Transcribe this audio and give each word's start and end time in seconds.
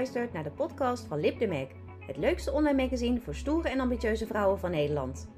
luistert 0.00 0.32
naar 0.32 0.42
de 0.42 0.50
podcast 0.50 1.06
van 1.06 1.20
Lip 1.20 1.38
de 1.38 1.46
Mac, 1.46 1.70
het 2.06 2.16
leukste 2.16 2.52
online 2.52 2.82
magazine 2.82 3.20
voor 3.20 3.34
stoere 3.34 3.68
en 3.68 3.80
ambitieuze 3.80 4.26
vrouwen 4.26 4.58
van 4.58 4.70
Nederland. 4.70 5.28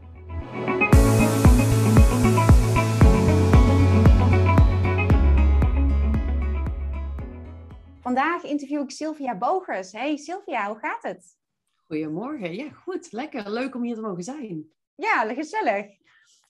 Vandaag 8.00 8.42
interview 8.42 8.80
ik 8.80 8.90
Sylvia 8.90 9.36
Bogers. 9.36 9.92
Hey 9.92 10.16
Sylvia, 10.16 10.68
hoe 10.68 10.78
gaat 10.78 11.02
het? 11.02 11.38
Goedemorgen. 11.86 12.54
Ja, 12.54 12.70
goed. 12.70 13.12
Lekker. 13.12 13.50
Leuk 13.50 13.74
om 13.74 13.82
hier 13.82 13.94
te 13.94 14.00
mogen 14.00 14.22
zijn. 14.22 14.72
Ja, 14.94 15.34
gezellig. 15.34 15.86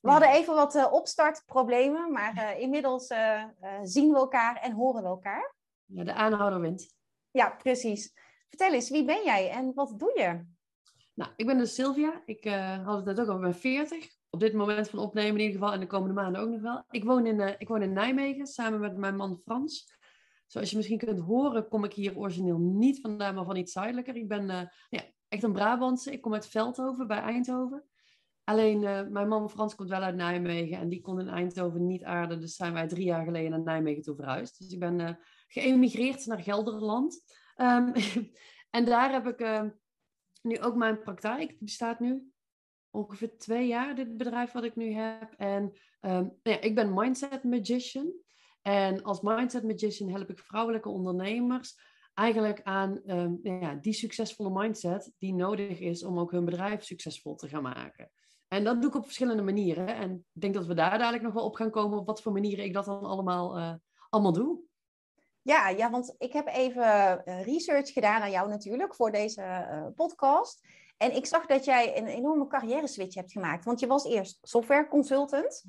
We 0.01 0.10
hadden 0.10 0.29
even 0.29 0.55
wat 0.55 0.74
uh, 0.74 0.93
opstartproblemen, 0.93 2.13
maar 2.13 2.35
uh, 2.37 2.60
inmiddels 2.60 3.10
uh, 3.10 3.45
zien 3.83 4.10
we 4.10 4.16
elkaar 4.16 4.57
en 4.57 4.73
horen 4.73 5.02
we 5.02 5.09
elkaar. 5.09 5.55
Ja, 5.87 6.05
de 6.05 6.13
aanhouder 6.13 6.60
wint. 6.60 7.01
Ja, 7.33 7.51
precies. 7.51 8.13
Vertel 8.49 8.73
eens, 8.73 8.91
wie 8.91 9.05
ben 9.05 9.25
jij 9.25 9.51
en 9.51 9.75
wat 9.75 9.99
doe 9.99 10.13
je? 10.15 10.45
Nou, 11.15 11.31
ik 11.37 11.47
ben 11.47 11.59
dus 11.59 11.75
Sylvia. 11.75 12.23
Ik 12.25 12.45
had 12.85 12.97
het 12.97 13.05
net 13.05 13.21
ook 13.21 13.29
al, 13.29 13.35
ik 13.35 13.41
ben 13.41 13.55
40. 13.55 14.09
Op 14.31 14.41
dit 14.41 14.53
moment 14.53 14.89
van 14.89 14.99
opnemen 14.99 15.33
in 15.33 15.47
ieder 15.47 15.53
geval 15.53 15.73
en 15.73 15.81
de 15.81 15.87
komende 15.87 16.15
maanden 16.15 16.41
ook 16.41 16.49
nog 16.49 16.61
wel. 16.61 16.85
Ik 16.91 17.05
woon 17.05 17.27
in, 17.27 17.57
ik 17.59 17.69
woon 17.69 17.83
in 17.83 17.93
Nijmegen 17.93 18.47
samen 18.47 18.81
met 18.81 18.97
mijn 18.97 19.17
man 19.17 19.41
Frans. 19.45 20.01
Zoals 20.47 20.71
je 20.71 20.77
misschien 20.77 20.99
kunt 20.99 21.21
horen, 21.21 21.69
kom 21.69 21.85
ik 21.85 21.93
hier 21.93 22.17
origineel 22.17 22.59
niet 22.59 23.01
vandaan, 23.01 23.35
maar 23.35 23.45
van 23.45 23.57
iets 23.57 23.73
zuidelijker. 23.73 24.17
Ik 24.17 24.29
ben 24.29 24.46
ja, 24.89 25.02
echt 25.29 25.43
een 25.43 25.52
Brabantse. 25.52 26.13
Ik 26.13 26.21
kom 26.21 26.35
uit 26.35 26.49
Veldhoven 26.49 27.07
bij 27.07 27.19
Eindhoven. 27.19 27.85
Alleen 28.45 28.80
mijn 29.13 29.29
man 29.29 29.51
Frans 29.51 29.74
komt 29.74 29.89
wel 29.89 30.01
uit 30.01 30.15
Nijmegen 30.15 30.79
en 30.79 30.89
die 30.89 31.01
kon 31.01 31.21
in 31.21 31.29
Eindhoven 31.29 31.87
niet 31.87 32.05
aarden. 32.05 32.41
Dus 32.41 32.57
zijn 32.57 32.73
wij 32.73 32.89
drie 32.89 33.05
jaar 33.05 33.24
geleden 33.24 33.51
naar 33.51 33.63
Nijmegen 33.63 34.02
toe 34.02 34.17
verhuisd. 34.17 34.59
Dus 34.59 34.73
ik 34.73 34.79
ben 34.79 35.19
geëmigreerd 35.53 36.27
naar 36.27 36.43
Gelderland. 36.43 37.23
Um, 37.57 37.93
en 38.77 38.85
daar 38.85 39.13
heb 39.13 39.27
ik 39.27 39.41
uh, 39.41 39.63
nu 40.43 40.61
ook 40.61 40.75
mijn 40.75 40.99
praktijk. 40.99 41.49
Die 41.49 41.59
bestaat 41.65 42.01
nu 42.01 42.33
ongeveer 42.91 43.39
twee 43.39 43.67
jaar, 43.67 43.95
dit 43.95 44.17
bedrijf 44.17 44.53
wat 44.53 44.65
ik 44.65 44.77
nu 44.77 44.93
heb. 44.93 45.33
En 45.37 45.73
um, 46.01 46.39
ja, 46.43 46.61
ik 46.61 46.75
ben 46.75 46.95
mindset 46.95 47.45
magician. 47.45 48.13
En 48.63 49.03
als 49.03 49.21
mindset 49.21 49.63
magician 49.63 50.11
help 50.11 50.30
ik 50.30 50.39
vrouwelijke 50.39 50.89
ondernemers 50.89 51.91
eigenlijk 52.15 52.63
aan 52.63 53.01
um, 53.07 53.39
ja, 53.43 53.75
die 53.75 53.93
succesvolle 53.93 54.51
mindset 54.51 55.13
die 55.19 55.35
nodig 55.35 55.80
is 55.80 56.05
om 56.05 56.19
ook 56.19 56.30
hun 56.30 56.45
bedrijf 56.45 56.85
succesvol 56.85 57.35
te 57.35 57.49
gaan 57.49 57.63
maken. 57.63 58.11
En 58.49 58.65
dat 58.65 58.80
doe 58.80 58.91
ik 58.91 58.97
op 58.97 59.05
verschillende 59.05 59.43
manieren. 59.43 59.87
En 59.87 60.27
ik 60.33 60.41
denk 60.41 60.55
dat 60.55 60.67
we 60.67 60.75
daar 60.75 60.99
dadelijk 60.99 61.23
nog 61.23 61.33
wel 61.33 61.45
op 61.45 61.55
gaan 61.55 61.71
komen 61.71 61.99
op 61.99 62.07
wat 62.07 62.23
voor 62.23 62.33
manieren 62.33 62.65
ik 62.65 62.73
dat 62.73 62.85
dan 62.85 63.03
allemaal, 63.03 63.59
uh, 63.59 63.75
allemaal 64.09 64.33
doe. 64.33 64.61
Ja, 65.43 65.69
ja, 65.69 65.91
want 65.91 66.15
ik 66.19 66.32
heb 66.32 66.47
even 66.47 67.22
uh, 67.25 67.43
research 67.44 67.93
gedaan 67.93 68.21
naar 68.21 68.31
jou 68.31 68.48
natuurlijk 68.48 68.94
voor 68.94 69.10
deze 69.10 69.41
uh, 69.41 69.87
podcast. 69.94 70.60
En 70.97 71.16
ik 71.16 71.26
zag 71.26 71.47
dat 71.47 71.65
jij 71.65 71.99
een 71.99 72.06
enorme 72.06 72.47
carrière 72.47 72.87
switch 72.87 73.15
hebt 73.15 73.32
gemaakt. 73.32 73.65
Want 73.65 73.81
je 73.81 73.87
was 73.87 74.04
eerst 74.04 74.38
software 74.43 74.88
consultant. 74.88 75.65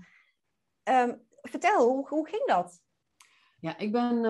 Um, 0.83 1.27
vertel, 1.41 1.87
hoe, 1.89 2.07
hoe 2.07 2.27
ging 2.27 2.45
dat? 2.45 2.81
Ja, 3.59 3.77
ik 3.77 3.91
ben. 3.91 4.23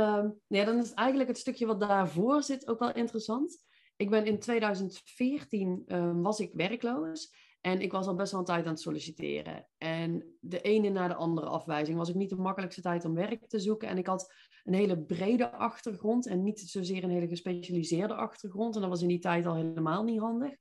Uh, 0.48 0.66
dan 0.66 0.78
is 0.78 0.94
eigenlijk 0.94 1.30
het 1.30 1.38
stukje 1.38 1.66
wat 1.66 1.80
daarvoor 1.80 2.44
zit 2.44 2.68
ook 2.68 2.80
wel 2.80 2.94
interessant. 2.94 3.64
Ik 3.96 4.10
ben 4.10 4.26
in 4.26 4.40
2014 4.40 5.84
uh, 5.88 6.12
was 6.16 6.40
ik 6.40 6.54
werkloos. 6.54 7.34
En 7.66 7.82
ik 7.82 7.92
was 7.92 8.08
al 8.08 8.16
best 8.16 8.32
wel 8.32 8.40
een 8.40 8.46
tijd 8.46 8.66
aan 8.66 8.72
het 8.72 8.82
solliciteren. 8.82 9.68
En 9.78 10.38
de 10.40 10.62
ene 10.62 10.90
na 10.90 11.08
de 11.08 11.16
andere 11.16 11.48
afwijzing 11.48 11.98
was 11.98 12.10
ik 12.10 12.16
niet 12.16 12.30
de 12.30 12.36
makkelijkste 12.36 12.82
tijd 12.82 13.06
om 13.06 13.14
werk 13.14 13.48
te 13.48 13.60
zoeken. 13.60 13.88
En 13.88 13.98
ik 13.98 14.08
had 14.08 14.34
een 14.64 14.74
hele 14.74 15.04
brede 15.04 15.52
achtergrond 15.52 16.28
en 16.28 16.44
niet 16.44 16.60
zozeer 16.60 17.04
een 17.04 17.10
hele 17.10 17.28
gespecialiseerde 17.28 18.14
achtergrond. 18.14 18.76
En 18.76 18.82
dat 18.82 18.90
was 18.90 19.02
in 19.02 19.08
die 19.08 19.20
tijd 19.20 19.46
al 19.46 19.56
helemaal 19.56 20.04
niet 20.04 20.20
handig. 20.20 20.56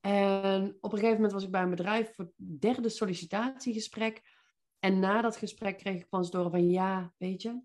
En 0.00 0.76
op 0.80 0.92
een 0.92 0.98
gegeven 0.98 1.14
moment 1.14 1.32
was 1.32 1.44
ik 1.44 1.50
bij 1.50 1.62
een 1.62 1.70
bedrijf 1.70 2.14
voor 2.14 2.24
het 2.24 2.60
derde 2.60 2.88
sollicitatiegesprek. 2.88 4.22
En 4.78 4.98
na 4.98 5.20
dat 5.20 5.36
gesprek 5.36 5.78
kreeg 5.78 6.00
ik 6.00 6.06
van 6.08 6.24
ze 6.24 6.30
door 6.30 6.50
van 6.50 6.70
ja, 6.70 7.12
weet 7.18 7.42
je, 7.42 7.60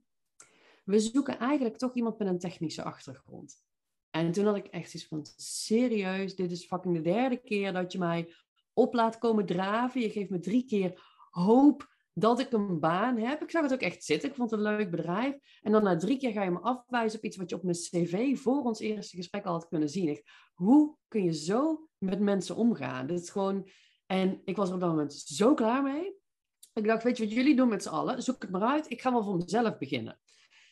we 0.84 1.00
zoeken 1.00 1.40
eigenlijk 1.40 1.78
toch 1.78 1.94
iemand 1.94 2.18
met 2.18 2.28
een 2.28 2.40
technische 2.40 2.84
achtergrond. 2.84 3.66
En 4.10 4.32
toen 4.32 4.46
had 4.46 4.56
ik 4.56 4.68
echt 4.68 4.94
iets 4.94 5.08
van, 5.08 5.26
serieus, 5.36 6.36
dit 6.36 6.52
is 6.52 6.66
fucking 6.66 6.96
de 6.96 7.02
derde 7.02 7.38
keer 7.38 7.74
dat 7.74 7.92
je 7.92 7.98
mij 7.98 8.34
op 8.78 8.94
laat 8.94 9.18
komen 9.18 9.46
draven. 9.46 10.02
Je 10.02 10.10
geeft 10.10 10.30
me 10.30 10.40
drie 10.40 10.66
keer 10.66 11.02
hoop 11.30 11.96
dat 12.14 12.40
ik 12.40 12.52
een 12.52 12.80
baan 12.80 13.18
heb. 13.18 13.42
Ik 13.42 13.52
zag 13.52 13.62
het 13.62 13.74
ook 13.74 13.80
echt 13.80 14.04
zitten. 14.04 14.30
Ik 14.30 14.36
vond 14.36 14.52
het 14.52 14.60
een 14.60 14.66
leuk 14.66 14.92
bedrijf. 14.92 15.36
En 15.62 15.72
dan 15.72 15.84
na 15.84 15.98
drie 15.98 16.18
keer 16.18 16.32
ga 16.32 16.44
je 16.44 16.52
me 16.52 16.60
afwijzen 16.60 17.20
op 17.20 17.26
iets 17.26 17.38
wat 17.38 17.50
je 17.50 17.56
op 17.56 17.64
mijn 17.64 17.76
cv 17.76 18.38
voor 18.38 18.64
ons 18.64 18.80
eerste 18.80 19.16
gesprek 19.16 19.46
al 19.46 19.54
had 19.54 19.68
kunnen 19.68 19.90
zien. 19.90 20.24
hoe 20.54 20.96
kun 21.08 21.24
je 21.24 21.34
zo 21.34 21.90
met 21.98 22.20
mensen 22.20 22.56
omgaan? 22.56 23.08
Dit 23.08 23.22
is 23.22 23.30
gewoon... 23.30 23.70
En 24.06 24.42
ik 24.46 24.56
was 24.56 24.68
er 24.68 24.74
op 24.74 24.80
dat 24.80 24.90
moment 24.90 25.14
zo 25.14 25.54
klaar 25.54 25.84
mee. 25.84 26.16
Ik 26.74 26.86
dacht, 26.86 27.04
weet 27.04 27.18
je 27.18 27.24
wat 27.24 27.34
jullie 27.34 27.56
doen 27.56 27.70
met 27.70 27.84
z'n 27.84 27.90
allen? 27.90 28.24
Zoek 28.24 28.42
het 28.42 28.52
maar 28.52 28.62
uit. 28.62 28.92
Ik 28.92 29.02
ga 29.02 29.12
wel 29.12 29.24
voor 29.24 29.38
mezelf 29.38 29.78
beginnen. 29.78 30.20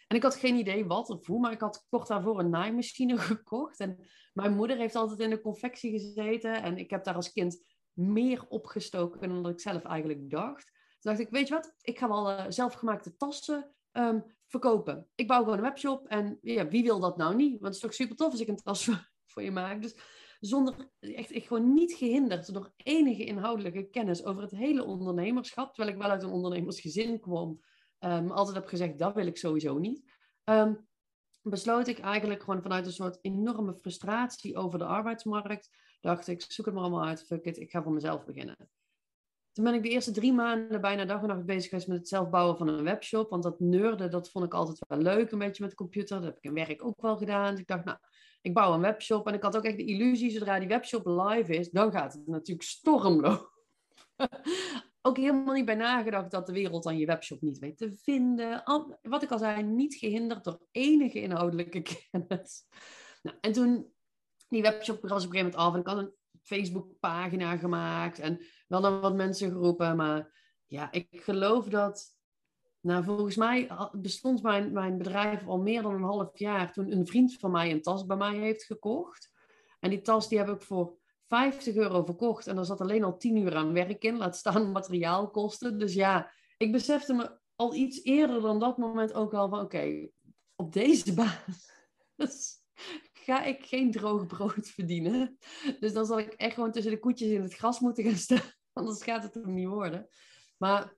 En 0.08 0.16
ik 0.16 0.24
had 0.24 0.36
geen 0.36 0.56
idee 0.56 0.86
wat 0.86 1.10
of 1.10 1.26
hoe, 1.26 1.40
maar 1.40 1.52
ik 1.52 1.62
had 1.62 1.86
kort 1.90 2.08
daarvoor 2.08 2.40
een 2.40 2.50
naaimachine 2.50 3.18
gekocht. 3.32 3.80
En 3.80 4.08
mijn 4.34 4.56
moeder 4.56 4.78
heeft 4.78 4.96
altijd 4.96 5.20
in 5.20 5.30
de 5.30 5.42
confectie 5.42 5.92
gezeten. 5.92 6.64
En 6.64 6.78
ik 6.78 6.90
heb 6.90 7.04
daar 7.04 7.16
als 7.16 7.32
kind 7.32 7.75
meer 7.96 8.46
opgestoken 8.48 9.30
dan 9.30 9.44
dat 9.44 9.52
ik 9.52 9.60
zelf 9.60 9.84
eigenlijk 9.84 10.30
dacht. 10.30 10.66
Toen 11.00 11.12
dacht 11.14 11.20
ik, 11.20 11.30
weet 11.30 11.48
je 11.48 11.54
wat, 11.54 11.74
ik 11.82 12.00
ga 12.00 12.08
wel 12.08 12.32
uh, 12.32 12.46
zelfgemaakte 12.50 13.16
tassen 13.16 13.76
um, 13.92 14.36
verkopen. 14.48 15.08
Ik 15.16 15.28
bouw 15.28 15.44
gewoon 15.44 15.58
een 15.58 15.64
webshop 15.64 16.08
en 16.08 16.38
ja, 16.42 16.68
wie 16.68 16.84
wil 16.84 17.00
dat 17.00 17.18
nou 17.18 17.36
niet? 17.36 17.52
Want 17.52 17.64
het 17.64 17.74
is 17.74 17.80
toch 17.80 17.94
super 17.94 18.16
tof 18.16 18.32
als 18.32 18.42
ik 18.42 18.48
een 18.48 18.56
tas 18.56 18.90
voor, 19.32 19.44
je 19.44 19.52
maak. 19.52 19.82
Dus 19.82 19.96
zonder, 20.40 20.90
echt, 21.00 21.32
ik 21.32 21.46
gewoon 21.46 21.74
niet 21.74 21.94
gehinderd 21.94 22.54
door 22.54 22.74
enige 22.78 23.26
inhoudelijke 23.26 23.90
kennis 23.90 24.24
over 24.24 24.42
het 24.42 24.52
hele 24.52 24.84
ondernemerschap. 24.84 25.74
Terwijl 25.74 25.96
ik 25.96 26.02
wel 26.02 26.12
uit 26.12 26.24
een 26.24 26.30
ondernemersgezin 26.30 27.20
kwam. 27.20 27.60
Um, 28.00 28.32
altijd 28.32 28.56
heb 28.56 28.68
gezegd, 28.68 28.98
dat 28.98 29.14
wil 29.16 29.28
ik 29.28 29.38
sowieso 29.38 29.78
niet. 29.78 30.12
Um, 30.44 30.88
besloot 31.42 31.88
ik 31.88 32.00
eigenlijk 32.00 32.44
gewoon 32.44 32.62
vanuit 32.62 32.86
een 32.86 32.92
soort 32.92 33.18
enorme 33.22 33.76
frustratie 33.76 34.58
over 34.58 34.80
de 34.80 34.86
arbeidsmarkt. 34.86 35.70
Dacht 36.06 36.28
ik, 36.28 36.42
zoek 36.48 36.66
het 36.66 36.76
maar 36.76 36.84
allemaal 36.84 37.06
uit, 37.06 37.24
fuck 37.24 37.46
it, 37.46 37.58
ik 37.58 37.72
ga 37.72 37.84
voor 37.84 37.92
mezelf 37.92 38.26
beginnen. 38.26 38.70
Toen 39.52 39.64
ben 39.64 39.74
ik 39.74 39.84
de 39.84 39.90
eerste 39.90 40.12
drie 40.12 40.34
maanden 40.34 40.82
bijna 40.82 41.06
dag 41.06 41.22
en 41.22 41.28
nacht 41.28 41.46
bezig 41.46 41.70
geweest 41.70 41.88
met 41.88 41.98
het 41.98 42.08
zelf 42.08 42.30
bouwen 42.30 42.58
van 42.58 42.68
een 42.68 42.84
webshop. 42.84 43.30
Want 43.30 43.44
dat 43.44 43.60
neurde, 43.60 44.08
dat 44.08 44.30
vond 44.30 44.46
ik 44.46 44.54
altijd 44.54 44.80
wel 44.88 44.98
leuk, 44.98 45.32
een 45.32 45.40
beetje 45.40 45.62
met 45.62 45.72
de 45.72 45.78
computer. 45.78 46.16
Dat 46.16 46.26
heb 46.26 46.38
ik 46.38 46.44
in 46.44 46.54
werk 46.54 46.86
ook 46.86 47.02
wel 47.02 47.18
gedaan. 47.18 47.52
Dus 47.52 47.60
ik 47.60 47.68
dacht, 47.68 47.86
nou, 47.86 47.98
ik 48.42 48.54
bouw 48.54 48.74
een 48.74 48.82
webshop. 48.82 49.28
En 49.28 49.34
ik 49.34 49.44
had 49.44 49.58
ook 49.58 49.64
echt 49.64 49.78
de 49.78 49.86
illusie, 49.86 50.30
zodra 50.30 50.60
die 50.60 50.68
webshop 50.68 51.06
live 51.06 51.56
is, 51.56 51.70
dan 51.70 51.92
gaat 51.92 52.14
het 52.14 52.28
natuurlijk 52.28 52.68
stormlopen. 52.68 53.50
ook 55.08 55.18
helemaal 55.18 55.54
niet 55.54 55.66
bij 55.66 55.76
nagedacht 55.76 56.32
dat 56.32 56.46
de 56.46 56.54
wereld 56.54 56.86
aan 56.86 56.98
je 56.98 57.06
webshop 57.06 57.42
niet 57.42 57.60
weet 57.60 57.78
te 57.78 57.94
vinden. 57.94 58.64
wat 59.02 59.24
ik 59.24 59.32
al 59.32 59.40
zei, 59.40 59.64
niet 59.64 59.96
gehinderd 59.96 60.44
door 60.44 60.60
enige 60.72 61.22
inhoudelijke 61.22 61.82
kennis. 62.12 62.66
Nou, 63.22 63.38
en 63.42 63.52
toen, 63.52 63.94
die 64.48 64.62
webshop 64.62 65.02
was 65.02 65.26
op 65.26 65.34
een 65.34 65.38
gegeven 65.38 65.38
moment 65.38 65.56
af 65.56 65.74
en 65.74 65.80
ik 65.80 65.88
had 65.88 65.98
een 65.98 66.14
Facebook-pagina 66.42 67.58
gemaakt 67.58 68.20
en 68.20 68.46
wel 68.68 68.82
dan 68.82 69.02
wat 69.02 69.16
mensen 69.16 69.52
geroepen. 69.52 69.96
Maar 69.96 70.34
ja, 70.66 70.92
ik 70.92 71.08
geloof 71.12 71.66
dat, 71.66 72.16
nou 72.80 73.04
volgens 73.04 73.36
mij 73.36 73.72
bestond 73.92 74.42
mijn, 74.42 74.74
mijn 74.74 74.98
bedrijf 74.98 75.48
al 75.48 75.58
meer 75.58 75.82
dan 75.82 75.94
een 75.94 76.04
half 76.04 76.40
jaar 76.40 76.74
toen 76.74 76.92
een 76.92 77.08
vriend 77.08 77.34
van 77.34 77.52
mij 77.52 77.72
een 77.72 77.82
tas 77.82 78.06
bij 78.06 78.18
mij 78.18 78.38
heeft 78.38 78.64
gekocht. 78.64 79.34
En 79.80 79.90
die 79.90 80.02
tas 80.02 80.30
die 80.30 80.38
heb 80.38 80.50
ik 80.50 80.62
voor 80.62 80.98
50 81.28 81.76
euro 81.76 82.04
verkocht 82.04 82.48
en 82.48 82.58
er 82.58 82.66
zat 82.66 82.82
alleen 82.82 83.04
al 83.04 83.18
10 83.18 83.36
uur 83.36 83.56
aan 83.56 83.74
werk 83.74 84.04
in, 84.04 84.18
laat 84.18 84.36
staan 84.36 84.72
materiaalkosten. 84.80 85.80
Dus 85.80 85.94
ja, 85.94 86.32
ik 86.58 86.72
besefte 86.72 87.14
me 87.14 87.40
al 87.56 87.74
iets 87.74 88.04
eerder 88.04 88.42
dan 88.42 88.60
dat 88.60 88.78
moment 88.78 89.14
ook 89.14 89.34
al 89.34 89.50
van 89.50 89.60
oké, 89.60 90.10
op 90.56 90.74
deze 90.74 91.14
basis 92.16 92.64
ga 93.26 93.44
ik 93.44 93.66
geen 93.66 93.92
droog 93.92 94.26
brood 94.26 94.68
verdienen. 94.76 95.38
Dus 95.80 95.94
dan 95.94 96.06
zal 96.06 96.20
ik 96.20 96.34
echt 96.34 96.54
gewoon 96.54 96.72
tussen 96.72 96.92
de 96.92 97.00
koetjes 97.00 97.30
in 97.30 97.42
het 97.42 97.54
gras 97.54 97.80
moeten 97.80 98.04
gaan 98.04 98.16
staan, 98.16 98.42
anders 98.74 99.04
gaat 99.04 99.24
het 99.24 99.34
hem 99.34 99.54
niet 99.54 99.68
worden. 99.68 100.08
Maar 100.58 100.96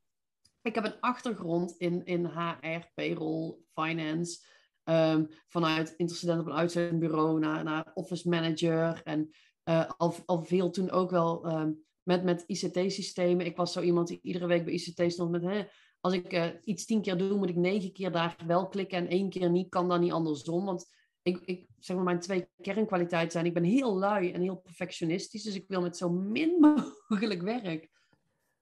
ik 0.62 0.76
heb 0.76 0.86
een 0.86 1.00
achtergrond 1.00 1.76
in, 1.78 2.06
in 2.06 2.26
HR, 2.26 2.92
payroll, 2.94 3.58
finance. 3.74 4.46
Um, 4.84 5.28
vanuit 5.48 5.94
intercedent 5.98 6.40
op 6.40 6.46
een 6.46 6.54
uitzendbureau 6.54 7.40
naar, 7.40 7.64
naar 7.64 7.92
office 7.94 8.30
manager 8.30 9.02
en 9.04 9.30
uh, 9.70 9.90
al, 9.98 10.16
al 10.26 10.44
veel 10.44 10.70
toen 10.70 10.92
ook 10.92 11.12
wel 11.12 11.52
um, 11.52 11.84
met, 12.04 12.24
met 12.24 12.44
ICT-systemen. 12.46 13.46
Ik 13.46 13.58
was 13.58 13.74
zo 13.74 13.82
iemand 13.82 14.08
die 14.08 14.20
iedere 14.22 14.48
week 14.48 14.66
bij 14.66 14.74
ICT 14.74 15.12
stond 15.12 15.32
met... 15.32 15.44
Hè, 15.44 15.64
als 16.00 16.14
ik 16.14 16.34
uh, 16.34 16.46
iets 16.64 16.86
tien 16.86 17.02
keer 17.02 17.18
doe, 17.18 17.38
moet 17.38 17.50
ik 17.50 17.56
negen 17.56 17.94
keer 17.94 18.12
daar 18.12 18.38
wel 18.46 18.68
klikken 18.68 18.98
en 18.98 19.08
één 19.08 19.30
keer 19.30 19.50
niet. 19.50 19.70
Kan 19.70 19.90
dan 19.90 20.00
niet 20.00 20.12
andersom. 20.12 20.66
Want 20.66 20.97
ik, 21.28 21.42
ik, 21.46 21.68
zeg 21.80 21.96
maar, 21.96 22.06
mijn 22.06 22.20
twee 22.20 22.48
kernkwaliteiten 22.62 23.32
zijn... 23.32 23.46
Ik 23.46 23.54
ben 23.54 23.64
heel 23.64 23.98
lui 23.98 24.32
en 24.32 24.42
heel 24.42 24.56
perfectionistisch. 24.56 25.44
Dus 25.44 25.56
ik 25.56 25.68
wil 25.68 25.82
met 25.82 25.98
zo 25.98 26.10
min 26.10 26.60
mogelijk 27.10 27.42
werk 27.42 27.90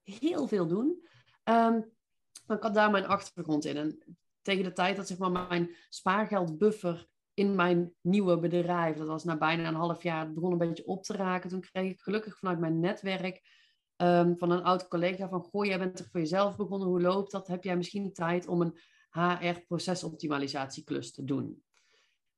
heel 0.04 0.48
veel 0.48 0.68
doen. 0.68 1.06
Um, 1.44 1.94
maar 2.46 2.58
ik 2.58 2.64
had 2.64 2.74
daar 2.74 2.92
mijn 2.92 3.08
achtergrond 3.08 3.66
in. 3.66 3.78
En 3.78 4.18
tegen 4.42 4.64
de 4.64 4.74
tijd 4.74 4.96
dat 4.96 5.08
zeg 5.08 5.18
maar, 5.18 5.32
mijn 5.32 5.76
spaargeldbuffer 5.90 7.08
in 7.34 7.56
mijn 7.56 7.94
nieuwe 8.02 8.40
bedrijf, 8.40 8.98
dat 8.98 9.08
was 9.08 9.24
na 9.24 9.38
bijna 9.38 9.68
een 9.68 9.74
half 9.74 10.04
jaar, 10.04 10.26
het 10.26 10.34
begon 10.34 10.52
een 10.52 10.58
beetje 10.58 10.88
op 10.88 11.04
te 11.04 11.14
raken. 11.14 11.50
Toen 11.50 11.62
kreeg 11.62 11.92
ik 11.92 12.02
gelukkig 12.02 12.38
vanuit 12.38 12.60
mijn 12.60 12.80
netwerk 12.80 13.42
ehm, 13.96 14.36
van 14.36 14.52
een 14.52 14.64
oud 14.64 14.88
collega 14.88 15.30
van, 15.30 15.42
goh, 15.42 15.66
jij 15.66 15.80
bent 15.80 15.96
toch 15.96 16.08
voor 16.12 16.20
jezelf 16.20 16.56
begonnen, 16.56 16.88
hoe 16.88 17.02
loopt 17.02 17.32
dat? 17.32 17.48
Heb 17.48 17.64
jij 17.64 17.78
misschien 17.78 18.14
tijd 18.14 18.48
om 18.48 18.62
een 18.62 18.78
HR-procesoptimalisatieklus 19.10 21.12
te 21.12 21.24
doen? 21.24 21.65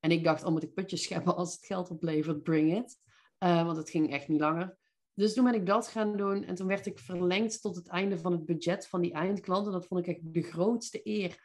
En 0.07 0.13
ik 0.13 0.24
dacht, 0.24 0.44
oh, 0.44 0.51
moet 0.51 0.63
ik 0.63 0.74
putjes 0.74 1.04
scheppen 1.04 1.36
als 1.36 1.56
het 1.56 1.65
geld 1.65 1.89
oplevert, 1.89 2.44
bring 2.44 2.77
it. 2.77 2.98
Uh, 3.39 3.65
want 3.65 3.77
het 3.77 3.89
ging 3.89 4.12
echt 4.12 4.27
niet 4.27 4.39
langer. 4.39 4.77
Dus 5.13 5.33
toen 5.33 5.44
ben 5.44 5.54
ik 5.54 5.65
dat 5.65 5.88
gaan 5.88 6.18
doen 6.18 6.44
en 6.44 6.56
toen 6.56 6.68
werd 6.68 6.86
ik 6.86 7.00
verlengd 7.00 7.62
tot 7.62 7.75
het 7.75 7.88
einde 7.88 8.18
van 8.18 8.31
het 8.31 8.45
budget 8.45 8.88
van 8.88 9.01
die 9.01 9.13
eindklant. 9.13 9.65
En 9.65 9.71
dat 9.71 9.86
vond 9.86 10.07
ik 10.07 10.15
echt 10.15 10.33
de 10.33 10.42
grootste 10.42 11.00
eer 11.04 11.39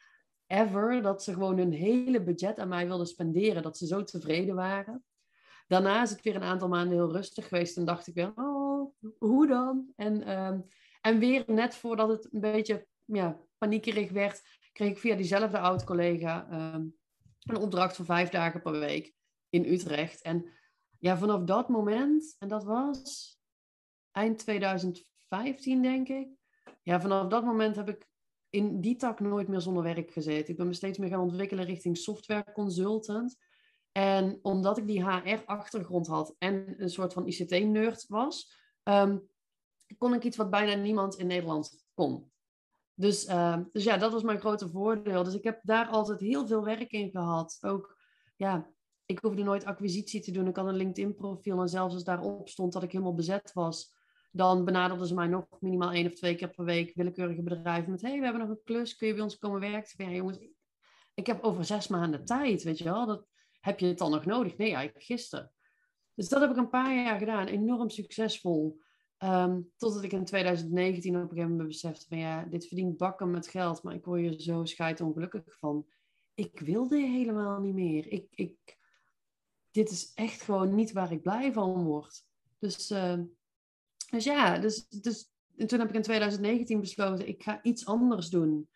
ever. 0.47 1.03
Dat 1.03 1.23
ze 1.23 1.33
gewoon 1.33 1.59
hun 1.59 1.73
hele 1.73 2.23
budget 2.23 2.59
aan 2.59 2.69
mij 2.69 2.87
wilden 2.87 3.07
spenderen. 3.07 3.63
Dat 3.63 3.79
ze 3.79 3.87
zo 3.87 4.05
tevreden 4.05 4.55
waren. 4.55 5.05
Daarna 5.67 6.03
is 6.03 6.11
het 6.11 6.23
weer 6.23 6.37
een 6.37 6.43
aantal 6.43 6.69
maanden 6.69 6.97
heel 6.97 7.13
rustig 7.13 7.49
geweest. 7.49 7.77
En 7.77 7.85
dacht 7.85 8.07
ik 8.07 8.15
weer, 8.15 8.33
oh, 8.35 8.95
hoe 9.19 9.47
dan? 9.47 9.93
En, 9.97 10.23
ehm, 10.23 10.61
en 11.01 11.19
weer 11.19 11.45
net 11.47 11.75
voordat 11.75 12.09
het 12.09 12.29
een 12.33 12.41
beetje 12.41 12.87
ja, 13.05 13.41
paniekerig 13.59 14.11
werd, 14.11 14.43
kreeg 14.73 14.91
ik 14.91 14.99
via 14.99 15.17
diezelfde 15.17 15.59
oud-collega 15.59 16.49
ehm, 16.51 16.85
een 17.43 17.57
opdracht 17.57 17.97
van 17.97 18.05
vijf 18.05 18.29
dagen 18.29 18.63
per 18.63 18.79
week 18.79 19.15
in 19.49 19.65
Utrecht. 19.65 20.23
En 20.23 20.51
ja, 20.99 21.17
vanaf 21.17 21.43
dat 21.43 21.69
moment, 21.69 22.37
en 22.39 22.49
dat 22.49 22.65
was 22.65 23.31
eind 24.11 24.39
2015, 24.39 25.83
denk 25.83 26.09
ik. 26.09 26.29
Ja, 26.83 27.01
vanaf 27.01 27.29
dat 27.29 27.45
moment 27.45 27.77
heb 27.77 27.89
ik 27.89 28.09
in 28.51 28.81
die 28.81 28.97
tak 28.97 29.21
nooit 29.21 29.49
meer 29.49 29.61
zonder 29.61 29.83
werk 29.83 30.11
gezeten. 30.11 30.49
Ik 30.49 30.57
ben 30.57 30.67
me 30.67 30.73
steeds 30.73 30.99
meer 30.99 31.09
gaan 31.09 31.21
ontwikkelen 31.21 31.65
richting 31.65 31.97
software 31.97 32.53
consultant. 32.53 33.37
En 33.93 34.39
omdat 34.43 34.79
ik 34.79 34.87
die 34.87 35.05
HR-achtergrond 35.05 36.07
had 36.07 36.35
en 36.39 36.75
een 36.83 36.91
soort 36.91 37.13
van 37.13 37.27
ICT-nerd 37.27 38.07
was, 38.09 38.57
ehm, 38.83 39.19
kon 39.99 40.15
ik 40.15 40.25
iets 40.25 40.37
wat 40.37 40.51
bijna 40.51 40.75
niemand 40.75 41.19
in 41.19 41.27
Nederland 41.27 41.85
kon. 41.95 42.32
Dus, 43.03 43.25
ehm, 43.25 43.63
dus 43.73 43.85
ja, 43.85 43.97
dat 43.97 44.13
was 44.13 44.23
mijn 44.23 44.41
grote 44.41 44.69
voordeel. 44.69 45.23
Dus 45.23 45.35
ik 45.35 45.45
heb 45.45 45.61
daar 45.63 45.87
altijd 45.87 46.21
heel 46.21 46.47
veel 46.47 46.65
werk 46.65 46.91
in 46.91 47.11
gehad. 47.11 47.59
Ook, 47.61 47.99
ja, 48.37 48.71
ik 49.07 49.19
hoefde 49.19 49.43
nooit 49.43 49.65
acquisitie 49.65 50.21
te 50.21 50.31
doen. 50.31 50.47
Ik 50.47 50.57
had 50.57 50.67
een 50.67 50.77
LinkedIn-profiel 50.77 51.61
en 51.61 51.69
zelfs 51.69 51.95
als 51.95 52.05
daarop 52.05 52.49
stond 52.49 52.73
dat 52.73 52.83
ik 52.83 52.93
helemaal 52.93 53.15
bezet 53.15 53.53
was, 53.53 53.95
dan 54.31 54.65
benaderden 54.65 55.07
ze 55.07 55.15
mij 55.15 55.27
nog 55.27 55.47
minimaal 55.61 55.93
één 55.93 56.07
of 56.07 56.15
twee 56.15 56.35
keer 56.35 56.51
per 56.51 56.65
week 56.65 56.95
willekeurige 56.95 57.43
bedrijven 57.43 57.91
met: 57.91 58.03
hey, 58.03 58.19
we 58.19 58.25
hebben 58.25 58.41
nog 58.41 58.51
een 58.51 58.65
klus, 58.65 58.97
kun 58.97 59.07
je 59.07 59.15
bij 59.15 59.23
ons 59.23 59.39
komen 59.39 59.61
werken? 59.61 60.05
Ja, 60.05 60.11
jongens, 60.11 60.39
ik 61.15 61.27
heb 61.27 61.43
over 61.43 61.65
zes 61.65 61.89
maanden 61.89 62.25
tijd, 62.25 62.63
weet 62.63 62.79
je 62.79 62.85
wel. 62.85 63.07
Dat, 63.07 63.27
heb 63.61 63.79
je 63.79 63.87
het 63.87 63.99
dan 63.99 64.11
nog 64.11 64.25
nodig? 64.25 64.57
Nee, 64.57 64.75
eigenlijk 64.75 65.05
gisteren. 65.05 65.53
Dus 66.15 66.29
dat 66.29 66.41
heb 66.41 66.51
ik 66.51 66.57
een 66.57 66.71
paar 66.71 66.95
jaar 66.95 67.19
gedaan, 67.19 67.47
enorm 67.47 67.91
succesvol. 67.91 68.81
Um, 69.25 69.71
totdat 69.77 70.03
ik 70.03 70.13
in 70.13 70.25
2019 70.25 71.17
op 71.17 71.23
een 71.23 71.29
gegeven 71.29 71.51
moment 71.51 71.69
besefte 71.69 72.07
van 72.09 72.19
ja, 72.19 72.45
dit 72.45 72.67
verdient 72.67 72.97
bakken 72.97 73.31
met 73.31 73.49
geld, 73.49 73.83
maar 73.83 73.95
ik 73.95 74.05
word 74.05 74.21
je 74.21 74.43
zo 74.43 74.65
scheid 74.65 75.01
ongelukkig 75.01 75.59
van. 75.59 75.87
Ik 76.35 76.61
wilde 76.61 76.97
helemaal 76.97 77.61
niet 77.61 77.75
meer. 77.75 78.13
Ik, 78.13 78.27
ik, 78.31 78.79
dit 79.71 79.91
is 79.91 80.13
echt 80.15 80.43
gewoon 80.43 80.75
niet 80.75 80.93
waar 80.93 81.13
ik 81.13 81.23
blij 81.23 81.53
van 81.53 81.85
word. 81.85 82.25
Dus, 82.59 82.91
uh, 82.91 83.19
dus 84.11 84.25
ja, 84.25 84.59
dus, 84.59 84.89
dus 84.89 85.33
en 85.57 85.67
toen 85.67 85.79
heb 85.79 85.89
ik 85.89 85.95
in 85.95 86.03
2019 86.03 86.81
besloten, 86.81 87.29
ik 87.29 87.43
ga 87.43 87.63
iets 87.63 87.87
anders 87.87 88.29
doen. 88.29 88.69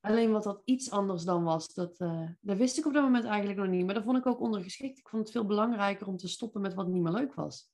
Alleen 0.00 0.30
wat 0.30 0.42
dat 0.42 0.62
iets 0.64 0.90
anders 0.90 1.24
dan 1.24 1.44
was, 1.44 1.74
dat, 1.74 2.00
uh, 2.00 2.28
dat 2.40 2.56
wist 2.56 2.78
ik 2.78 2.86
op 2.86 2.92
dat 2.92 3.02
moment 3.02 3.24
eigenlijk 3.24 3.58
nog 3.58 3.68
niet. 3.68 3.84
Maar 3.84 3.94
dat 3.94 4.04
vond 4.04 4.18
ik 4.18 4.26
ook 4.26 4.40
ondergeschikt. 4.40 4.98
Ik 4.98 5.08
vond 5.08 5.22
het 5.22 5.30
veel 5.30 5.46
belangrijker 5.46 6.06
om 6.06 6.16
te 6.16 6.28
stoppen 6.28 6.60
met 6.60 6.74
wat 6.74 6.88
niet 6.88 7.02
meer 7.02 7.12
leuk 7.12 7.34
was. 7.34 7.72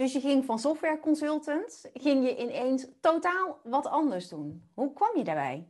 Dus 0.00 0.12
je 0.12 0.20
ging 0.20 0.44
van 0.44 0.58
software 0.58 1.00
consultant, 1.00 1.90
ging 1.92 2.24
je 2.24 2.36
ineens 2.36 2.86
totaal 3.00 3.60
wat 3.64 3.86
anders 3.86 4.28
doen. 4.28 4.70
Hoe 4.74 4.92
kwam 4.92 5.16
je 5.16 5.24
daarbij? 5.24 5.68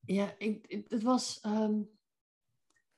Ja, 0.00 0.34
ik, 0.38 0.84
het 0.88 1.02
was 1.02 1.40
um, 1.46 1.78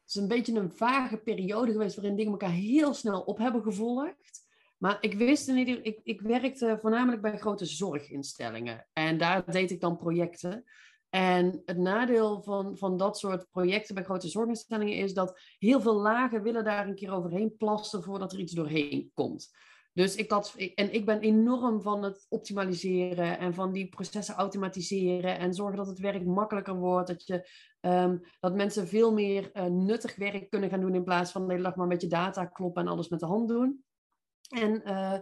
het 0.00 0.08
is 0.08 0.14
een 0.14 0.28
beetje 0.28 0.54
een 0.54 0.70
vage 0.70 1.16
periode 1.16 1.72
geweest 1.72 1.96
waarin 1.96 2.16
dingen 2.16 2.32
elkaar 2.32 2.50
heel 2.50 2.94
snel 2.94 3.20
op 3.20 3.38
hebben 3.38 3.62
gevolgd. 3.62 4.46
Maar 4.78 4.96
ik 5.00 5.14
wist 5.14 5.48
in 5.48 5.84
ik, 5.84 6.00
ik 6.02 6.20
werkte 6.20 6.78
voornamelijk 6.80 7.22
bij 7.22 7.38
grote 7.38 7.66
zorginstellingen. 7.66 8.86
En 8.92 9.18
daar 9.18 9.50
deed 9.50 9.70
ik 9.70 9.80
dan 9.80 9.96
projecten. 9.96 10.64
En 11.14 11.62
het 11.64 11.78
nadeel 11.78 12.42
van, 12.42 12.78
van 12.78 12.96
dat 12.96 13.18
soort 13.18 13.50
projecten 13.50 13.94
bij 13.94 14.04
grote 14.04 14.28
zorginstellingen 14.28 14.96
is 14.96 15.14
dat 15.14 15.40
heel 15.58 15.80
veel 15.80 15.94
lagen 15.94 16.42
willen 16.42 16.64
daar 16.64 16.88
een 16.88 16.94
keer 16.94 17.12
overheen 17.12 17.56
plassen 17.56 18.02
voordat 18.02 18.32
er 18.32 18.38
iets 18.38 18.52
doorheen 18.52 19.10
komt. 19.14 19.56
Dus 19.92 20.14
ik 20.14 20.30
had, 20.30 20.54
en 20.74 20.94
ik 20.94 21.06
ben 21.06 21.20
enorm 21.20 21.82
van 21.82 22.02
het 22.02 22.26
optimaliseren 22.28 23.38
en 23.38 23.54
van 23.54 23.72
die 23.72 23.88
processen 23.88 24.34
automatiseren 24.34 25.38
en 25.38 25.54
zorgen 25.54 25.76
dat 25.76 25.86
het 25.86 25.98
werk 25.98 26.24
makkelijker 26.24 26.74
wordt. 26.74 27.08
Dat, 27.08 27.26
je, 27.26 27.48
um, 27.80 28.20
dat 28.40 28.54
mensen 28.54 28.88
veel 28.88 29.12
meer 29.12 29.50
uh, 29.52 29.64
nuttig 29.64 30.16
werk 30.16 30.50
kunnen 30.50 30.70
gaan 30.70 30.80
doen 30.80 30.94
in 30.94 31.04
plaats 31.04 31.30
van 31.30 31.46
de 31.46 31.52
hele 31.52 31.64
dag 31.64 31.74
maar 31.74 31.84
een 31.84 31.92
beetje 31.92 32.08
data 32.08 32.44
kloppen 32.44 32.82
en 32.82 32.88
alles 32.88 33.08
met 33.08 33.20
de 33.20 33.26
hand 33.26 33.48
doen. 33.48 33.84
En 34.48 34.82
uh, 34.84 35.18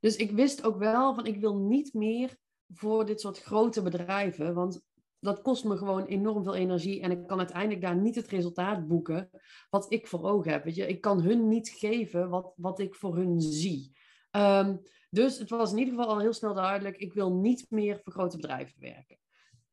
dus 0.00 0.16
ik 0.16 0.30
wist 0.30 0.64
ook 0.64 0.78
wel 0.78 1.14
van 1.14 1.26
ik 1.26 1.40
wil 1.40 1.56
niet 1.56 1.94
meer 1.94 2.36
voor 2.68 3.06
dit 3.06 3.20
soort 3.20 3.38
grote 3.38 3.82
bedrijven, 3.82 4.54
want 4.54 4.82
dat 5.24 5.42
kost 5.42 5.64
me 5.64 5.76
gewoon 5.76 6.06
enorm 6.06 6.42
veel 6.42 6.54
energie 6.54 7.00
en 7.00 7.10
ik 7.10 7.26
kan 7.26 7.38
uiteindelijk 7.38 7.80
daar 7.80 7.96
niet 7.96 8.14
het 8.14 8.28
resultaat 8.28 8.86
boeken 8.86 9.30
wat 9.70 9.92
ik 9.92 10.06
voor 10.06 10.22
ogen 10.22 10.52
heb. 10.52 10.64
Weet 10.64 10.74
je? 10.74 10.86
Ik 10.86 11.00
kan 11.00 11.22
hun 11.22 11.48
niet 11.48 11.68
geven 11.68 12.28
wat, 12.28 12.52
wat 12.56 12.78
ik 12.78 12.94
voor 12.94 13.16
hun 13.16 13.40
zie. 13.40 13.96
Um, 14.30 14.80
dus 15.10 15.38
het 15.38 15.50
was 15.50 15.72
in 15.72 15.78
ieder 15.78 15.94
geval 15.94 16.08
al 16.10 16.20
heel 16.20 16.32
snel 16.32 16.54
duidelijk, 16.54 16.96
ik 16.96 17.12
wil 17.12 17.34
niet 17.34 17.66
meer 17.70 18.00
voor 18.02 18.12
grote 18.12 18.36
bedrijven 18.36 18.80
werken. 18.80 19.18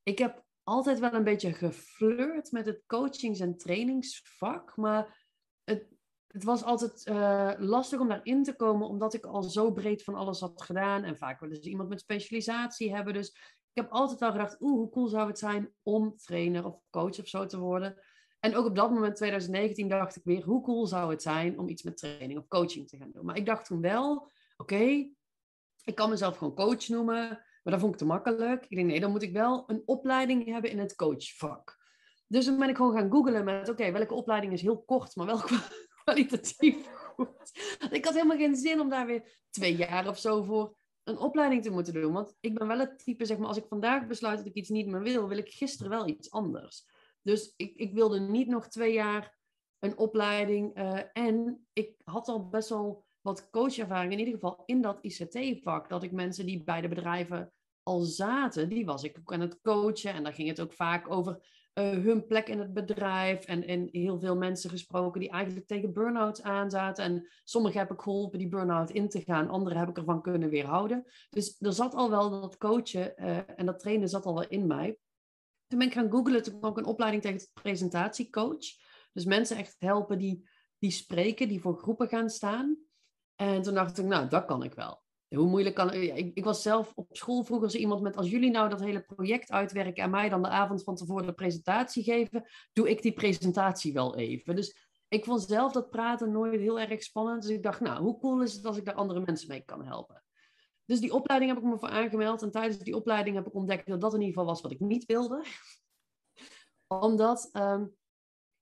Ik 0.04 0.18
heb 0.18 0.44
altijd 0.64 1.00
wel 1.00 1.14
een 1.14 1.24
beetje 1.24 1.54
geflirt 1.54 2.52
met 2.52 2.66
het 2.66 2.84
coachings- 2.88 3.40
en 3.40 3.58
trainingsvak, 3.58 4.78
maar 4.78 5.28
het, 5.64 5.88
het 6.28 6.44
was 6.44 6.64
altijd 6.64 7.08
uh, 7.08 7.52
lastig 7.58 8.00
om 8.00 8.08
daarin 8.08 8.44
te 8.44 8.56
komen, 8.56 8.88
omdat 8.88 9.14
ik 9.14 9.26
al 9.26 9.44
zo 9.44 9.72
breed 9.72 10.04
van 10.04 10.16
alles 10.16 10.40
had 10.40 10.62
gedaan. 10.62 11.04
En 11.04 11.18
vaak 11.18 11.40
willen 11.40 11.64
ze 11.64 11.70
iemand 11.70 11.90
met 11.90 12.00
specialisatie 12.00 12.96
hebben. 12.96 13.14
Dus 13.14 13.60
ik 13.74 13.82
heb 13.82 13.92
altijd 13.92 14.22
al 14.22 14.32
gedacht, 14.32 14.62
oeh, 14.62 14.78
hoe 14.78 14.90
cool 14.90 15.08
zou 15.08 15.28
het 15.28 15.40
zijn 15.40 15.74
om 15.84 16.18
trainer 16.18 16.66
of 16.66 16.80
coach 16.90 17.20
of 17.20 17.28
zo 17.28 17.46
te 17.46 17.60
worden. 17.60 17.98
En 18.40 18.56
ook 18.56 18.66
op 18.66 18.76
dat 18.76 18.92
moment, 18.92 19.16
2019, 19.16 19.88
dacht 19.88 20.16
ik 20.16 20.24
weer, 20.24 20.44
hoe 20.44 20.62
cool 20.62 20.88
zou 20.88 21.12
het 21.12 21.22
zijn 21.22 21.60
om 21.60 21.70
iets 21.70 21.84
met 21.84 21.98
training 21.98 22.40
of 22.40 22.48
coaching 22.48 22.88
te 22.88 22.98
gaan 22.98 23.12
doen. 23.12 23.26
Maar 23.26 23.38
ik 23.38 23.46
dacht 23.46 23.66
toen 23.66 23.82
wel, 23.82 24.30
oké, 24.58 25.10
ik 25.84 25.96
kan 25.96 26.10
mezelf 26.10 26.38
gewoon 26.38 26.56
coach 26.56 26.88
noemen, 26.88 27.30
maar 27.64 27.74
dat 27.74 27.80
vond 27.80 27.94
ik 27.94 28.00
te 28.00 28.06
makkelijk. 28.06 28.66
Ik 28.68 28.78
denk, 28.78 28.88
nee, 28.88 29.00
dan 29.00 29.12
moet 29.12 29.22
ik 29.22 29.34
wel 29.34 29.64
een 29.68 29.82
opleiding 29.86 30.46
hebben 30.46 30.72
in 30.72 30.80
het 30.80 30.96
coachvak. 30.96 31.80
Dus 32.28 32.46
dan 32.46 32.58
ben 32.58 32.70
ik 32.70 32.76
gewoon 32.76 32.98
gaan 32.98 33.12
googlen 33.12 33.44
met, 33.44 33.70
oké, 33.70 33.92
welke 33.92 34.14
opleiding 34.14 34.54
is 34.54 34.62
heel 34.62 34.84
kort, 34.84 35.16
maar 35.16 35.26
wel 35.26 35.42
kwalitatief 36.04 36.88
goed. 37.16 37.52
Ik 37.92 38.06
had 38.06 38.14
helemaal 38.14 38.38
geen 38.38 38.56
zin 38.56 38.80
om 38.80 38.90
daar 38.90 39.06
weer 39.06 39.46
twee 39.50 39.76
jaar 39.76 40.08
of 40.08 40.20
zo 40.20 40.44
voor 40.44 40.78
een 41.04 41.18
opleiding 41.18 41.64
te 41.64 41.72
moeten 41.72 41.94
doen. 41.94 42.14
Want 42.14 42.36
ik 42.40 42.54
ben 42.54 42.68
wel 42.68 42.80
het 42.80 43.04
type, 43.04 43.26
zeg 43.26 43.38
maar, 43.38 43.48
als 43.48 43.58
ik 43.58 43.68
vandaag 43.68 44.08
besluit 44.08 44.38
dat 44.38 44.48
ik 44.48 44.54
iets 44.54 44.70
niet 44.70 44.88
meer 44.88 45.02
wil, 45.02 45.28
wil 45.28 45.38
ik 45.38 45.50
gisteren 45.50 45.92
wel 45.92 46.08
iets 46.08 46.32
anders. 46.32 46.86
Dus 47.22 47.54
ik, 47.56 47.76
ik 47.76 47.94
wilde 47.94 48.20
niet 48.20 48.48
nog 48.48 48.68
twee 48.68 48.94
jaar 48.94 49.40
een 49.80 49.98
opleiding. 49.98 50.78
Uh, 50.78 51.00
en 51.14 51.68
ik 51.74 52.02
had 52.04 52.28
al 52.28 52.50
best 52.50 52.70
wel 52.70 53.06
wat 53.22 53.50
coachervaring, 53.50 54.12
in 54.12 54.20
ieder 54.20 54.34
geval 54.34 54.64
in 54.66 54.82
dat 54.82 55.00
ICT-vak, 55.02 55.90
dat 55.90 56.04
ik 56.04 56.12
mensen 56.12 56.46
die 56.46 56.64
bij 56.64 56.82
de 56.82 56.88
bedrijven 56.88 57.54
al 57.84 58.00
zaten, 58.00 58.70
die 58.70 58.86
was 58.86 59.04
ik 59.04 59.18
ook 59.20 59.34
aan 59.34 59.40
het 59.40 59.62
coachen. 59.62 60.14
En 60.14 60.24
daar 60.24 60.34
ging 60.34 60.48
het 60.48 60.62
ook 60.62 60.74
vaak 60.74 61.12
over 61.12 61.46
hun 61.74 62.26
plek 62.26 62.48
in 62.48 62.60
het 62.60 62.74
bedrijf. 62.74 63.46
En, 63.46 63.68
en 63.68 63.90
heel 63.92 64.20
veel 64.20 64.36
mensen 64.36 64.70
gesproken 64.70 65.20
die 65.20 65.30
eigenlijk 65.30 65.68
tegen 65.68 65.94
burn-outs 65.94 66.42
aanzaten. 66.42 67.04
En 67.04 67.28
sommigen 67.44 67.80
heb 67.80 67.92
ik 67.92 68.02
geholpen 68.02 68.40
die 68.40 68.50
burn-out 68.50 68.90
in 68.90 69.10
te 69.10 69.22
gaan, 69.22 69.50
anderen 69.50 69.78
heb 69.78 69.90
ik 69.90 69.98
ervan 69.98 70.22
kunnen 70.22 70.50
weerhouden. 70.50 71.06
Dus 71.30 71.56
er 71.60 71.74
zat 71.74 71.94
al 71.94 72.10
wel 72.10 72.30
dat 72.30 72.58
coachen 72.58 73.14
uh, 73.16 73.38
en 73.56 73.66
dat 73.66 73.80
trainen 73.80 74.10
zat 74.10 74.26
al 74.26 74.34
wel 74.34 74.48
in 74.48 74.68
mij. 74.68 74.98
Toen 75.68 75.80
ben 75.80 75.88
ik 75.88 75.94
gaan 75.94 76.12
googlen, 76.12 76.44
toen 76.44 76.60
kwam 76.60 76.72
ik 76.72 76.78
een 76.78 76.86
opleiding 76.86 77.24
tegen 77.24 77.48
presentatiecoach. 77.54 78.66
Dus 79.14 79.26
mensen 79.26 79.58
echt 79.58 79.76
helpen 79.80 80.18
die, 80.18 80.50
die 80.78 80.92
spreken, 80.92 81.48
die 81.48 81.62
voor 81.62 81.78
groepen 81.78 82.08
gaan 82.08 82.30
staan. 82.30 82.78
En 83.36 83.62
toen 83.62 83.74
dacht 83.74 83.98
ik, 83.98 84.06
nou, 84.06 84.28
dat 84.28 84.46
kan 84.46 84.64
ik 84.64 84.74
wel. 84.74 85.02
Hoe 85.36 85.48
moeilijk 85.48 85.76
kan 85.76 85.94
ik? 85.94 86.36
Ik 86.36 86.44
was 86.44 86.62
zelf 86.62 86.92
op 86.96 87.08
school 87.12 87.44
vroeger 87.44 87.72
zo 87.72 87.78
iemand 87.78 88.02
met: 88.02 88.18
als 88.18 88.30
jullie 88.30 88.52
nou 88.52 88.70
dat 88.70 88.80
hele 88.80 89.02
project 89.02 89.52
uitwerken 89.52 90.04
en 90.04 90.10
mij 90.10 90.30
dan 90.30 90.42
de 90.42 90.48
avond 90.48 90.84
van 90.84 90.96
tevoren 90.96 91.26
de 91.26 91.34
presentatie 91.34 92.04
geven, 92.04 92.46
doe 92.74 92.90
ik 92.90 93.02
die 93.02 93.14
presentatie 93.14 93.94
wel 93.94 94.16
even. 94.16 94.56
Dus 94.56 94.90
ik 95.08 95.26
vond 95.26 95.42
zelf 95.42 95.72
dat 95.72 95.90
praten 95.90 96.32
nooit 96.32 96.60
heel 96.60 96.80
erg 96.80 97.04
spannend. 97.04 97.42
Dus 97.42 97.52
ik 97.52 97.64
dacht, 97.64 97.80
nou, 97.80 98.02
hoe 98.04 98.20
cool 98.20 98.42
is 98.42 98.54
het 98.54 98.66
als 98.66 98.78
ik 98.78 98.86
daar 98.86 98.94
andere 98.94 99.20
mensen 99.20 99.48
mee 99.48 99.62
kan 99.66 99.86
helpen? 99.86 100.24
Dus 100.86 101.00
die 101.00 101.14
opleiding 101.14 101.54
heb 101.54 101.64
ik 101.64 101.70
me 101.70 101.80
voor 101.80 101.90
aangemeld. 101.90 102.42
En 102.42 102.52
tijdens 102.52 102.78
die 102.78 102.96
opleiding 102.96 103.36
heb 103.36 103.48
ik 103.48 103.54
ontdekt 103.54 103.88
dat 103.88 104.02
dat 104.02 104.14
in 104.14 104.20
ieder 104.20 104.34
geval 104.34 104.50
was 104.50 104.62
wat 104.62 104.72
ik 104.72 104.80
niet 104.80 105.06
wilde. 105.06 105.44
Omdat 106.88 107.50
um, 107.54 107.96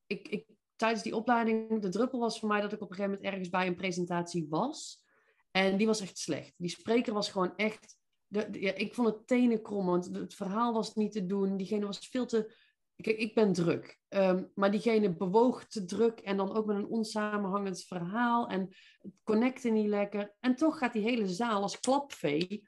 ik, 0.05 0.27
ik 0.27 0.45
tijdens 0.75 1.03
die 1.03 1.15
opleiding, 1.15 1.81
de 1.81 1.89
druppel 1.89 2.19
was 2.19 2.39
voor 2.39 2.49
mij 2.49 2.61
dat 2.61 2.73
ik 2.73 2.81
op 2.81 2.89
een 2.89 2.95
gegeven 2.95 3.11
moment 3.11 3.31
ergens 3.31 3.49
bij 3.49 3.67
een 3.67 3.75
presentatie 3.75 4.47
was. 4.49 5.07
En 5.51 5.77
die 5.77 5.87
was 5.87 6.01
echt 6.01 6.17
slecht. 6.17 6.53
Die 6.57 6.69
spreker 6.69 7.13
was 7.13 7.29
gewoon 7.31 7.55
echt. 7.55 7.97
De, 8.27 8.47
ja, 8.51 8.73
ik 8.73 8.93
vond 8.93 9.07
het 9.07 9.27
tenen 9.27 9.61
want 9.61 10.15
het 10.15 10.33
verhaal 10.33 10.73
was 10.73 10.95
niet 10.95 11.11
te 11.11 11.25
doen. 11.25 11.57
Diegene 11.57 11.85
was 11.85 12.07
veel 12.07 12.25
te. 12.25 12.53
Kijk, 12.95 13.17
ik 13.17 13.33
ben 13.33 13.53
druk. 13.53 13.99
Um, 14.09 14.51
maar 14.55 14.71
diegene 14.71 15.15
bewoog 15.15 15.65
te 15.65 15.85
druk 15.85 16.19
en 16.19 16.37
dan 16.37 16.55
ook 16.55 16.65
met 16.65 16.75
een 16.75 16.87
onsamenhangend 16.87 17.83
verhaal. 17.83 18.47
En 18.47 18.67
het 18.99 19.11
connecte 19.23 19.69
niet 19.69 19.87
lekker. 19.87 20.35
En 20.39 20.55
toch 20.55 20.77
gaat 20.77 20.93
die 20.93 21.01
hele 21.01 21.27
zaal 21.27 21.61
als 21.61 21.79
klapvee. 21.79 22.67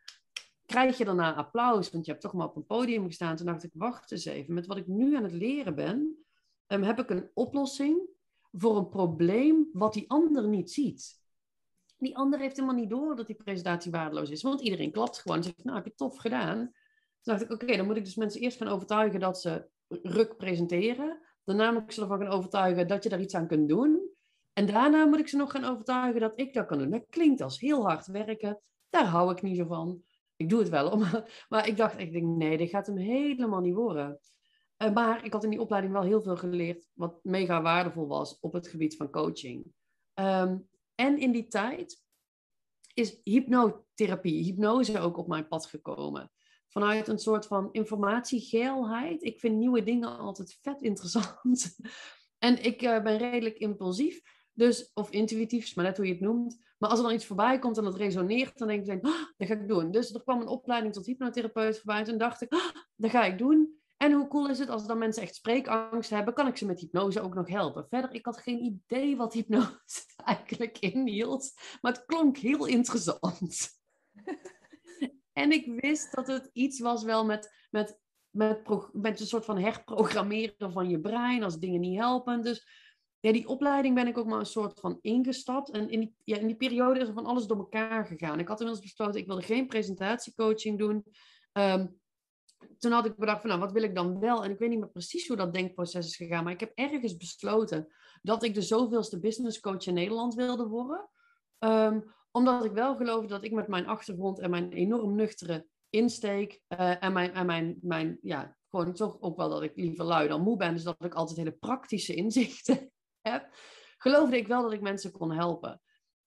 Krijg 0.66 0.98
je 0.98 1.06
daarna 1.06 1.36
applaus, 1.36 1.92
want 1.92 2.06
je 2.06 2.12
hebt 2.12 2.24
toch 2.24 2.34
maar 2.34 2.48
op 2.48 2.56
een 2.56 2.66
podium 2.66 3.06
gestaan. 3.06 3.36
Toen 3.36 3.46
dacht 3.46 3.64
ik, 3.64 3.72
wacht 3.74 4.12
eens 4.12 4.26
even. 4.26 4.54
Met 4.54 4.66
wat 4.66 4.78
ik 4.78 4.88
nu 4.88 5.16
aan 5.16 5.24
het 5.24 5.34
leren 5.34 5.76
ben, 5.76 6.26
um, 6.68 6.84
heb 6.84 7.00
ik 7.00 7.10
een 7.10 7.30
oplossing 7.34 8.10
voor 8.52 8.78
een 8.78 8.90
probleem 8.90 9.70
wat 9.74 9.94
die 9.94 10.10
ander 10.10 10.48
niet 10.48 10.72
ziet. 10.72 11.21
Die 12.02 12.18
ander 12.18 12.40
heeft 12.40 12.56
helemaal 12.56 12.80
niet 12.80 12.90
door 12.90 13.16
dat 13.16 13.28
die 13.28 13.36
presentatie 13.36 13.92
waardeloos 13.92 14.30
is. 14.30 14.42
Want 14.42 14.62
iedereen 14.62 14.92
klapt 14.92 15.20
gewoon 15.20 15.38
en 15.38 15.44
zegt, 15.44 15.64
nou 15.64 15.76
heb 15.76 15.86
je 15.86 15.94
tof 15.96 16.18
gedaan. 16.18 16.58
Toen 16.58 17.34
dacht 17.34 17.42
ik, 17.42 17.52
oké, 17.52 17.78
dan 17.78 17.86
moet 17.86 17.98
ik 17.98 18.06
dus 18.06 18.16
mensen 18.16 18.42
eerst 18.42 18.58
gaan 18.58 18.68
overtuigen 18.68 19.20
dat 19.20 19.42
ze 19.42 19.68
ruk 19.88 20.38
presenteren. 20.38 21.20
Daarna 21.44 21.72
moet 21.72 21.82
ik 21.82 21.92
ze 21.92 22.02
ervan 22.02 22.20
gaan 22.20 22.32
overtuigen 22.32 22.88
dat 22.88 23.04
je 23.04 23.10
daar 23.10 23.22
iets 23.22 23.36
aan 23.36 23.48
kunt 23.48 23.70
doen. 23.70 24.10
En 24.54 24.66
daarna 24.66 25.06
moet 25.06 25.20
ik 25.20 25.28
ze 25.28 25.38
nog 25.38 25.52
gaan 25.52 25.64
overtuigen 25.64 26.22
dat 26.22 26.40
ik 26.40 26.54
dat 26.54 26.66
kan 26.66 26.78
doen. 26.78 26.90
Dat 26.90 27.06
klinkt 27.10 27.42
als 27.42 27.60
heel 27.60 27.88
hard 27.88 28.08
werken. 28.08 28.62
Daar 28.90 29.06
hou 29.06 29.32
ik 29.32 29.42
niet 29.42 29.58
zo 29.58 29.66
van. 29.66 30.04
Ik 30.36 30.50
doe 30.50 30.60
het 30.60 30.70
wel, 30.70 30.98
maar, 30.98 31.46
maar 31.50 31.68
ik 31.68 31.78
dacht 31.78 31.96
echt, 31.96 32.12
nee, 32.12 32.58
dit 32.58 32.70
gaat 32.70 32.88
hem 32.88 32.98
helemaal 32.98 33.62
niet 33.62 33.74
worden. 33.74 34.20
Uh, 34.78 34.94
maar 34.94 35.26
ik 35.26 35.34
had 35.34 35.44
in 35.44 35.50
die 35.50 35.62
opleiding 35.62 35.94
wel 35.94 36.04
heel 36.04 36.22
veel 36.22 36.38
geleerd, 36.38 36.90
wat 36.94 37.20
mega 37.24 37.62
waardevol 37.62 38.08
was 38.08 38.40
op 38.40 38.54
het 38.54 38.68
gebied 38.68 38.96
van 38.96 39.10
coaching. 39.10 39.66
Ehm, 40.14 40.58
en 41.02 41.18
in 41.18 41.32
die 41.32 41.48
tijd 41.48 42.04
is 42.94 43.20
hypnotherapie, 43.24 44.44
hypnose 44.44 45.00
ook 45.00 45.18
op 45.18 45.28
mijn 45.28 45.48
pad 45.48 45.66
gekomen. 45.66 46.32
Vanuit 46.68 47.08
een 47.08 47.20
soort 47.20 47.48
van 47.48 47.70
informatiegeelheid. 47.72 49.24
Ik 49.24 49.40
vind 49.40 49.58
nieuwe 49.58 49.84
dingen 49.84 50.18
altijd 50.18 50.60
vet 50.62 50.82
interessant. 50.82 51.76
en 52.48 52.64
ik 52.64 52.82
uh, 52.82 53.02
ben 53.04 53.18
redelijk 53.18 53.58
impulsief. 53.58 54.22
Dus, 54.54 54.92
of 54.94 55.10
intuïtief, 55.10 55.76
maar 55.76 55.86
net 55.86 55.98
hoe 55.98 56.06
je 56.06 56.12
het 56.12 56.22
noemt. 56.22 56.58
Maar 56.78 56.90
als 56.90 57.00
er 57.00 57.06
dan 57.06 57.14
iets 57.14 57.26
voorbij 57.26 57.60
komt 57.60 57.78
en 57.78 57.84
dat 57.84 57.96
resoneert, 57.96 58.58
dan 58.58 58.68
denk 58.68 58.88
ik, 58.88 59.06
oh, 59.06 59.24
dat 59.38 59.48
ga 59.48 59.54
ik 59.54 59.68
doen. 59.68 59.92
Dus 59.92 60.14
er 60.14 60.24
kwam 60.24 60.42
een 60.42 60.48
opleiding 60.48 60.94
tot 60.94 61.06
hypnotherapeut 61.06 61.78
voorbij. 61.78 61.98
En 62.00 62.06
toen 62.06 62.18
dacht 62.18 62.42
ik, 62.42 62.54
oh, 62.54 62.70
dat 62.96 63.12
ga 63.12 63.24
ik 63.24 63.38
doen. 63.38 63.81
En 64.02 64.12
hoe 64.12 64.28
cool 64.28 64.50
is 64.50 64.60
het 64.60 64.70
als 64.70 64.86
dan 64.86 64.98
mensen 64.98 65.24
echt 65.24 65.36
spreekangst 65.36 66.10
hebben, 66.10 66.34
kan 66.34 66.48
ik 66.48 66.58
ze 66.58 66.66
met 66.66 66.80
hypnose 66.80 67.22
ook 67.22 67.34
nog 67.34 67.48
helpen. 67.48 67.88
Verder, 67.90 68.14
ik 68.14 68.26
had 68.26 68.38
geen 68.38 68.64
idee 68.64 69.16
wat 69.16 69.34
hypnose 69.34 70.04
eigenlijk 70.26 70.78
inhield, 70.78 71.54
maar 71.82 71.92
het 71.92 72.06
klonk 72.06 72.38
heel 72.38 72.66
interessant. 72.66 73.70
en 75.42 75.52
ik 75.52 75.82
wist 75.82 76.16
dat 76.16 76.28
het 76.28 76.50
iets 76.54 76.80
was 76.80 77.04
wel 77.04 77.26
met, 77.26 77.68
met, 77.70 78.00
met, 78.30 78.62
met 78.92 79.20
een 79.20 79.26
soort 79.26 79.46
van 79.46 79.58
herprogrammeren 79.58 80.72
van 80.72 80.90
je 80.90 81.00
brein 81.00 81.44
als 81.44 81.60
dingen 81.60 81.80
niet 81.80 82.00
helpen. 82.00 82.42
Dus 82.42 82.68
ja, 83.20 83.32
die 83.32 83.48
opleiding 83.48 83.96
ben 83.96 84.08
ik 84.08 84.18
ook 84.18 84.28
maar 84.28 84.40
een 84.40 84.46
soort 84.46 84.80
van 84.80 84.98
ingestapt. 85.02 85.72
En 85.72 85.90
in 85.90 86.00
die, 86.00 86.16
ja, 86.24 86.38
in 86.38 86.48
die 86.48 86.56
periode 86.56 87.00
is 87.00 87.08
er 87.08 87.14
van 87.14 87.26
alles 87.26 87.46
door 87.46 87.58
elkaar 87.58 88.06
gegaan. 88.06 88.40
Ik 88.40 88.48
had 88.48 88.60
inmiddels 88.60 88.86
besloten, 88.86 89.22
ik 89.22 89.28
wilde 89.28 89.42
geen 89.42 89.68
presentatiecoaching 89.68 90.80
doen. 90.80 91.06
Ehm, 91.52 91.88
toen 92.78 92.92
had 92.92 93.06
ik 93.06 93.16
bedacht 93.16 93.42
van, 93.42 93.50
nou, 93.50 93.62
wat 93.62 93.72
wil 93.72 93.84
ik 93.84 93.96
dan 93.96 94.20
wel? 94.20 94.44
En 94.44 94.52
ik 94.52 94.60
weet 94.60 94.70
niet 94.70 94.80
meer 94.80 94.90
precies 94.90 95.28
hoe 95.28 95.38
dat 95.38 95.54
denkproces 95.54 96.06
is 96.06 96.16
gegaan, 96.16 96.44
maar 96.44 96.54
ik 96.54 96.60
heb 96.60 96.72
ergens 96.76 97.18
besloten 97.18 97.94
dat 98.22 98.44
ik 98.44 98.54
de 98.54 98.62
zoveelste 98.62 99.20
business 99.20 99.60
coach 99.60 99.86
in 99.86 99.94
Nederland 99.94 100.34
wilde 100.34 100.68
worden. 100.68 101.10
Ehm, 101.60 102.00
omdat 102.32 102.66
ik 102.66 102.72
wel 102.72 102.96
geloofde 102.96 103.28
dat 103.28 103.44
ik 103.44 103.52
met 103.52 103.68
mijn 103.68 103.88
achtergrond 103.88 104.40
en 104.40 104.50
mijn 104.50 104.72
enorm 104.72 105.16
nuchtere 105.16 105.68
insteek 105.90 106.62
uh, 106.68 107.04
en, 107.04 107.14
mijn, 107.14 107.34
en 107.34 107.46
mijn, 107.46 107.78
mijn, 107.82 108.18
ja, 108.22 108.58
gewoon 108.70 108.94
toch 108.94 109.22
ook 109.22 109.38
wel 109.38 109.50
dat 109.50 109.64
ik 109.64 109.76
liever 109.76 110.06
lui 110.06 110.28
dan 110.28 110.42
moe 110.42 110.58
ben, 110.58 110.74
dus 110.74 110.84
dat 110.84 111.06
ik 111.06 111.14
altijd 111.14 111.38
hele 111.38 111.52
praktische 111.52 112.14
inzichten 112.14 112.92
heb, 113.30 113.50
geloofde 113.98 114.38
ik 114.38 114.48
wel 114.48 114.62
dat 114.62 114.74
ik 114.74 114.82
mensen 114.82 115.12
kon 115.12 115.32
helpen. 115.32 115.82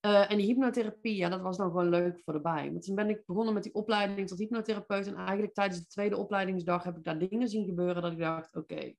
Uh, 0.04 0.30
en 0.30 0.36
die 0.36 0.46
hypnotherapie, 0.46 1.16
ja, 1.16 1.28
dat 1.28 1.40
was 1.40 1.56
dan 1.56 1.70
gewoon 1.70 1.88
leuk 1.88 2.20
voor 2.20 2.34
erbij. 2.34 2.70
Want 2.70 2.84
toen 2.84 2.94
ben 2.94 3.08
ik 3.08 3.26
begonnen 3.26 3.54
met 3.54 3.62
die 3.62 3.74
opleiding 3.74 4.28
tot 4.28 4.38
hypnotherapeut. 4.38 5.06
En 5.06 5.14
eigenlijk 5.14 5.54
tijdens 5.54 5.80
de 5.80 5.86
tweede 5.86 6.16
opleidingsdag 6.16 6.84
heb 6.84 6.96
ik 6.96 7.04
daar 7.04 7.18
dingen 7.18 7.48
zien 7.48 7.64
gebeuren 7.64 8.02
dat 8.02 8.12
ik 8.12 8.18
dacht, 8.18 8.56
oké, 8.56 8.94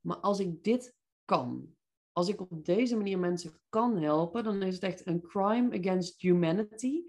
maar 0.00 0.16
als 0.16 0.40
ik 0.40 0.64
dit 0.64 0.96
kan, 1.24 1.76
als 2.12 2.28
ik 2.28 2.40
op 2.40 2.64
deze 2.64 2.96
manier 2.96 3.18
mensen 3.18 3.60
kan 3.68 3.96
helpen, 3.96 4.44
dan 4.44 4.62
is 4.62 4.74
het 4.74 4.82
echt 4.82 5.06
een 5.06 5.20
crime 5.20 5.78
against 5.78 6.20
humanity. 6.20 7.02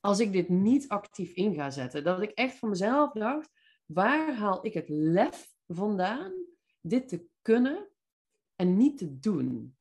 Als 0.00 0.20
ik 0.20 0.32
dit 0.32 0.48
niet 0.48 0.88
actief 0.88 1.32
in 1.32 1.54
ga 1.54 1.70
zetten. 1.70 2.04
Dat 2.04 2.22
ik 2.22 2.30
echt 2.30 2.58
van 2.58 2.68
mezelf 2.68 3.12
dacht, 3.12 3.50
waar 3.86 4.34
haal 4.34 4.66
ik 4.66 4.74
het 4.74 4.88
lef 4.88 5.54
vandaan 5.66 6.32
dit 6.80 7.08
te 7.08 7.26
kunnen 7.42 7.88
en 8.54 8.76
niet 8.76 8.98
te 8.98 9.18
doen? 9.18 9.76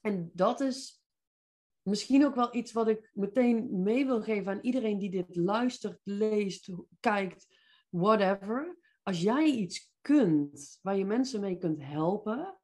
En 0.00 0.30
dat 0.34 0.60
is 0.60 0.99
misschien 1.82 2.24
ook 2.24 2.34
wel 2.34 2.54
iets 2.54 2.72
wat 2.72 2.88
ik 2.88 3.10
meteen 3.14 3.82
mee 3.82 4.06
wil 4.06 4.22
geven 4.22 4.52
aan 4.52 4.60
iedereen 4.62 4.98
die 4.98 5.10
dit 5.10 5.36
luistert, 5.36 6.00
leest, 6.04 6.72
kijkt, 7.00 7.46
whatever. 7.88 8.78
Als 9.02 9.20
jij 9.20 9.44
iets 9.44 9.90
kunt 10.00 10.78
waar 10.82 10.96
je 10.96 11.04
mensen 11.04 11.40
mee 11.40 11.56
kunt 11.56 11.82
helpen. 11.82 12.58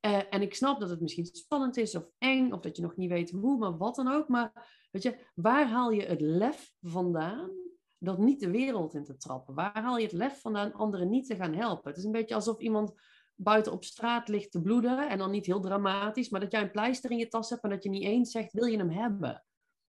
Eh, 0.00 0.20
en 0.30 0.42
ik 0.42 0.54
snap 0.54 0.80
dat 0.80 0.90
het 0.90 1.00
misschien 1.00 1.26
spannend 1.26 1.76
is 1.76 1.94
of 1.94 2.08
eng, 2.18 2.52
of 2.52 2.60
dat 2.60 2.76
je 2.76 2.82
nog 2.82 2.96
niet 2.96 3.10
weet 3.10 3.30
hoe, 3.30 3.58
maar 3.58 3.76
wat 3.76 3.94
dan 3.94 4.08
ook. 4.08 4.28
Maar 4.28 4.52
weet 4.90 5.02
je, 5.02 5.26
waar 5.34 5.68
haal 5.68 5.90
je 5.90 6.02
het 6.02 6.20
lef 6.20 6.72
vandaan 6.80 7.50
dat 7.98 8.18
niet 8.18 8.40
de 8.40 8.50
wereld 8.50 8.94
in 8.94 9.04
te 9.04 9.16
trappen? 9.16 9.54
Waar 9.54 9.82
haal 9.82 9.96
je 9.96 10.04
het 10.04 10.12
lef 10.12 10.40
vandaan 10.40 10.72
anderen 10.72 11.08
niet 11.08 11.26
te 11.26 11.36
gaan 11.36 11.54
helpen? 11.54 11.88
Het 11.88 11.98
is 11.98 12.04
een 12.04 12.12
beetje 12.12 12.34
alsof 12.34 12.60
iemand 12.60 12.92
buiten 13.34 13.72
op 13.72 13.84
straat 13.84 14.28
ligt 14.28 14.50
te 14.50 14.62
bloeden. 14.62 15.08
En 15.08 15.18
dan 15.18 15.30
niet 15.30 15.46
heel 15.46 15.60
dramatisch, 15.60 16.28
maar 16.28 16.40
dat 16.40 16.52
jij 16.52 16.60
een 16.62 16.70
pleister 16.70 17.10
in 17.10 17.18
je 17.18 17.28
tas 17.28 17.50
hebt 17.50 17.62
en 17.62 17.70
dat 17.70 17.82
je 17.82 17.90
niet 17.90 18.02
eens 18.02 18.30
zegt, 18.30 18.52
wil 18.52 18.66
je 18.66 18.78
hem 18.78 18.90
hebben? 18.90 19.44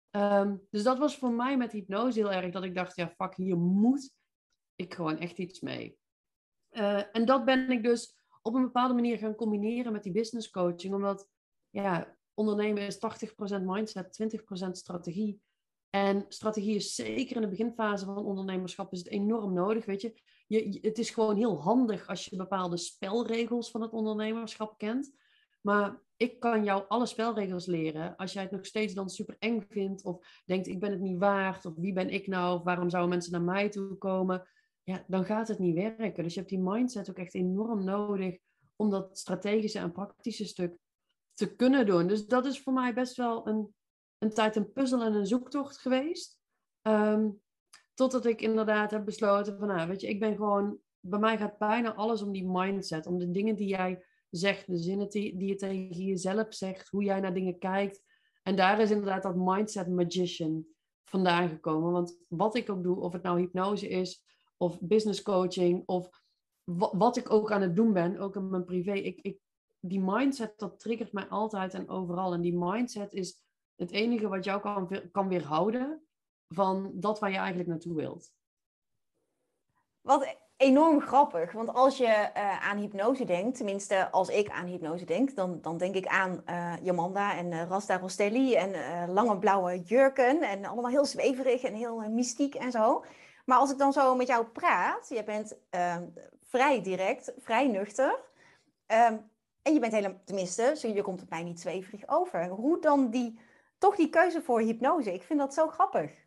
Ehm, 0.09 0.55
dus 0.69 0.83
dat 0.83 0.97
was 0.97 1.17
voor 1.17 1.31
mij 1.31 1.57
met 1.57 1.71
hypnose 1.71 2.19
heel 2.19 2.31
erg 2.31 2.51
dat 2.51 2.63
ik 2.63 2.75
dacht, 2.75 2.95
ja 2.95 3.09
fuck, 3.09 3.35
hier 3.35 3.57
moet 3.57 4.13
ik 4.75 4.93
gewoon 4.93 5.17
echt 5.17 5.37
iets 5.37 5.59
mee. 5.59 5.97
Uh, 6.71 7.15
en 7.15 7.25
dat 7.25 7.45
ben 7.45 7.71
ik 7.71 7.83
dus 7.83 8.15
op 8.41 8.53
een 8.53 8.61
bepaalde 8.61 8.93
manier 8.93 9.17
gaan 9.17 9.35
combineren 9.35 9.91
met 9.91 10.03
die 10.03 10.11
business 10.11 10.49
coaching, 10.49 10.93
omdat 10.93 11.29
ja, 11.69 12.17
ondernemen 12.33 12.83
is 12.83 12.95
80% 13.59 13.63
mindset, 13.63 14.41
20% 14.67 14.69
strategie. 14.71 15.41
En 15.89 16.25
strategie 16.27 16.75
is 16.75 16.95
zeker 16.95 17.35
in 17.35 17.41
de 17.41 17.47
beginfase 17.47 18.05
van 18.05 18.25
ondernemerschap 18.25 18.91
is 18.91 18.99
het 18.99 19.07
enorm 19.07 19.53
nodig. 19.53 19.85
Weet 19.85 20.01
je, 20.01 20.21
het 20.47 20.97
is 20.97 21.09
gewoon 21.09 21.35
heel 21.35 21.61
handig 21.61 22.07
als 22.07 22.25
je 22.25 22.35
bepaalde 22.35 22.77
spelregels 22.77 23.71
van 23.71 23.81
het 23.81 23.91
ondernemerschap 23.91 24.77
kent. 24.77 25.11
Maar 25.61 26.01
ik 26.17 26.39
kan 26.39 26.63
jou 26.63 26.83
alle 26.87 27.05
spelregels 27.05 27.65
leren. 27.65 28.15
Als 28.15 28.33
jij 28.33 28.41
het 28.41 28.51
nog 28.51 28.65
steeds 28.65 28.93
dan 28.93 29.09
super 29.09 29.35
eng 29.39 29.61
vindt, 29.69 30.03
of 30.03 30.41
denkt 30.45 30.67
ik 30.67 30.79
ben 30.79 30.91
het 30.91 30.99
niet 30.99 31.17
waard, 31.17 31.65
of 31.65 31.75
wie 31.75 31.93
ben 31.93 32.09
ik 32.09 32.27
nou, 32.27 32.57
of 32.57 32.63
waarom 32.63 32.89
zouden 32.89 33.11
mensen 33.11 33.31
naar 33.31 33.41
mij 33.41 33.69
toe 33.69 33.97
komen, 33.97 34.47
ja, 34.83 35.03
dan 35.07 35.25
gaat 35.25 35.47
het 35.47 35.59
niet 35.59 35.75
werken. 35.75 36.23
Dus 36.23 36.33
je 36.33 36.39
hebt 36.39 36.51
die 36.51 36.61
mindset 36.61 37.09
ook 37.09 37.17
echt 37.17 37.33
enorm 37.33 37.83
nodig 37.83 38.37
om 38.75 38.89
dat 38.89 39.17
strategische 39.17 39.79
en 39.79 39.91
praktische 39.91 40.45
stuk 40.45 40.77
te 41.33 41.55
kunnen 41.55 41.85
doen. 41.85 42.07
Dus 42.07 42.25
dat 42.25 42.45
is 42.45 42.61
voor 42.61 42.73
mij 42.73 42.93
best 42.93 43.15
wel 43.15 43.47
een, 43.47 43.73
een 44.17 44.33
tijd 44.33 44.55
een 44.55 44.71
puzzel 44.71 45.03
en 45.03 45.13
een 45.13 45.27
zoektocht 45.27 45.77
geweest. 45.77 46.39
Ehm, 46.81 47.29
Totdat 47.93 48.25
ik 48.25 48.41
inderdaad 48.41 48.91
heb 48.91 49.05
besloten 49.05 49.57
van, 49.57 49.67
nou, 49.67 49.87
weet 49.87 50.01
je, 50.01 50.07
ik 50.07 50.19
ben 50.19 50.35
gewoon, 50.35 50.77
bij 50.99 51.19
mij 51.19 51.37
gaat 51.37 51.57
bijna 51.57 51.93
alles 51.93 52.21
om 52.21 52.31
die 52.31 52.47
mindset, 52.47 53.05
om 53.05 53.17
de 53.17 53.31
dingen 53.31 53.55
die 53.55 53.67
jij 53.67 54.05
zegt, 54.29 54.67
de 54.67 54.77
zinnen 54.77 55.09
die, 55.09 55.45
je 55.45 55.55
tegen 55.55 56.05
jezelf 56.05 56.53
zegt, 56.53 56.89
hoe 56.89 57.03
jij 57.03 57.19
naar 57.19 57.33
dingen 57.33 57.57
kijkt. 57.59 58.01
En 58.43 58.55
daar 58.55 58.79
is 58.79 58.91
inderdaad 58.91 59.23
dat 59.23 59.35
mindset 59.35 59.87
magician 59.87 60.65
vandaan 61.03 61.49
gekomen. 61.49 61.91
Want 61.91 62.17
wat 62.29 62.55
ik 62.55 62.69
ook 62.69 62.83
doe, 62.83 62.99
of 62.99 63.13
het 63.13 63.23
nou 63.23 63.39
hypnose 63.39 63.87
is, 63.87 64.23
of 64.57 64.81
business 64.81 65.21
coaching, 65.21 65.83
of 65.85 66.09
wat 66.91 67.17
ik 67.17 67.31
ook 67.31 67.51
aan 67.51 67.61
het 67.61 67.75
doen 67.75 67.93
ben, 67.93 68.17
ook 68.17 68.35
in 68.35 68.49
mijn 68.49 68.65
privé, 68.65 68.93
ik, 68.93 69.19
ik, 69.21 69.37
die 69.79 70.01
mindset, 70.01 70.53
dat 70.57 70.79
triggert 70.79 71.13
mij 71.13 71.27
altijd 71.27 71.73
en 71.73 71.89
overal. 71.89 72.33
En 72.33 72.41
die 72.41 72.57
mindset 72.57 73.13
is 73.13 73.41
het 73.75 73.91
enige 73.91 74.27
wat 74.27 74.43
jou 74.43 74.61
kan, 74.61 75.09
kan 75.11 75.27
weerhouden 75.27 76.03
van 76.47 76.91
dat 76.93 77.19
waar 77.19 77.31
je 77.31 77.37
eigenlijk 77.37 77.69
naartoe 77.69 77.95
wilt. 77.95 78.31
Wat 80.01 80.35
enorm 80.57 81.01
grappig, 81.01 81.51
want 81.51 81.73
als 81.73 81.97
je 81.97 82.29
uh, 82.37 82.69
aan 82.69 82.77
hypnose 82.77 83.25
denkt, 83.25 83.57
tenminste 83.57 84.11
als 84.11 84.29
ik 84.29 84.49
aan 84.49 84.65
hypnose 84.65 85.05
denk, 85.05 85.35
dan, 85.35 85.61
dan 85.61 85.77
denk 85.77 85.95
ik 85.95 86.07
aan 86.07 86.43
uh, 86.45 86.73
Jamanda 86.81 87.37
en 87.37 87.51
uh, 87.51 87.67
Rasta 87.67 87.97
Rostelli 87.97 88.55
en 88.55 88.71
lange 89.11 89.37
blauwe 89.37 89.81
jurken 89.81 90.41
en 90.41 90.65
allemaal 90.65 90.91
heel 90.91 91.05
zweverig 91.05 91.63
en 91.63 91.73
heel 91.73 92.09
mystiek 92.09 92.55
en 92.55 92.71
zo. 92.71 93.05
Maar 93.45 93.57
als 93.57 93.71
ik 93.71 93.77
dan 93.77 93.93
zo 93.93 94.15
met 94.15 94.27
jou 94.27 94.45
praat, 94.45 95.09
je 95.09 95.23
bent 95.23 95.57
vrij 96.41 96.81
direct, 96.81 97.33
vrij 97.37 97.67
nuchter. 97.67 98.19
Ehm, 98.85 99.17
En 99.61 99.73
je 99.73 99.79
bent 99.79 99.93
helemaal, 99.93 100.21
tenminste, 100.25 100.93
je 100.93 101.01
komt 101.01 101.19
het 101.19 101.29
mij 101.29 101.43
niet 101.43 101.59
zweverig 101.59 102.07
over. 102.07 102.47
Hoe 102.47 102.81
dan 102.81 103.09
die, 103.09 103.39
toch 103.77 103.95
die 103.95 104.09
keuze 104.09 104.41
voor 104.41 104.61
hypnose? 104.61 105.13
Ik 105.13 105.23
vind 105.23 105.39
dat 105.39 105.53
zo 105.53 105.67
grappig. 105.67 106.22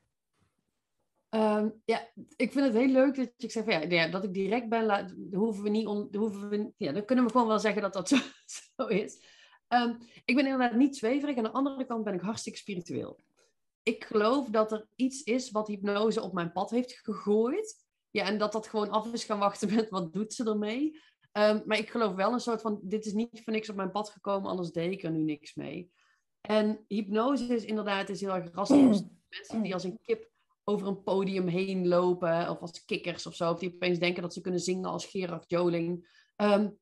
Ehm, 1.37 1.71
ja, 1.85 2.09
ik 2.37 2.53
vind 2.53 2.65
het 2.67 2.75
heel 2.75 2.89
leuk 2.89 3.17
dat 3.17 3.33
je 3.37 3.51
zegt 3.51 3.73
van, 3.73 3.91
ja, 3.91 4.09
dat 4.09 4.25
ik 4.25 4.35
direct 4.35 4.69
ben, 4.69 5.29
hoeven 5.33 5.63
we 5.63 5.69
niet 5.69 5.87
hoeven 6.17 6.49
we, 6.49 6.73
ja, 6.77 6.93
dan 6.93 7.05
kunnen 7.05 7.25
we 7.25 7.31
gewoon 7.31 7.47
wel 7.47 7.59
zeggen 7.59 7.83
dat 7.83 7.93
dat 7.93 8.09
zo, 8.77 8.87
is. 8.87 9.25
Ehm, 9.69 9.95
ik 10.25 10.35
ben 10.37 10.47
inderdaad 10.47 10.75
niet 10.75 10.97
zweverig. 10.97 11.37
Aan 11.37 11.43
de 11.43 11.51
andere 11.51 11.87
kant 11.87 12.05
ben 12.05 12.15
ik 12.15 12.21
hartstikke 12.21 12.59
spiritueel. 12.59 13.21
Ik 13.83 14.05
geloof 14.05 14.49
dat 14.49 14.73
er 14.73 14.87
iets 14.95 15.23
is 15.23 15.51
wat 15.51 15.67
hypnose 15.67 16.23
op 16.23 16.33
mijn 16.33 16.53
pad 16.53 16.71
heeft 16.71 16.93
gegooid. 16.93 17.75
Ja, 18.11 18.25
en 18.25 18.39
dat 18.39 18.53
dat 18.53 18.67
gewoon 18.67 18.91
af 18.91 19.13
is 19.13 19.25
gaan 19.25 19.39
wachten 19.39 19.75
met 19.75 19.91
wat 19.91 20.13
doet 20.13 20.35
ze 20.35 20.45
ermee. 20.45 21.01
Um, 21.33 21.63
maar 21.65 21.79
ik 21.79 21.91
geloof 21.91 22.15
wel 22.15 22.33
een 22.33 22.41
soort 22.41 22.61
van, 22.61 22.81
dit 22.83 23.07
is 23.07 23.13
niet 23.13 23.41
voor 23.45 23.53
niks 23.53 23.69
op 23.69 23.77
mijn 23.77 23.91
pad 23.91 24.11
gekomen, 24.11 24.51
anders 24.51 24.71
deed 24.71 24.93
ik 24.93 25.03
er 25.03 25.11
nu 25.11 25.23
niks 25.23 25.55
mee. 25.55 25.91
En 26.41 26.85
hypnose 26.89 27.55
is 27.55 27.65
inderdaad 27.65 28.09
is 28.09 28.21
heel 28.21 28.35
erg 28.35 28.53
rastig. 28.53 29.01
Mensen 29.29 29.63
die 29.63 29.75
als 29.75 29.85
een 29.85 29.99
kip 30.03 30.35
over 30.69 30.87
een 30.87 31.03
podium 31.03 31.47
heen 31.47 31.89
lopen, 31.89 32.51
of 32.51 32.61
als 32.61 32.85
kikkers 32.85 33.27
of 33.27 33.35
zo, 33.35 33.51
of 33.51 33.59
die 33.59 33.75
opeens 33.75 33.99
denken 33.99 34.23
dat 34.23 34.33
ze 34.33 34.41
kunnen 34.41 34.61
zingen 34.61 34.91
als 34.91 35.07
Gerard 35.07 35.45
Joling. 35.51 36.09
Um, 36.37 36.79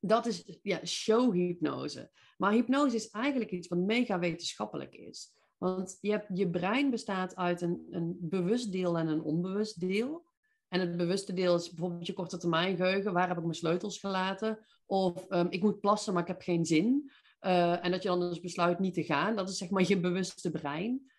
dat 0.00 0.26
is 0.26 0.58
ja, 0.62 0.84
showhypnose. 0.84 2.10
Maar 2.36 2.52
hypnose 2.52 2.96
is 2.96 3.10
eigenlijk 3.10 3.50
iets 3.50 3.68
wat 3.68 3.78
mega 3.78 4.18
wetenschappelijk 4.18 4.94
is. 4.94 5.32
Want 5.58 5.98
je, 6.00 6.24
je 6.28 6.50
brein 6.50 6.90
bestaat 6.90 7.36
uit 7.36 7.60
een, 7.60 7.86
een 7.90 8.16
bewust 8.20 8.72
deel 8.72 8.98
en 8.98 9.06
een 9.06 9.22
onbewust 9.22 9.80
deel. 9.80 10.26
En 10.68 10.80
het 10.80 10.96
bewuste 10.96 11.32
deel 11.32 11.54
is 11.54 11.70
bijvoorbeeld 11.70 12.06
je 12.06 12.12
korte 12.12 12.38
termijn 12.38 12.76
geheugen. 12.76 13.12
Waar 13.12 13.28
heb 13.28 13.36
ik 13.36 13.42
mijn 13.42 13.54
sleutels 13.54 13.98
gelaten? 13.98 14.58
Of 14.86 15.26
um, 15.30 15.46
ik 15.50 15.62
moet 15.62 15.80
plassen, 15.80 16.12
maar 16.12 16.22
ik 16.22 16.28
heb 16.28 16.42
geen 16.42 16.64
zin. 16.64 17.10
Uh, 17.40 17.84
en 17.84 17.90
dat 17.90 18.02
je 18.02 18.08
dan 18.08 18.20
dus 18.20 18.40
besluit 18.40 18.78
niet 18.78 18.94
te 18.94 19.04
gaan. 19.04 19.36
Dat 19.36 19.48
is 19.48 19.56
zeg 19.58 19.70
maar 19.70 19.88
je 19.88 20.00
bewuste 20.00 20.50
brein. 20.50 21.10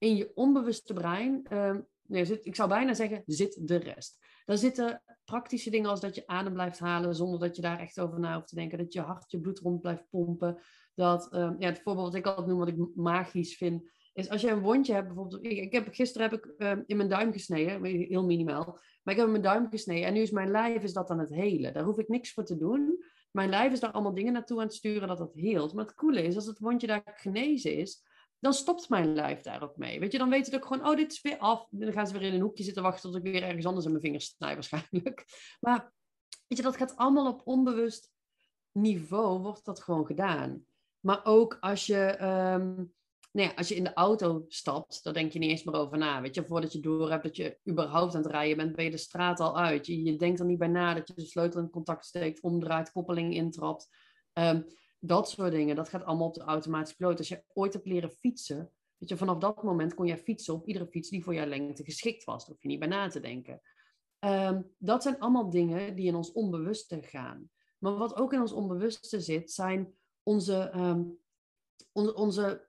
In 0.00 0.16
je 0.16 0.30
onbewuste 0.34 0.92
brein, 0.92 1.46
nee, 2.02 2.24
zit, 2.24 2.46
ik 2.46 2.54
zou 2.54 2.68
bijna 2.68 2.94
zeggen, 2.94 3.22
zit 3.26 3.68
de 3.68 3.76
rest. 3.76 4.18
Daar 4.44 4.58
zitten 4.58 5.02
praktische 5.24 5.70
dingen 5.70 5.90
als 5.90 6.00
dat 6.00 6.14
je 6.14 6.26
adem 6.26 6.52
blijft 6.52 6.78
halen 6.78 7.14
zonder 7.14 7.40
dat 7.40 7.56
je 7.56 7.62
daar 7.62 7.78
echt 7.78 8.00
over 8.00 8.20
na 8.20 8.34
hoeft 8.34 8.48
te 8.48 8.54
denken. 8.54 8.78
Dat 8.78 8.92
je 8.92 9.00
hart 9.00 9.30
je 9.30 9.40
bloed 9.40 9.58
rond 9.58 9.80
blijft 9.80 10.08
pompen. 10.10 10.58
Dat, 10.94 11.34
um, 11.34 11.56
ja, 11.58 11.68
het 11.68 11.80
voorbeeld 11.82 12.06
wat 12.06 12.16
ik 12.16 12.26
altijd 12.26 12.46
noem, 12.46 12.58
wat 12.58 12.68
ik 12.68 12.76
magisch 12.94 13.56
vind, 13.56 13.90
is 14.12 14.28
als 14.28 14.40
je 14.40 14.50
een 14.50 14.60
wondje 14.60 14.92
hebt, 14.92 15.06
bijvoorbeeld. 15.06 15.44
Ik, 15.44 15.58
ik 15.58 15.72
heb, 15.72 15.94
gisteren 15.94 16.30
heb 16.30 16.38
ik 16.38 16.54
um, 16.58 16.82
in 16.86 16.96
mijn 16.96 17.08
duim 17.08 17.32
gesneden, 17.32 17.84
heel 17.84 18.24
minimaal. 18.24 18.64
Maar 19.02 19.14
ik 19.14 19.20
heb 19.20 19.26
in 19.26 19.40
mijn 19.40 19.42
duim 19.42 19.68
gesneden 19.70 20.06
en 20.06 20.12
nu 20.12 20.20
is 20.20 20.30
mijn 20.30 20.50
lijf 20.50 20.82
is 20.82 20.92
dat 20.92 21.10
aan 21.10 21.18
het 21.18 21.34
helen. 21.34 21.72
Daar 21.72 21.84
hoef 21.84 21.98
ik 21.98 22.08
niks 22.08 22.32
voor 22.32 22.44
te 22.44 22.56
doen. 22.56 23.04
Mijn 23.30 23.48
lijf 23.48 23.72
is 23.72 23.80
daar 23.80 23.90
allemaal 23.92 24.14
dingen 24.14 24.32
naartoe 24.32 24.58
aan 24.58 24.66
het 24.66 24.74
sturen 24.74 25.08
dat 25.08 25.18
dat 25.18 25.34
heelt. 25.34 25.74
Maar 25.74 25.84
het 25.84 25.94
coole 25.94 26.22
is, 26.22 26.34
als 26.34 26.46
het 26.46 26.58
wondje 26.58 26.86
daar 26.86 27.02
genezen 27.04 27.76
is, 27.76 28.02
dan 28.40 28.52
stopt 28.52 28.88
mijn 28.88 29.12
lijf 29.12 29.40
daar 29.40 29.62
ook 29.62 29.76
mee. 29.76 30.00
Weet 30.00 30.12
je, 30.12 30.18
dan 30.18 30.30
weet 30.30 30.46
het 30.46 30.54
ook 30.54 30.66
gewoon, 30.66 30.86
oh, 30.86 30.96
dit 30.96 31.12
is 31.12 31.20
weer 31.20 31.38
af. 31.38 31.66
Dan 31.70 31.92
gaan 31.92 32.06
ze 32.06 32.12
weer 32.12 32.28
in 32.28 32.34
een 32.34 32.40
hoekje 32.40 32.64
zitten 32.64 32.82
wachten 32.82 33.10
tot 33.10 33.24
ik 33.24 33.32
weer 33.32 33.42
ergens 33.42 33.66
anders 33.66 33.84
in 33.84 33.90
mijn 33.90 34.04
vingers 34.04 34.26
snij 34.26 34.54
waarschijnlijk. 34.54 35.24
Maar 35.60 35.92
weet 36.46 36.58
je, 36.58 36.64
dat 36.64 36.76
gaat 36.76 36.96
allemaal 36.96 37.26
op 37.26 37.40
onbewust 37.44 38.10
niveau, 38.72 39.40
wordt 39.40 39.64
dat 39.64 39.82
gewoon 39.82 40.06
gedaan. 40.06 40.64
Maar 41.00 41.20
ook 41.24 41.56
als 41.60 41.86
je, 41.86 42.22
um, 42.22 42.92
nou 43.32 43.48
ja, 43.48 43.52
als 43.54 43.68
je 43.68 43.74
in 43.74 43.84
de 43.84 43.94
auto 43.94 44.44
stapt, 44.48 45.02
dan 45.02 45.12
denk 45.12 45.32
je 45.32 45.38
niet 45.38 45.50
eens 45.50 45.64
meer 45.64 45.74
over 45.74 45.98
na. 45.98 46.20
Weet 46.20 46.34
je, 46.34 46.44
voordat 46.44 46.72
je 46.72 46.80
door 46.80 47.10
hebt 47.10 47.22
dat 47.22 47.36
je 47.36 47.58
überhaupt 47.70 48.14
aan 48.14 48.22
het 48.22 48.30
rijden 48.30 48.56
bent, 48.56 48.76
ben 48.76 48.84
je 48.84 48.90
de 48.90 48.96
straat 48.96 49.40
al 49.40 49.58
uit. 49.58 49.86
Je, 49.86 50.02
je 50.02 50.16
denkt 50.16 50.40
er 50.40 50.46
niet 50.46 50.58
bij 50.58 50.68
na 50.68 50.94
dat 50.94 51.08
je 51.08 51.14
de 51.14 51.26
sleutel 51.26 51.60
in 51.60 51.70
contact 51.70 52.04
steekt, 52.04 52.40
omdraait, 52.40 52.92
koppeling 52.92 53.34
intrapt. 53.34 53.88
Um, 54.32 54.66
dat 55.00 55.30
soort 55.30 55.52
dingen, 55.52 55.76
dat 55.76 55.88
gaat 55.88 56.04
allemaal 56.04 56.26
op 56.26 56.34
de 56.34 56.40
automatische 56.40 56.96
piloot. 56.96 57.18
Als 57.18 57.28
je 57.28 57.44
ooit 57.52 57.72
hebt 57.72 57.86
leren 57.86 58.10
fietsen, 58.10 58.70
weet 58.96 59.08
je, 59.08 59.16
vanaf 59.16 59.38
dat 59.38 59.62
moment 59.62 59.94
kon 59.94 60.06
jij 60.06 60.18
fietsen 60.18 60.54
op 60.54 60.66
iedere 60.66 60.86
fiets 60.86 61.08
die 61.08 61.24
voor 61.24 61.34
jouw 61.34 61.46
lengte 61.46 61.84
geschikt 61.84 62.24
was. 62.24 62.44
Daar 62.44 62.52
hoef 62.54 62.62
je 62.62 62.68
niet 62.68 62.78
bij 62.78 62.88
na 62.88 63.08
te 63.08 63.20
denken. 63.20 63.60
Um, 64.24 64.74
dat 64.78 65.02
zijn 65.02 65.18
allemaal 65.18 65.50
dingen 65.50 65.94
die 65.94 66.06
in 66.06 66.14
ons 66.14 66.32
onbewuste 66.32 67.02
gaan. 67.02 67.50
Maar 67.78 67.96
wat 67.96 68.16
ook 68.16 68.32
in 68.32 68.40
ons 68.40 68.52
onbewuste 68.52 69.20
zit, 69.20 69.52
zijn 69.52 69.94
onze, 70.22 70.72
um, 70.74 71.18
onze, 71.92 72.68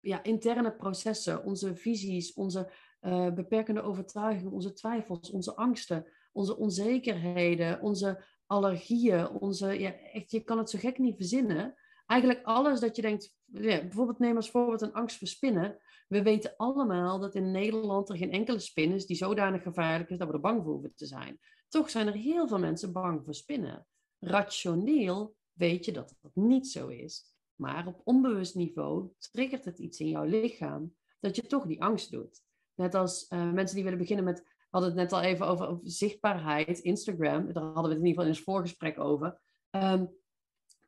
ja, 0.00 0.22
interne 0.22 0.76
processen, 0.76 1.44
onze 1.44 1.76
visies, 1.76 2.32
onze 2.32 2.72
uh, 3.00 3.32
beperkende 3.32 3.82
overtuigingen, 3.82 4.52
onze 4.52 4.72
twijfels, 4.72 5.30
onze 5.30 5.56
angsten, 5.56 6.06
onze 6.32 6.56
onzekerheden, 6.56 7.80
onze 7.80 8.24
allergieën, 8.48 9.28
onze, 9.28 9.80
ja, 9.80 9.94
echt, 10.12 10.30
je 10.30 10.40
kan 10.40 10.58
het 10.58 10.70
zo 10.70 10.78
gek 10.78 10.98
niet 10.98 11.16
verzinnen. 11.16 11.74
Eigenlijk 12.06 12.46
alles 12.46 12.80
dat 12.80 12.96
je 12.96 13.02
denkt, 13.02 13.34
ja, 13.44 13.80
bijvoorbeeld 13.80 14.18
neem 14.18 14.36
als 14.36 14.50
voorbeeld 14.50 14.82
een 14.82 14.92
angst 14.92 15.18
voor 15.18 15.26
spinnen. 15.26 15.78
We 16.08 16.22
weten 16.22 16.54
allemaal 16.56 17.18
dat 17.18 17.34
in 17.34 17.50
Nederland 17.50 18.08
er 18.08 18.16
geen 18.16 18.32
enkele 18.32 18.58
spin 18.58 18.92
is 18.92 19.06
die 19.06 19.16
zodanig 19.16 19.62
gevaarlijk 19.62 20.10
is 20.10 20.18
dat 20.18 20.28
we 20.28 20.34
er 20.34 20.40
bang 20.40 20.62
voor 20.62 20.72
hoeven 20.72 20.94
te 20.94 21.06
zijn. 21.06 21.38
Toch 21.68 21.90
zijn 21.90 22.06
er 22.06 22.14
heel 22.14 22.48
veel 22.48 22.58
mensen 22.58 22.92
bang 22.92 23.24
voor 23.24 23.34
spinnen. 23.34 23.86
Rationeel 24.18 25.36
weet 25.52 25.84
je 25.84 25.92
dat 25.92 26.14
dat 26.20 26.34
niet 26.34 26.68
zo 26.68 26.88
is. 26.88 27.36
Maar 27.54 27.86
op 27.86 28.00
onbewust 28.04 28.54
niveau 28.54 29.10
triggert 29.18 29.64
het 29.64 29.78
iets 29.78 30.00
in 30.00 30.08
jouw 30.08 30.24
lichaam 30.24 30.94
dat 31.20 31.36
je 31.36 31.42
toch 31.42 31.66
die 31.66 31.82
angst 31.82 32.10
doet. 32.10 32.42
Net 32.74 32.94
als 32.94 33.26
uh, 33.30 33.52
mensen 33.52 33.74
die 33.74 33.84
willen 33.84 33.98
beginnen 33.98 34.24
met 34.24 34.44
hadden 34.70 34.90
het 34.90 34.98
net 34.98 35.12
al 35.12 35.20
even 35.20 35.46
over, 35.46 35.78
zichtbaarheid, 35.82 36.78
Instagram. 36.78 37.52
Daar 37.52 37.62
hadden 37.62 37.82
we 37.82 37.88
het 37.88 37.98
in 37.98 38.06
ieder 38.06 38.08
geval 38.08 38.24
in 38.24 38.30
ons 38.30 38.40
voorgesprek 38.40 38.98
over. 39.00 39.40
Um, 39.70 40.16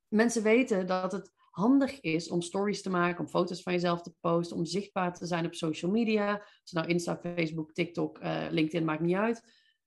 mensen 0.08 0.42
weten 0.42 0.86
dat 0.86 1.12
het 1.12 1.32
handig 1.50 2.00
is 2.00 2.28
om 2.28 2.42
stories 2.42 2.82
te 2.82 2.90
maken, 2.90 3.20
om 3.20 3.30
foto's 3.30 3.62
van 3.62 3.72
jezelf 3.72 4.02
te 4.02 4.14
posten, 4.20 4.56
om 4.56 4.64
zichtbaar 4.64 5.14
te 5.14 5.26
zijn 5.26 5.46
op 5.46 5.54
social 5.54 5.90
media. 5.90 6.32
Als 6.62 6.72
nou 6.72 6.86
Insta, 6.86 7.18
Facebook, 7.22 7.72
TikTok, 7.72 8.22
uh, 8.22 8.46
LinkedIn, 8.50 8.84
maakt 8.84 9.00
niet 9.00 9.16
uit. 9.16 9.42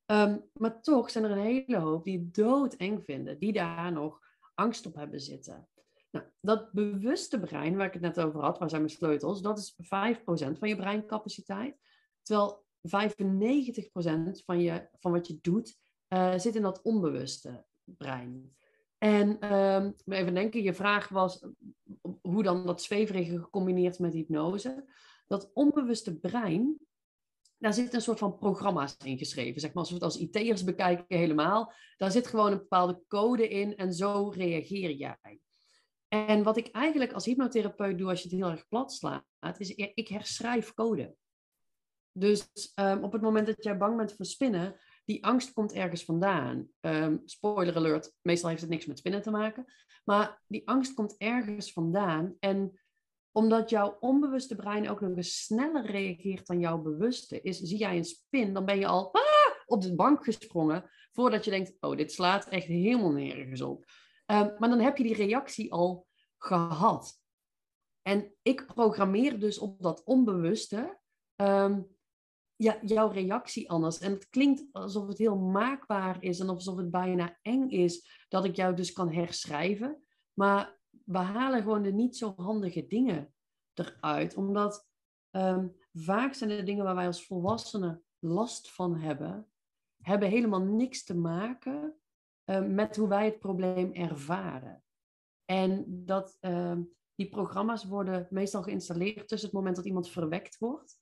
Um, 0.06 0.44
maar 0.54 0.82
toch 0.82 1.10
zijn 1.10 1.24
er 1.24 1.32
een 1.32 1.38
hele 1.38 1.78
hoop 1.78 2.04
die 2.04 2.18
het 2.18 2.34
doodeng 2.34 3.04
vinden, 3.04 3.40
die 3.40 3.54
daar 3.54 3.92
nog 3.92 4.20
angst 4.54 4.86
op 4.86 4.96
hebben 4.96 5.20
zitten. 5.20 5.68
Nou, 6.12 6.26
dat 6.42 6.72
bewuste 6.72 7.40
brein, 7.40 7.76
waar 7.76 7.88
ik 7.88 7.94
het 7.94 8.02
net 8.02 8.20
over 8.20 8.42
had, 8.42 8.58
waar 8.60 8.70
zijn 8.70 8.82
mijn 8.82 8.94
sleutels, 8.94 9.42
dat 9.42 9.58
is 9.58 9.76
5% 9.82 10.58
van 10.58 10.70
je 10.70 10.76
breincapaciteit. 10.76 11.78
Terwijl 12.22 12.63
95% 12.88 14.44
van, 14.46 14.60
je, 14.60 14.90
van 15.00 15.12
wat 15.12 15.28
je 15.28 15.38
doet 15.42 15.78
uh, 16.14 16.38
zit 16.38 16.56
in 16.56 16.62
dat 16.62 16.82
onbewuste 16.82 17.66
brein. 17.84 18.56
En 18.98 19.38
uh, 19.42 19.86
even 20.06 20.34
denken, 20.34 20.64
je 20.64 20.74
vraag 20.74 21.10
was 21.10 21.46
hoe 22.22 22.44
dan 22.44 22.66
dat 22.66 22.82
zweverige 22.82 23.40
gecombineerd 23.40 24.00
met 24.00 24.14
hypnose. 24.14 24.86
Dat 25.28 25.52
onbewuste 25.54 26.20
brein, 26.20 26.78
daar 27.58 27.74
zit 27.74 27.94
een 27.94 28.02
soort 28.02 28.20
van 28.20 28.38
programma's 28.38 28.96
in 29.04 29.18
geschreven. 29.18 29.62
Zeg 29.62 29.74
maar, 29.74 29.84
als 29.84 29.90
we 29.90 29.96
het 29.96 30.04
als 30.04 30.18
IT'ers 30.18 30.64
bekijken 30.64 31.18
helemaal. 31.18 31.74
Daar 31.98 32.12
zit 32.12 32.28
gewoon 32.28 32.52
een 32.52 32.58
bepaalde 32.58 33.04
code 33.08 33.48
in 33.48 33.76
en 33.76 33.94
zo 33.94 34.30
reageer 34.30 34.92
jij. 34.92 35.40
En 36.08 36.44
wat 36.44 36.58
ik 36.58 36.68
eigenlijk 36.68 37.14
als 37.14 37.26
hypnotherapeut 37.26 37.98
doe 37.98 38.10
als 38.10 38.22
je 38.22 38.30
het 38.30 38.38
heel 38.38 38.50
erg 38.50 38.68
plat 38.68 38.94
slaat, 38.94 39.60
is 39.60 39.76
ik 39.76 40.08
herschrijf 40.08 40.74
code. 40.74 41.16
Dus 42.14 42.72
um, 42.76 43.04
op 43.04 43.12
het 43.12 43.22
moment 43.22 43.48
dat 43.48 43.64
jij 43.64 43.78
bang 43.78 43.98
bent 43.98 44.14
voor 44.14 44.26
spinnen, 44.26 44.76
die 45.06 45.26
angst 45.26 45.54
komt 45.54 45.74
ergens 45.74 46.06
vandaan. 46.06 46.68
Um, 46.82 47.22
spoiler 47.26 47.76
alert, 47.76 48.14
meestal 48.22 48.50
heeft 48.50 48.62
het 48.62 48.70
niks 48.70 48.86
met 48.86 48.98
spinnen 48.98 49.22
te 49.22 49.32
maken. 49.32 49.66
Maar 50.04 50.42
die 50.48 50.68
angst 50.68 50.94
komt 50.94 51.16
ergens 51.18 51.74
vandaan. 51.74 52.36
En 52.40 52.80
omdat 53.32 53.70
jouw 53.70 53.98
onbewuste 54.00 54.56
brein 54.56 54.90
ook 54.90 55.02
nog 55.02 55.16
eens 55.16 55.44
sneller 55.44 55.86
reageert 55.86 56.48
dan 56.48 56.60
jouw 56.60 56.78
bewuste 56.78 57.42
is, 57.42 57.60
zie 57.60 57.78
jij 57.78 57.98
een 57.98 58.06
spin, 58.06 58.54
dan 58.54 58.66
ben 58.66 58.80
je 58.80 58.88
al 58.88 59.14
ah, 59.14 59.22
op 59.66 59.82
de 59.82 59.96
bank 59.96 60.24
gesprongen 60.24 60.90
voordat 61.12 61.46
je 61.46 61.52
denkt, 61.52 61.74
oh, 61.80 61.98
dit 61.98 62.12
slaat 62.12 62.48
echt 62.48 62.68
helemaal 62.68 63.12
nergens 63.12 63.62
op. 63.62 63.86
Um, 64.26 64.56
maar 64.58 64.70
dan 64.70 64.80
heb 64.80 64.98
je 64.98 65.04
die 65.04 65.16
reactie 65.16 65.74
al 65.74 66.08
gehad. 66.38 67.22
En 68.02 68.36
ik 68.42 68.66
programmeer 68.66 69.40
dus 69.40 69.58
op 69.58 69.82
dat 69.82 70.04
onbewuste 70.04 71.00
ja, 72.64 72.78
jouw 72.82 73.08
reactie 73.08 73.70
anders. 73.70 74.00
En 74.00 74.12
het 74.12 74.30
klinkt 74.30 74.64
alsof 74.72 75.08
het 75.08 75.18
heel 75.18 75.38
maakbaar 75.38 76.24
is 76.24 76.40
en 76.40 76.50
alsof 76.50 76.78
het 76.78 76.92
bijna 76.92 77.40
eng 77.42 77.70
is 77.70 78.26
dat 78.30 78.46
ik 78.46 78.56
jou 78.56 78.76
dus 78.76 78.92
kan 78.92 79.12
herschrijven. 79.12 80.04
Maar 80.34 80.80
we 81.06 81.18
halen 81.18 81.62
gewoon 81.62 81.84
de 81.84 81.94
niet 81.94 82.18
zo 82.18 82.34
handige 82.36 82.88
dingen 82.88 83.34
eruit. 83.74 84.36
Omdat 84.36 84.88
um, 85.32 85.76
vaak 85.94 86.34
zijn 86.34 86.50
de 86.50 86.64
dingen 86.64 86.84
waar 86.84 86.96
wij 86.96 87.06
als 87.06 87.26
volwassenen 87.26 88.04
last 88.20 88.72
van 88.72 88.96
hebben, 88.96 89.48
hebben 90.02 90.30
helemaal 90.30 90.62
niks 90.62 91.04
te 91.04 91.16
maken 91.16 91.98
um, 92.46 92.74
met 92.74 92.96
hoe 92.96 93.08
wij 93.08 93.26
het 93.26 93.40
probleem 93.40 93.94
ervaren. 93.94 94.84
En 95.46 95.86
dat 95.88 96.38
um, 96.42 96.92
die 97.16 97.30
programma's 97.30 97.86
worden 97.86 98.28
meestal 98.30 98.64
geïnstalleerd 98.64 99.28
tussen 99.28 99.48
het 99.48 99.58
moment 99.58 99.76
dat 99.76 99.86
iemand 99.86 100.10
verwekt 100.10 100.58
wordt 100.58 101.02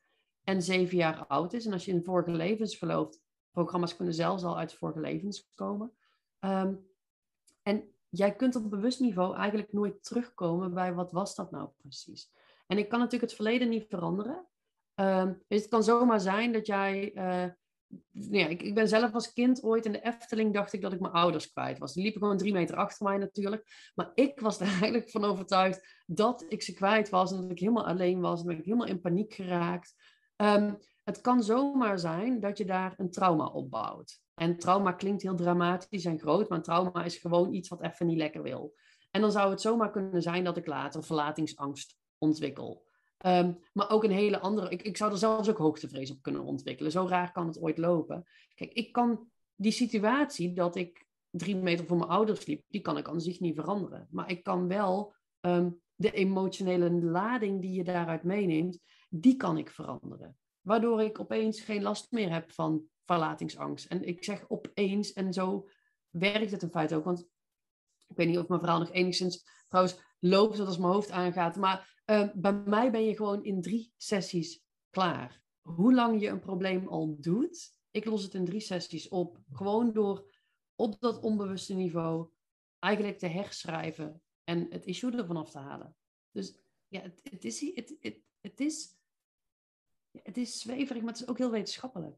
en 0.52 0.62
zeven 0.62 0.98
jaar 0.98 1.26
oud 1.28 1.54
is. 1.54 1.66
En 1.66 1.74
als 1.74 1.86
je 1.86 1.92
in 1.92 2.04
vorige 2.04 2.32
levens 2.32 2.76
gelooft, 2.76 3.22
programma's 3.52 3.96
kunnen 3.96 4.14
zelfs 4.14 4.44
al 4.44 4.58
uit 4.58 4.74
vorige 4.74 5.00
levens 5.00 5.50
komen. 5.56 5.92
Um, 6.40 6.88
en 7.64 7.84
jij 8.10 8.36
kunt 8.36 8.56
op 8.56 8.70
bewust 8.70 9.00
niveau 9.00 9.36
eigenlijk 9.36 9.74
nooit 9.74 10.04
terugkomen 10.04 10.74
bij 10.74 10.94
wat 10.94 11.12
was 11.12 11.36
dat 11.36 11.52
nou 11.52 11.70
precies. 11.78 12.32
En 12.68 12.78
ik 12.78 12.90
kan 12.90 13.00
natuurlijk 13.00 13.32
het 13.32 13.42
verleden 13.42 13.70
niet 13.70 13.88
veranderen. 13.90 14.46
Um, 14.96 15.44
dus 15.48 15.62
het 15.62 15.70
kan 15.70 15.84
zomaar 15.84 16.20
zijn 16.20 16.54
dat 16.54 16.66
jij. 16.66 17.12
Uh, 17.16 17.46
ik, 18.50 18.62
ik, 18.62 18.74
ben 18.74 18.88
zelf 18.88 19.14
als 19.14 19.34
kind 19.34 19.64
ooit 19.64 19.86
in 19.86 19.92
de 19.92 20.02
Efteling 20.02 20.54
dacht 20.54 20.74
ik 20.74 20.82
dat 20.82 20.94
ik 20.94 21.00
mijn 21.00 21.14
ouders 21.14 21.52
kwijt 21.52 21.78
was. 21.78 21.94
Die 21.94 22.04
liepen 22.04 22.22
gewoon 22.22 22.38
drie 22.38 22.54
meter 22.54 22.76
achter 22.76 23.06
mij 23.06 23.18
natuurlijk. 23.18 23.92
Maar 23.96 24.12
ik 24.16 24.40
was 24.40 24.60
er 24.60 24.68
eigenlijk 24.80 25.10
van 25.10 25.24
overtuigd 25.24 26.04
dat 26.06 26.46
ik 26.48 26.62
ze 26.62 26.74
kwijt 26.74 27.10
was 27.10 27.32
en 27.32 27.42
dat 27.42 27.52
ik 27.52 27.60
helemaal 27.60 27.88
alleen 27.88 28.20
was 28.20 28.42
en 28.42 28.48
dat 28.48 28.58
ik 28.58 28.66
helemaal 28.66 28.88
in 28.88 29.02
paniek 29.02 29.34
geraakt. 29.34 29.96
Um, 30.42 30.78
het 31.04 31.22
kan 31.22 31.44
zomaar 31.44 32.00
zijn 32.00 32.40
dat 32.40 32.58
je 32.58 32.66
daar 32.66 32.94
een 32.98 33.12
trauma 33.12 33.46
opbouwt. 33.46 34.22
En 34.34 34.58
trauma 34.58 34.92
klinkt 34.92 35.22
heel 35.22 35.36
dramatisch 35.36 36.06
en 36.06 36.20
groot, 36.20 36.50
maar 36.50 36.62
trauma 36.62 37.04
is 37.04 37.18
gewoon 37.18 37.54
iets 37.54 37.70
wat 37.70 37.82
even 37.82 38.08
niet 38.08 38.18
lekker 38.18 38.42
wil. 38.42 38.74
En 39.12 39.22
dan 39.22 39.32
zou 39.32 39.50
het 39.50 39.62
zomaar 39.62 39.92
kunnen 39.92 40.22
zijn 40.22 40.44
dat 40.44 40.58
ik 40.58 40.66
later 40.66 41.04
verlatingsangst 41.04 41.98
ontwikkel. 42.18 42.90
Um, 43.26 43.60
maar 43.74 43.90
ook 43.90 44.04
een 44.04 44.12
hele 44.12 44.40
andere. 44.40 44.70
Ik, 44.70 44.82
ik 44.82 44.98
zou 44.98 45.12
er 45.12 45.18
zelfs 45.18 45.50
ook 45.50 45.58
hoogtevrees 45.58 46.12
op 46.12 46.22
kunnen 46.22 46.44
ontwikkelen. 46.44 46.92
Zo 46.92 47.06
raar 47.08 47.32
kan 47.32 47.48
het 47.48 47.62
ooit 47.62 47.78
lopen. 47.78 48.26
Kijk, 48.56 48.74
ik 48.74 48.92
kan 48.92 49.30
die 49.56 49.72
situatie 49.72 50.54
dat 50.54 50.76
ik 50.76 51.08
drie 51.30 51.56
meter 51.56 51.86
voor 51.86 51.98
mijn 51.98 52.10
ouders 52.10 52.46
liep, 52.46 52.64
die 52.68 52.82
kan 52.82 52.98
ik 52.98 53.08
aan 53.08 53.22
zich 53.22 53.40
niet 53.40 53.56
veranderen. 53.56 54.08
Maar 54.12 54.30
ik 54.30 54.44
kan 54.44 54.68
wel 54.68 55.16
um, 55.42 55.82
de 55.96 56.12
emotionele 56.12 56.92
lading 56.92 57.62
die 57.62 57.72
je 57.72 57.84
daaruit 57.84 58.24
meeneemt, 58.24 58.80
die 59.14 59.36
kan 59.36 59.58
ik 59.58 59.70
veranderen. 59.70 60.38
Waardoor 60.62 61.02
ik 61.02 61.20
opeens 61.20 61.62
geen 61.62 61.82
last 61.82 62.12
meer 62.12 62.32
heb 62.32 62.52
van 62.52 62.84
verlatingsangst. 63.06 63.86
En 63.86 64.04
ik 64.04 64.24
zeg 64.24 64.50
opeens, 64.50 65.14
en 65.14 65.34
zo 65.34 65.68
werkt 66.10 66.52
het 66.52 66.62
in 66.62 66.70
feite 66.70 66.96
ook. 66.96 67.04
Want 67.04 67.28
ik 68.08 68.16
weet 68.16 68.28
niet 68.28 68.38
of 68.38 68.48
mijn 68.48 68.60
verhaal 68.60 68.80
nog 68.80 68.92
enigszins 68.92 69.46
trouwens 69.68 70.00
loopt 70.20 70.58
zodat 70.58 70.80
mijn 70.80 70.94
hoofd 70.94 71.12
aangaat. 71.12 71.56
Maar 71.56 72.04
uh, 72.06 72.30
bij 72.34 72.54
mij 72.54 72.92
ben 72.92 73.04
je 73.04 73.16
gewoon 73.16 73.44
in 73.44 73.62
drie 73.62 73.94
sessies 73.98 74.64
klaar. 74.90 75.42
Hoe 75.62 75.94
lang 75.94 76.22
je 76.22 76.28
een 76.28 76.40
probleem 76.40 76.88
al 76.88 77.16
doet, 77.20 77.80
ik 77.92 78.06
los 78.06 78.24
het 78.24 78.34
in 78.34 78.46
drie 78.46 78.60
sessies 78.60 79.08
op. 79.08 79.40
Gewoon 79.52 79.94
door 79.94 80.34
op 80.76 81.00
dat 81.00 81.20
onbewuste 81.20 81.74
niveau 81.74 82.30
eigenlijk 82.80 83.18
te 83.18 83.28
herschrijven 83.28 84.22
en 84.44 84.68
het 84.70 84.86
issue 84.86 85.12
ervan 85.12 85.38
af 85.38 85.52
te 85.52 85.60
halen. 85.60 85.96
Dus 86.32 86.58
ja, 86.88 87.02
het, 87.02 87.22
het 87.24 87.46
is, 87.46 87.60
het, 87.76 87.96
het, 88.00 88.22
het, 88.42 88.60
is, 88.60 88.96
het 90.24 90.38
is 90.38 90.60
zweverig, 90.60 91.02
maar 91.02 91.12
het 91.12 91.22
is 91.22 91.28
ook 91.28 91.38
heel 91.38 91.52
wetenschappelijk. 91.52 92.16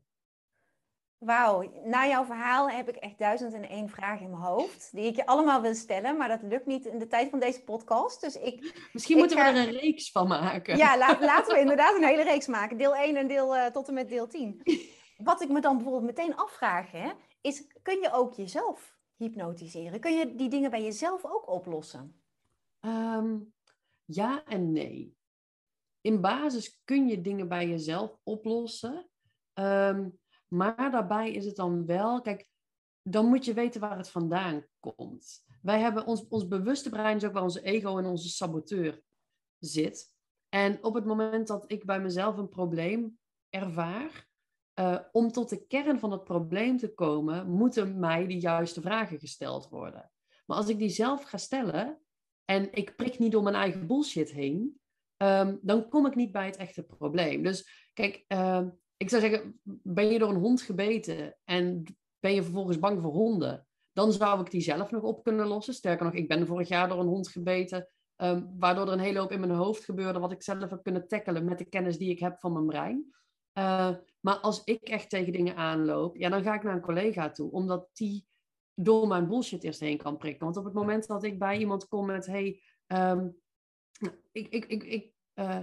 Wauw, 1.17 1.71
na 1.83 2.07
jouw 2.07 2.25
verhaal 2.25 2.69
heb 2.69 2.89
ik 2.89 2.95
echt 2.95 3.17
duizend 3.17 3.53
en 3.53 3.69
één 3.69 3.89
vragen 3.89 4.25
in 4.25 4.29
mijn 4.31 4.43
hoofd. 4.43 4.89
Die 4.91 5.05
ik 5.05 5.15
je 5.15 5.25
allemaal 5.25 5.61
wil 5.61 5.75
stellen, 5.75 6.17
maar 6.17 6.27
dat 6.27 6.41
lukt 6.41 6.65
niet 6.65 6.85
in 6.85 6.99
de 6.99 7.07
tijd 7.07 7.29
van 7.29 7.39
deze 7.39 7.63
podcast. 7.63 8.21
Dus 8.21 8.35
ik, 8.35 8.87
Misschien 8.93 9.17
moeten 9.17 9.37
we 9.37 9.43
er 9.43 9.55
een 9.55 9.79
reeks 9.79 10.11
van 10.11 10.27
maken. 10.27 10.77
Ja, 10.77 10.97
laten 11.19 11.53
we 11.53 11.59
inderdaad 11.59 11.95
een 11.95 12.03
hele 12.03 12.23
reeks 12.23 12.47
maken. 12.47 12.77
Deel 12.77 12.95
1 12.95 13.15
en 13.15 13.27
deel 13.27 13.55
uh, 13.55 13.65
tot 13.65 13.87
en 13.87 13.93
met 13.93 14.09
deel 14.09 14.27
10. 14.27 14.61
Wat 15.17 15.41
ik 15.41 15.49
me 15.49 15.61
dan 15.61 15.75
bijvoorbeeld 15.75 16.15
meteen 16.17 16.35
afvraag, 16.35 16.91
hè, 16.91 17.11
is 17.41 17.67
kun 17.81 17.99
je 17.99 18.11
ook 18.11 18.33
jezelf 18.33 18.97
hypnotiseren? 19.15 19.99
Kun 19.99 20.17
je 20.17 20.35
die 20.35 20.49
dingen 20.49 20.69
bij 20.69 20.83
jezelf 20.83 21.25
ook 21.25 21.49
oplossen? 21.49 22.21
Um, 22.81 23.53
ja 24.05 24.43
en 24.45 24.71
nee. 24.71 25.17
In 26.03 26.21
basis 26.21 26.81
kun 26.83 27.07
je 27.07 27.21
dingen 27.21 27.47
bij 27.47 27.67
jezelf 27.67 28.17
oplossen. 28.23 29.09
Um, 29.53 30.19
maar 30.47 30.91
daarbij 30.91 31.31
is 31.31 31.45
het 31.45 31.55
dan 31.55 31.85
wel, 31.85 32.21
kijk, 32.21 32.47
dan 33.01 33.25
moet 33.25 33.45
je 33.45 33.53
weten 33.53 33.81
waar 33.81 33.97
het 33.97 34.09
vandaan 34.09 34.65
komt. 34.79 35.43
Wij 35.61 35.79
hebben 35.79 36.05
ons, 36.05 36.27
ons 36.27 36.47
bewuste 36.47 36.89
brein 36.89 37.15
is 37.15 37.23
ook 37.23 37.33
waar 37.33 37.43
onze 37.43 37.61
ego 37.61 37.97
en 37.97 38.05
onze 38.05 38.29
saboteur 38.29 39.01
zit. 39.59 40.13
En 40.49 40.83
op 40.83 40.93
het 40.93 41.05
moment 41.05 41.47
dat 41.47 41.71
ik 41.71 41.85
bij 41.85 42.01
mezelf 42.01 42.37
een 42.37 42.49
probleem 42.49 43.19
ervaar, 43.49 44.27
uh, 44.79 44.99
om 45.11 45.31
tot 45.31 45.49
de 45.49 45.65
kern 45.67 45.99
van 45.99 46.11
het 46.11 46.23
probleem 46.23 46.77
te 46.77 46.93
komen, 46.93 47.49
moeten 47.49 47.99
mij 47.99 48.27
de 48.27 48.39
juiste 48.39 48.81
vragen 48.81 49.19
gesteld 49.19 49.69
worden. 49.69 50.11
Maar 50.45 50.57
als 50.57 50.69
ik 50.69 50.77
die 50.77 50.89
zelf 50.89 51.23
ga 51.23 51.37
stellen 51.37 52.01
en 52.45 52.73
ik 52.73 52.95
prik 52.95 53.19
niet 53.19 53.31
door 53.31 53.43
mijn 53.43 53.55
eigen 53.55 53.87
bullshit 53.87 54.31
heen, 54.31 54.81
um, 55.23 55.59
dan 55.61 55.89
kom 55.89 56.05
ik 56.05 56.15
niet 56.15 56.31
bij 56.31 56.45
het 56.45 56.57
echte 56.57 56.83
probleem. 56.83 57.43
Dus 57.43 57.89
kijk, 57.93 58.25
uh, 58.27 58.61
ik 58.97 59.09
zou 59.09 59.21
zeggen, 59.21 59.59
ben 59.83 60.07
je 60.07 60.19
door 60.19 60.29
een 60.29 60.41
hond 60.41 60.61
gebeten 60.61 61.37
en 61.43 61.83
ben 62.19 62.33
je 62.33 62.43
vervolgens 62.43 62.79
bang 62.79 63.01
voor 63.01 63.11
honden, 63.11 63.67
dan 63.91 64.11
zou 64.11 64.41
ik 64.41 64.51
die 64.51 64.61
zelf 64.61 64.91
nog 64.91 65.01
op 65.03 65.23
kunnen 65.23 65.47
lossen. 65.47 65.73
Sterker 65.73 66.05
nog, 66.05 66.13
ik 66.13 66.27
ben 66.27 66.47
vorig 66.47 66.67
jaar 66.67 66.87
door 66.89 66.99
een 66.99 67.07
hond 67.07 67.27
gebeten, 67.27 67.87
um, 68.17 68.55
waardoor 68.59 68.87
er 68.87 68.93
een 68.93 68.99
hele 68.99 69.19
hoop 69.19 69.31
in 69.31 69.39
mijn 69.39 69.51
hoofd 69.51 69.83
gebeurde, 69.83 70.19
wat 70.19 70.31
ik 70.31 70.43
zelf 70.43 70.69
heb 70.69 70.83
kunnen 70.83 71.07
tackelen 71.07 71.45
met 71.45 71.57
de 71.57 71.65
kennis 71.65 71.97
die 71.97 72.09
ik 72.09 72.19
heb 72.19 72.39
van 72.39 72.53
mijn 72.53 72.65
brein. 72.65 73.13
Uh, 73.59 73.95
maar 74.19 74.35
als 74.35 74.63
ik 74.63 74.81
echt 74.81 75.09
tegen 75.09 75.33
dingen 75.33 75.55
aanloop, 75.55 76.15
ja, 76.15 76.29
dan 76.29 76.43
ga 76.43 76.53
ik 76.53 76.63
naar 76.63 76.75
een 76.75 76.81
collega 76.81 77.31
toe, 77.31 77.51
omdat 77.51 77.89
die 77.93 78.25
door 78.75 79.07
mijn 79.07 79.27
bullshit 79.27 79.63
eerst 79.63 79.79
heen 79.79 79.97
kan 79.97 80.17
prikken. 80.17 80.43
Want 80.43 80.57
op 80.57 80.65
het 80.65 80.73
moment 80.73 81.07
dat 81.07 81.23
ik 81.23 81.39
bij 81.39 81.57
iemand 81.57 81.87
kom 81.87 82.05
met, 82.05 82.25
hey, 82.25 82.61
ik, 84.31 84.47
ik, 84.49 84.65
ik, 84.65 84.83
ik 84.83 85.12
uh, 85.35 85.59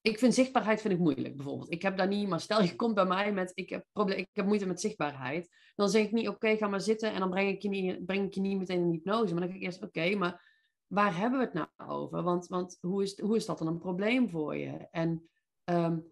ik 0.00 0.18
vind 0.18 0.34
zichtbaarheid 0.34 0.80
vind 0.80 0.94
ik 0.94 1.00
moeilijk, 1.00 1.36
bijvoorbeeld. 1.36 1.72
Ik 1.72 1.82
heb 1.82 1.96
daar 1.96 2.08
niet, 2.08 2.28
maar 2.28 2.40
stel 2.40 2.62
je 2.62 2.76
komt 2.76 2.94
bij 2.94 3.04
mij 3.04 3.32
met, 3.32 3.52
ik 3.54 3.70
heb, 3.70 3.86
probleem, 3.92 4.18
ik 4.18 4.28
heb 4.32 4.46
moeite 4.46 4.66
met 4.66 4.80
zichtbaarheid. 4.80 5.48
Dan 5.74 5.88
zeg 5.88 6.04
ik 6.04 6.12
niet, 6.12 6.28
oké, 6.28 6.56
ga 6.56 6.68
maar 6.68 6.80
zitten 6.80 7.12
en 7.12 7.20
dan 7.20 7.30
breng 7.30 7.48
ik 7.48 7.62
je 7.62 7.68
niet, 7.68 8.06
breng 8.06 8.26
ik 8.26 8.34
je 8.34 8.40
niet 8.40 8.58
meteen 8.58 8.80
in 8.80 8.90
hypnose. 8.90 9.32
Maar 9.32 9.42
dan 9.42 9.50
denk 9.50 9.54
ik 9.54 9.62
eerst, 9.62 9.82
oké, 9.82 10.14
maar 10.14 10.50
waar 10.86 11.16
hebben 11.16 11.38
we 11.38 11.44
het 11.44 11.54
nou 11.54 11.68
over? 11.90 12.22
Want, 12.22 12.46
want 12.46 12.78
hoe, 12.80 13.02
is, 13.02 13.20
hoe 13.20 13.36
is 13.36 13.46
dat 13.46 13.58
dan 13.58 13.66
een 13.66 13.78
probleem 13.78 14.28
voor 14.30 14.56
je? 14.56 14.88
En 14.90 15.28
um, 15.64 16.06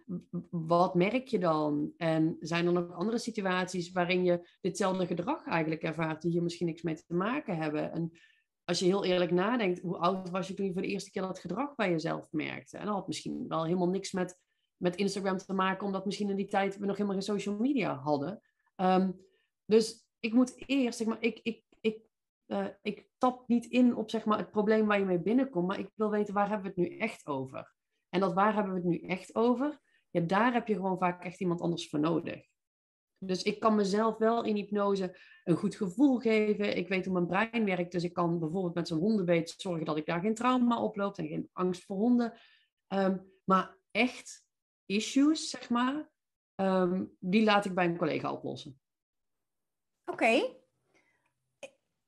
wat 0.50 0.94
merk 0.94 1.28
je 1.28 1.38
dan? 1.38 1.92
En 1.96 2.36
zijn 2.40 2.66
er 2.66 2.72
nog 2.72 2.92
andere 2.92 3.18
situaties 3.18 3.92
waarin 3.92 4.24
je 4.24 4.56
ditzelfde 4.60 5.06
gedrag 5.06 5.46
eigenlijk 5.46 5.82
ervaart, 5.82 6.22
die 6.22 6.30
hier 6.30 6.42
misschien 6.42 6.66
niks 6.66 6.82
mee 6.82 6.94
te 6.94 7.14
maken 7.14 7.56
hebben? 7.56 7.92
En 7.92 8.10
als 8.70 8.78
je 8.78 8.84
heel 8.84 9.04
eerlijk 9.04 9.30
nadenkt, 9.30 9.80
hoe 9.80 9.96
oud 9.96 10.30
was 10.30 10.48
je 10.48 10.54
toen 10.54 10.66
je 10.66 10.72
voor 10.72 10.82
de 10.82 10.88
eerste 10.88 11.10
keer 11.10 11.22
dat 11.22 11.38
gedrag 11.38 11.74
bij 11.74 11.90
jezelf 11.90 12.26
merkte? 12.30 12.78
En 12.78 12.86
dat 12.86 12.94
had 12.94 13.06
misschien 13.06 13.48
wel 13.48 13.64
helemaal 13.64 13.88
niks 13.88 14.12
met, 14.12 14.38
met 14.76 14.96
Instagram 14.96 15.36
te 15.36 15.52
maken, 15.52 15.86
omdat 15.86 16.04
misschien 16.04 16.30
in 16.30 16.36
die 16.36 16.48
tijd 16.48 16.78
we 16.78 16.86
nog 16.86 16.96
helemaal 16.96 17.14
geen 17.14 17.36
social 17.36 17.56
media 17.56 17.94
hadden. 17.94 18.40
Um, 18.76 19.20
dus 19.64 20.06
ik 20.20 20.32
moet 20.32 20.62
eerst, 20.66 20.98
zeg 20.98 21.06
maar, 21.06 21.22
ik, 21.22 21.40
ik, 21.42 21.64
ik, 21.80 22.02
uh, 22.46 22.66
ik 22.82 23.08
tap 23.18 23.48
niet 23.48 23.66
in 23.66 23.96
op 23.96 24.10
zeg 24.10 24.24
maar, 24.24 24.38
het 24.38 24.50
probleem 24.50 24.86
waar 24.86 24.98
je 24.98 25.04
mee 25.04 25.22
binnenkomt, 25.22 25.66
maar 25.66 25.78
ik 25.78 25.90
wil 25.94 26.10
weten 26.10 26.34
waar 26.34 26.48
hebben 26.48 26.74
we 26.74 26.80
het 26.80 26.90
nu 26.90 26.98
echt 26.98 27.26
over? 27.26 27.74
En 28.08 28.20
dat 28.20 28.32
waar 28.32 28.54
hebben 28.54 28.72
we 28.72 28.78
het 28.78 28.88
nu 28.88 28.98
echt 28.98 29.34
over? 29.34 29.80
Ja, 30.10 30.20
daar 30.20 30.52
heb 30.52 30.68
je 30.68 30.74
gewoon 30.74 30.98
vaak 30.98 31.24
echt 31.24 31.40
iemand 31.40 31.60
anders 31.60 31.88
voor 31.88 32.00
nodig. 32.00 32.49
Dus 33.22 33.42
ik 33.42 33.60
kan 33.60 33.74
mezelf 33.74 34.18
wel 34.18 34.44
in 34.44 34.56
hypnose 34.56 35.16
een 35.44 35.56
goed 35.56 35.74
gevoel 35.74 36.18
geven. 36.18 36.76
Ik 36.76 36.88
weet 36.88 37.04
hoe 37.04 37.14
mijn 37.14 37.50
brein 37.50 37.64
werkt. 37.64 37.92
Dus 37.92 38.04
ik 38.04 38.12
kan 38.12 38.38
bijvoorbeeld 38.38 38.74
met 38.74 38.88
zo'n 38.88 38.98
hondenbeet 38.98 39.54
zorgen 39.56 39.84
dat 39.84 39.96
ik 39.96 40.06
daar 40.06 40.20
geen 40.20 40.34
trauma 40.34 40.82
oploop 40.82 41.16
en 41.16 41.26
geen 41.26 41.50
angst 41.52 41.84
voor 41.84 41.96
honden. 41.96 42.32
Um, 42.88 43.32
maar 43.44 43.76
echt 43.90 44.44
issues, 44.86 45.50
zeg 45.50 45.70
maar, 45.70 46.10
um, 46.56 47.16
die 47.18 47.44
laat 47.44 47.64
ik 47.64 47.74
bij 47.74 47.84
een 47.84 47.96
collega 47.96 48.32
oplossen. 48.32 48.80
Oké. 50.04 50.58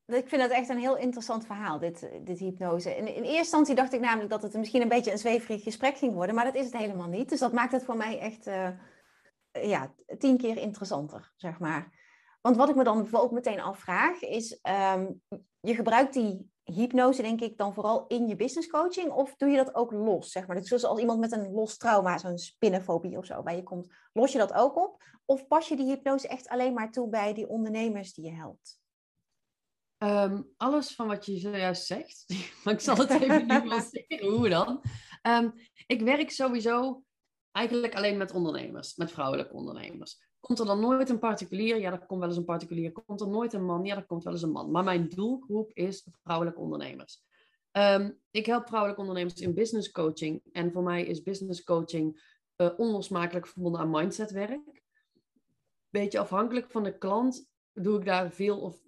Ik 0.06 0.28
vind 0.28 0.42
dat 0.42 0.50
echt 0.50 0.68
een 0.68 0.78
heel 0.78 0.96
interessant 0.96 1.46
verhaal, 1.46 1.78
dit, 1.78 2.10
dit 2.22 2.38
hypnose. 2.38 2.96
In, 2.96 3.06
in 3.06 3.22
eerste 3.22 3.36
instantie 3.36 3.74
dacht 3.74 3.92
ik 3.92 4.00
namelijk 4.00 4.30
dat 4.30 4.42
het 4.42 4.54
misschien 4.54 4.82
een 4.82 4.88
beetje 4.88 5.12
een 5.12 5.18
zweverig 5.18 5.62
gesprek 5.62 5.96
ging 5.96 6.14
worden, 6.14 6.34
maar 6.34 6.44
dat 6.44 6.54
is 6.54 6.64
het 6.64 6.76
helemaal 6.76 7.08
niet. 7.08 7.28
Dus 7.28 7.40
dat 7.40 7.52
maakt 7.52 7.72
het 7.72 7.84
voor 7.84 7.96
mij 7.96 8.18
echt 8.18 8.46
uh, 8.46 8.68
ja, 9.52 9.94
tien 10.18 10.36
keer 10.36 10.56
interessanter, 10.56 11.32
zeg 11.36 11.58
maar. 11.58 12.00
Want 12.40 12.56
wat 12.56 12.68
ik 12.68 12.76
me 12.76 12.84
dan 12.84 13.08
ook 13.12 13.30
meteen 13.30 13.60
afvraag 13.60 14.20
is, 14.20 14.58
um, 14.62 15.20
je 15.60 15.74
gebruikt 15.74 16.12
die 16.12 16.50
hypnose 16.64 17.22
denk 17.22 17.40
ik 17.40 17.58
dan 17.58 17.74
vooral 17.74 18.06
in 18.06 18.28
je 18.28 18.36
business 18.36 18.68
coaching 18.68 19.10
of 19.10 19.36
doe 19.36 19.48
je 19.48 19.56
dat 19.56 19.74
ook 19.74 19.92
los, 19.92 20.30
zeg 20.30 20.46
maar? 20.46 20.56
Dus 20.56 20.68
zoals 20.68 20.84
als 20.84 21.00
iemand 21.00 21.20
met 21.20 21.32
een 21.32 21.50
los 21.50 21.76
trauma, 21.76 22.18
zo'n 22.18 22.38
spinnenfobie 22.38 23.18
of 23.18 23.26
zo 23.26 23.42
bij 23.42 23.56
je 23.56 23.62
komt, 23.62 23.94
los 24.12 24.32
je 24.32 24.38
dat 24.38 24.52
ook 24.52 24.76
op? 24.76 25.02
Of 25.24 25.46
pas 25.46 25.68
je 25.68 25.76
die 25.76 25.86
hypnose 25.86 26.28
echt 26.28 26.48
alleen 26.48 26.74
maar 26.74 26.90
toe 26.90 27.08
bij 27.08 27.34
die 27.34 27.48
ondernemers 27.48 28.14
die 28.14 28.24
je 28.24 28.32
helpt? 28.32 28.80
Um, 29.98 30.52
alles 30.56 30.94
van 30.94 31.06
wat 31.06 31.26
je 31.26 31.38
zojuist 31.38 31.86
zegt, 31.86 32.24
maar 32.64 32.74
ik 32.74 32.80
zal 32.80 32.96
het 32.96 33.10
even 33.10 33.46
nuanceren, 33.64 34.28
hoe 34.28 34.48
dan? 34.48 34.82
Um, 35.22 35.52
ik 35.86 36.00
werk 36.00 36.30
sowieso 36.30 37.02
eigenlijk 37.52 37.94
alleen 37.94 38.16
met 38.16 38.32
ondernemers, 38.32 38.96
met 38.96 39.10
vrouwelijke 39.10 39.52
ondernemers. 39.52 40.30
Komt 40.40 40.58
er 40.58 40.66
dan 40.66 40.80
nooit 40.80 41.08
een 41.08 41.18
particulier? 41.18 41.80
Ja, 41.80 41.92
er 41.92 42.06
komt 42.06 42.20
wel 42.20 42.28
eens 42.28 42.38
een 42.38 42.44
particulier. 42.44 42.92
Komt 42.92 43.20
er 43.20 43.28
nooit 43.28 43.52
een 43.52 43.64
man? 43.64 43.84
Ja, 43.84 43.96
er 43.96 44.06
komt 44.06 44.24
wel 44.24 44.32
eens 44.32 44.42
een 44.42 44.50
man. 44.50 44.70
Maar 44.70 44.84
mijn 44.84 45.08
doelgroep 45.08 45.70
is 45.72 46.06
vrouwelijke 46.22 46.60
ondernemers. 46.60 47.22
Um, 47.72 48.18
ik 48.30 48.46
help 48.46 48.66
vrouwelijke 48.66 49.02
ondernemers 49.02 49.40
in 49.40 49.54
business 49.54 49.90
coaching. 49.90 50.42
En 50.52 50.72
voor 50.72 50.82
mij 50.82 51.04
is 51.04 51.22
business 51.22 51.64
coaching 51.64 52.22
uh, 52.56 52.68
onlosmakelijk 52.76 53.46
verbonden 53.46 53.80
aan 53.80 53.90
mindsetwerk. 53.90 54.82
Beetje 55.90 56.18
afhankelijk 56.18 56.70
van 56.70 56.82
de 56.82 56.98
klant 56.98 57.50
doe 57.72 57.98
ik 57.98 58.04
daar 58.04 58.30
veel 58.30 58.60
of 58.60 58.82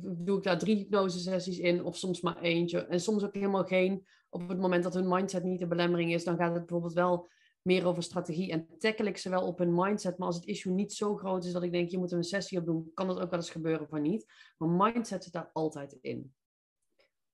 doe 0.00 0.36
ik 0.36 0.42
daar 0.42 0.58
drie 0.58 0.76
hypnosesessies 0.76 1.58
in 1.58 1.84
of 1.84 1.96
soms 1.96 2.20
maar 2.20 2.40
eentje. 2.40 2.86
En 2.86 3.00
soms 3.00 3.24
ook 3.24 3.34
helemaal 3.34 3.64
geen. 3.64 4.06
Op 4.30 4.48
het 4.48 4.58
moment 4.58 4.82
dat 4.82 4.94
hun 4.94 5.08
mindset 5.08 5.44
niet 5.44 5.58
de 5.58 5.66
belemmering 5.66 6.12
is, 6.12 6.24
dan 6.24 6.36
gaat 6.36 6.52
het 6.52 6.66
bijvoorbeeld 6.66 6.92
wel 6.92 7.28
meer 7.64 7.86
over 7.86 8.02
strategie 8.02 8.50
en 8.50 8.68
tackle 8.78 9.08
ik 9.08 9.16
ze 9.16 9.30
wel 9.30 9.46
op 9.46 9.58
hun 9.58 9.74
mindset. 9.74 10.18
Maar 10.18 10.26
als 10.26 10.36
het 10.36 10.46
issue 10.46 10.72
niet 10.72 10.92
zo 10.92 11.16
groot 11.16 11.44
is 11.44 11.52
dat 11.52 11.62
ik 11.62 11.72
denk, 11.72 11.90
je 11.90 11.98
moet 11.98 12.10
er 12.10 12.16
een 12.16 12.24
sessie 12.24 12.58
op 12.58 12.64
doen, 12.64 12.90
kan 12.94 13.06
dat 13.06 13.20
ook 13.20 13.30
wel 13.30 13.38
eens 13.38 13.50
gebeuren 13.50 13.90
of 13.90 14.00
niet. 14.00 14.26
Maar 14.58 14.68
mindset 14.68 15.24
zit 15.24 15.32
daar 15.32 15.50
altijd 15.52 15.98
in. 16.00 16.34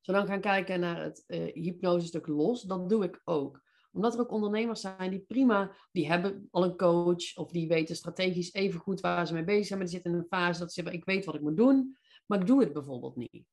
Zo 0.01 0.13
dan 0.13 0.27
gaan 0.27 0.41
kijken 0.41 0.81
naar 0.81 1.03
het 1.03 1.25
uh, 1.27 1.53
hypnose 1.55 2.07
stuk 2.07 2.27
los, 2.27 2.63
dat 2.63 2.89
doe 2.89 3.05
ik 3.05 3.21
ook 3.25 3.69
omdat 3.93 4.15
er 4.15 4.21
ook 4.21 4.31
ondernemers 4.31 4.81
zijn 4.81 5.11
die 5.11 5.25
prima, 5.29 5.77
die 5.93 6.09
hebben 6.09 6.49
al 6.51 6.65
een 6.65 6.77
coach 6.77 7.37
of 7.37 7.51
die 7.51 7.69
weten 7.69 7.97
strategisch 7.97 8.53
even 8.53 8.81
goed 8.81 9.01
waar 9.01 9.27
ze 9.27 9.35
mee 9.35 9.45
bezig 9.45 9.67
zijn, 9.67 9.79
maar 9.79 9.89
die 9.89 9.97
zitten 9.97 10.15
in 10.15 10.19
een 10.19 10.39
fase 10.39 10.61
dat 10.61 10.73
ze 10.73 10.81
zeggen, 10.81 11.01
ik 11.01 11.05
weet 11.05 11.25
wat 11.25 11.35
ik 11.35 11.41
moet 11.41 11.57
doen, 11.57 11.97
maar 12.27 12.41
ik 12.41 12.47
doe 12.47 12.61
het 12.61 12.73
bijvoorbeeld 12.73 13.17
niet. 13.17 13.45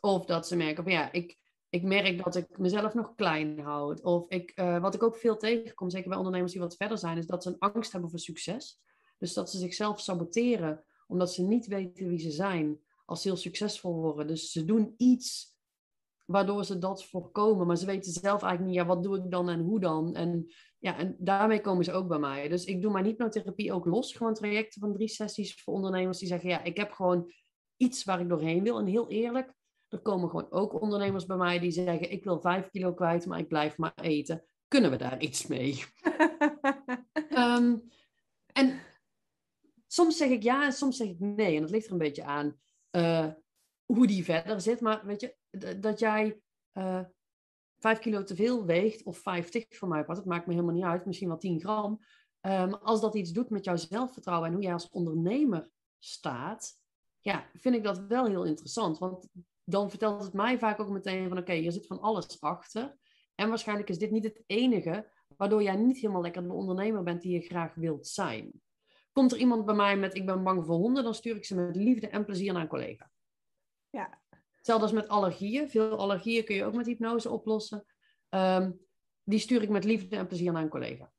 Of 0.00 0.24
dat 0.24 0.48
ze 0.48 0.56
merken 0.56 0.82
van 0.82 0.92
ja, 0.92 1.12
ik, 1.12 1.38
ik 1.70 1.82
merk 1.82 2.24
dat 2.24 2.36
ik 2.36 2.58
mezelf 2.58 2.94
nog 2.94 3.14
klein 3.14 3.60
houd. 3.60 4.02
Of 4.02 4.28
ik, 4.28 4.52
uh, 4.60 4.80
wat 4.80 4.94
ik 4.94 5.02
ook 5.02 5.16
veel 5.16 5.36
tegenkom, 5.36 5.90
zeker 5.90 6.08
bij 6.08 6.18
ondernemers 6.18 6.52
die 6.52 6.60
wat 6.60 6.76
verder 6.76 6.98
zijn, 6.98 7.18
is 7.18 7.26
dat 7.26 7.42
ze 7.42 7.48
een 7.48 7.58
angst 7.58 7.92
hebben 7.92 8.10
voor 8.10 8.18
succes. 8.18 8.80
Dus 9.18 9.34
dat 9.34 9.50
ze 9.50 9.58
zichzelf 9.58 10.00
saboteren 10.00 10.84
omdat 11.06 11.32
ze 11.32 11.42
niet 11.42 11.66
weten 11.66 12.08
wie 12.08 12.18
ze 12.18 12.30
zijn 12.30 12.80
als 13.04 13.22
ze 13.22 13.28
heel 13.28 13.36
succesvol 13.36 13.94
worden. 13.94 14.26
Dus 14.26 14.52
ze 14.52 14.64
doen 14.64 14.94
iets 14.96 15.58
waardoor 16.24 16.64
ze 16.64 16.78
dat 16.78 17.04
voorkomen. 17.04 17.66
Maar 17.66 17.76
ze 17.76 17.86
weten 17.86 18.12
zelf 18.12 18.42
eigenlijk 18.42 18.64
niet, 18.64 18.74
ja, 18.74 18.86
wat 18.86 19.02
doe 19.02 19.16
ik 19.16 19.30
dan 19.30 19.48
en 19.48 19.60
hoe 19.60 19.80
dan? 19.80 20.14
En, 20.14 20.52
ja, 20.78 20.98
en 20.98 21.16
daarmee 21.18 21.60
komen 21.60 21.84
ze 21.84 21.92
ook 21.92 22.08
bij 22.08 22.18
mij. 22.18 22.48
Dus 22.48 22.64
ik 22.64 22.82
doe 22.82 22.92
mijn 22.92 23.04
hypnotherapie 23.04 23.72
ook 23.72 23.86
los. 23.86 24.12
Gewoon 24.12 24.34
trajecten 24.34 24.80
van 24.80 24.92
drie 24.92 25.08
sessies 25.08 25.62
voor 25.62 25.74
ondernemers 25.74 26.18
die 26.18 26.28
zeggen, 26.28 26.48
ja, 26.48 26.62
ik 26.62 26.76
heb 26.76 26.90
gewoon 26.90 27.32
iets 27.76 28.04
waar 28.04 28.20
ik 28.20 28.28
doorheen 28.28 28.62
wil. 28.62 28.78
En 28.78 28.86
heel 28.86 29.08
eerlijk, 29.08 29.54
er 29.90 30.00
komen 30.00 30.30
gewoon 30.30 30.50
ook 30.50 30.80
ondernemers 30.80 31.26
bij 31.26 31.36
mij 31.36 31.58
die 31.58 31.70
zeggen, 31.70 32.10
ik 32.10 32.24
wil 32.24 32.40
vijf 32.40 32.70
kilo 32.70 32.94
kwijt, 32.94 33.26
maar 33.26 33.38
ik 33.38 33.48
blijf 33.48 33.78
maar 33.78 33.94
eten. 33.94 34.44
Kunnen 34.68 34.90
we 34.90 34.96
daar 34.96 35.20
iets 35.20 35.46
mee? 35.46 35.84
Ehm, 37.28 37.76
en 38.52 38.80
soms 39.86 40.16
zeg 40.16 40.28
ik 40.28 40.42
ja 40.42 40.64
en 40.64 40.72
soms 40.72 40.96
zeg 40.96 41.08
ik 41.08 41.18
nee. 41.18 41.54
En 41.54 41.60
dat 41.60 41.70
ligt 41.70 41.86
er 41.86 41.92
een 41.92 41.98
beetje 41.98 42.24
aan 42.24 42.60
uh, 42.90 43.26
hoe 43.84 44.06
die 44.06 44.24
verder 44.24 44.60
zit. 44.60 44.80
Maar 44.80 45.06
weet 45.06 45.20
je, 45.20 45.36
dat 45.80 45.98
jij 45.98 46.40
uh, 46.72 47.04
vijf 47.78 47.98
kilo 47.98 48.22
te 48.22 48.34
veel 48.34 48.64
weegt, 48.64 49.02
of 49.02 49.18
vijftig 49.18 49.64
voor 49.68 49.88
mij, 49.88 50.04
wat, 50.04 50.16
het 50.16 50.26
maakt 50.26 50.46
me 50.46 50.52
helemaal 50.52 50.74
niet 50.74 50.84
uit, 50.84 51.06
misschien 51.06 51.28
wel 51.28 51.38
10 51.38 51.60
gram. 51.60 52.00
Um, 52.40 52.74
als 52.74 53.00
dat 53.00 53.14
iets 53.14 53.30
doet 53.30 53.50
met 53.50 53.64
jouw 53.64 53.76
zelfvertrouwen 53.76 54.48
en 54.48 54.54
hoe 54.54 54.62
jij 54.62 54.72
als 54.72 54.88
ondernemer 54.88 55.70
staat, 55.98 56.78
ja, 57.20 57.50
vind 57.52 57.74
ik 57.74 57.84
dat 57.84 57.98
wel 57.98 58.26
heel 58.26 58.44
interessant. 58.44 58.98
Want 58.98 59.28
dan 59.70 59.90
vertelt 59.90 60.22
het 60.22 60.32
mij 60.32 60.58
vaak 60.58 60.80
ook 60.80 60.88
meteen 60.88 61.28
van 61.28 61.38
oké, 61.38 61.52
je 61.52 61.70
zit 61.70 61.86
van 61.86 62.00
alles 62.00 62.40
achter. 62.40 62.96
En 63.34 63.48
waarschijnlijk 63.48 63.88
is 63.88 63.98
dit 63.98 64.10
niet 64.10 64.24
het 64.24 64.42
enige 64.46 65.10
waardoor 65.36 65.62
jij 65.62 65.76
niet 65.76 65.96
helemaal 65.96 66.22
lekker 66.22 66.42
de 66.42 66.52
ondernemer 66.52 67.02
bent 67.02 67.22
die 67.22 67.32
je 67.32 67.40
graag 67.40 67.74
wilt 67.74 68.06
zijn. 68.06 68.52
Komt 69.12 69.32
er 69.32 69.38
iemand 69.38 69.64
bij 69.64 69.74
mij 69.74 69.96
met 69.96 70.16
ik 70.16 70.26
ben 70.26 70.42
bang 70.42 70.66
voor 70.66 70.76
honden, 70.76 71.04
dan 71.04 71.14
stuur 71.14 71.36
ik 71.36 71.44
ze 71.44 71.54
met 71.54 71.76
liefde 71.76 72.08
en 72.08 72.24
plezier 72.24 72.52
naar 72.52 72.62
een 72.62 72.68
collega. 72.68 73.10
Ja, 73.90 74.20
Hetzelfde 74.60 74.84
als 74.84 74.94
met 74.94 75.08
allergieën. 75.08 75.70
Veel 75.70 75.98
allergieën 75.98 76.44
kun 76.44 76.54
je 76.54 76.64
ook 76.64 76.74
met 76.74 76.86
hypnose 76.86 77.30
oplossen. 77.30 77.84
Um, 78.28 78.80
die 79.22 79.38
stuur 79.38 79.62
ik 79.62 79.68
met 79.68 79.84
liefde 79.84 80.16
en 80.16 80.26
plezier 80.26 80.52
naar 80.52 80.62
een 80.62 80.68
collega. 80.68 81.12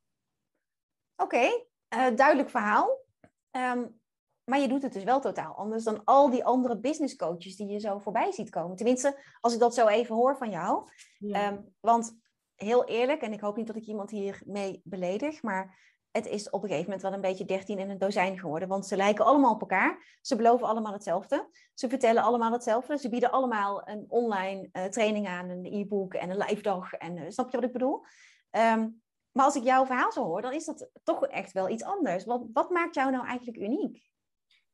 Oké, 1.16 1.36
okay, 1.36 1.66
uh, 1.94 2.06
eh, 2.06 2.16
duidelijk 2.16 2.50
verhaal. 2.50 3.04
Um, 3.50 4.00
maar 4.44 4.60
je 4.60 4.68
doet 4.68 4.82
het 4.82 4.92
dus 4.92 5.04
wel 5.04 5.20
totaal 5.20 5.54
anders 5.54 5.84
dan 5.84 6.04
al 6.04 6.30
die 6.30 6.44
andere 6.44 6.78
business 6.78 7.16
coaches 7.16 7.56
die 7.56 7.68
je 7.68 7.78
zo 7.78 7.98
voorbij 7.98 8.32
ziet 8.32 8.50
komen. 8.50 8.76
Tenminste, 8.76 9.18
als 9.40 9.54
ik 9.54 9.60
dat 9.60 9.74
zo 9.74 9.86
even 9.86 10.14
hoor 10.14 10.36
van 10.36 10.50
jou. 10.50 10.88
Ja. 11.18 11.52
Um, 11.52 11.74
want 11.80 12.20
heel 12.54 12.84
eerlijk, 12.84 13.22
en 13.22 13.32
ik 13.32 13.40
hoop 13.40 13.56
niet 13.56 13.66
dat 13.66 13.76
ik 13.76 13.86
iemand 13.86 14.10
hiermee 14.10 14.80
beledig, 14.84 15.42
maar 15.42 15.90
het 16.10 16.26
is 16.26 16.50
op 16.50 16.62
een 16.62 16.68
gegeven 16.68 16.84
moment 16.84 17.02
wel 17.02 17.12
een 17.12 17.20
beetje 17.20 17.44
dertien 17.44 17.78
in 17.78 17.90
een 17.90 17.98
dozijn 17.98 18.38
geworden. 18.38 18.68
Want 18.68 18.86
ze 18.86 18.96
lijken 18.96 19.24
allemaal 19.24 19.52
op 19.54 19.60
elkaar. 19.60 20.18
Ze 20.20 20.36
beloven 20.36 20.66
allemaal 20.66 20.92
hetzelfde. 20.92 21.48
Ze 21.74 21.88
vertellen 21.88 22.22
allemaal 22.22 22.52
hetzelfde. 22.52 22.98
Ze 22.98 23.08
bieden 23.08 23.30
allemaal 23.30 23.88
een 23.88 24.04
online 24.08 24.68
uh, 24.72 24.84
training 24.84 25.28
aan, 25.28 25.48
een 25.48 25.64
e-book 25.64 26.14
en 26.14 26.30
een 26.30 26.36
live 26.36 26.62
dag. 26.62 26.92
En 26.92 27.16
uh, 27.16 27.24
snap 27.28 27.50
je 27.50 27.56
wat 27.56 27.66
ik 27.66 27.72
bedoel? 27.72 28.04
Um, 28.50 29.02
maar 29.32 29.44
als 29.44 29.56
ik 29.56 29.62
jouw 29.62 29.86
verhaal 29.86 30.12
zo 30.12 30.24
hoor, 30.24 30.42
dan 30.42 30.52
is 30.52 30.64
dat 30.64 30.88
toch 31.02 31.26
echt 31.26 31.52
wel 31.52 31.68
iets 31.68 31.82
anders. 31.82 32.24
Wat, 32.24 32.44
wat 32.52 32.70
maakt 32.70 32.94
jou 32.94 33.10
nou 33.10 33.26
eigenlijk 33.26 33.58
uniek? 33.58 34.11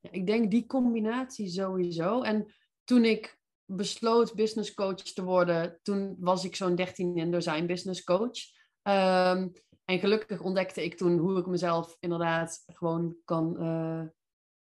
Ik 0.00 0.26
denk 0.26 0.50
die 0.50 0.66
combinatie 0.66 1.48
sowieso. 1.48 2.22
En 2.22 2.54
toen 2.84 3.04
ik 3.04 3.38
besloot 3.64 4.34
business 4.34 4.74
coach 4.74 5.02
te 5.02 5.24
worden, 5.24 5.78
toen 5.82 6.16
was 6.18 6.44
ik 6.44 6.56
zo'n 6.56 6.74
13 6.74 7.16
in 7.16 7.30
dozijn 7.30 7.66
business 7.66 8.04
coach. 8.04 8.38
Um, 8.82 9.52
en 9.84 9.98
gelukkig 9.98 10.40
ontdekte 10.40 10.84
ik 10.84 10.96
toen 10.96 11.18
hoe 11.18 11.38
ik 11.38 11.46
mezelf 11.46 11.96
inderdaad 12.00 12.62
gewoon 12.66 13.16
kan, 13.24 13.56
uh, 13.62 14.02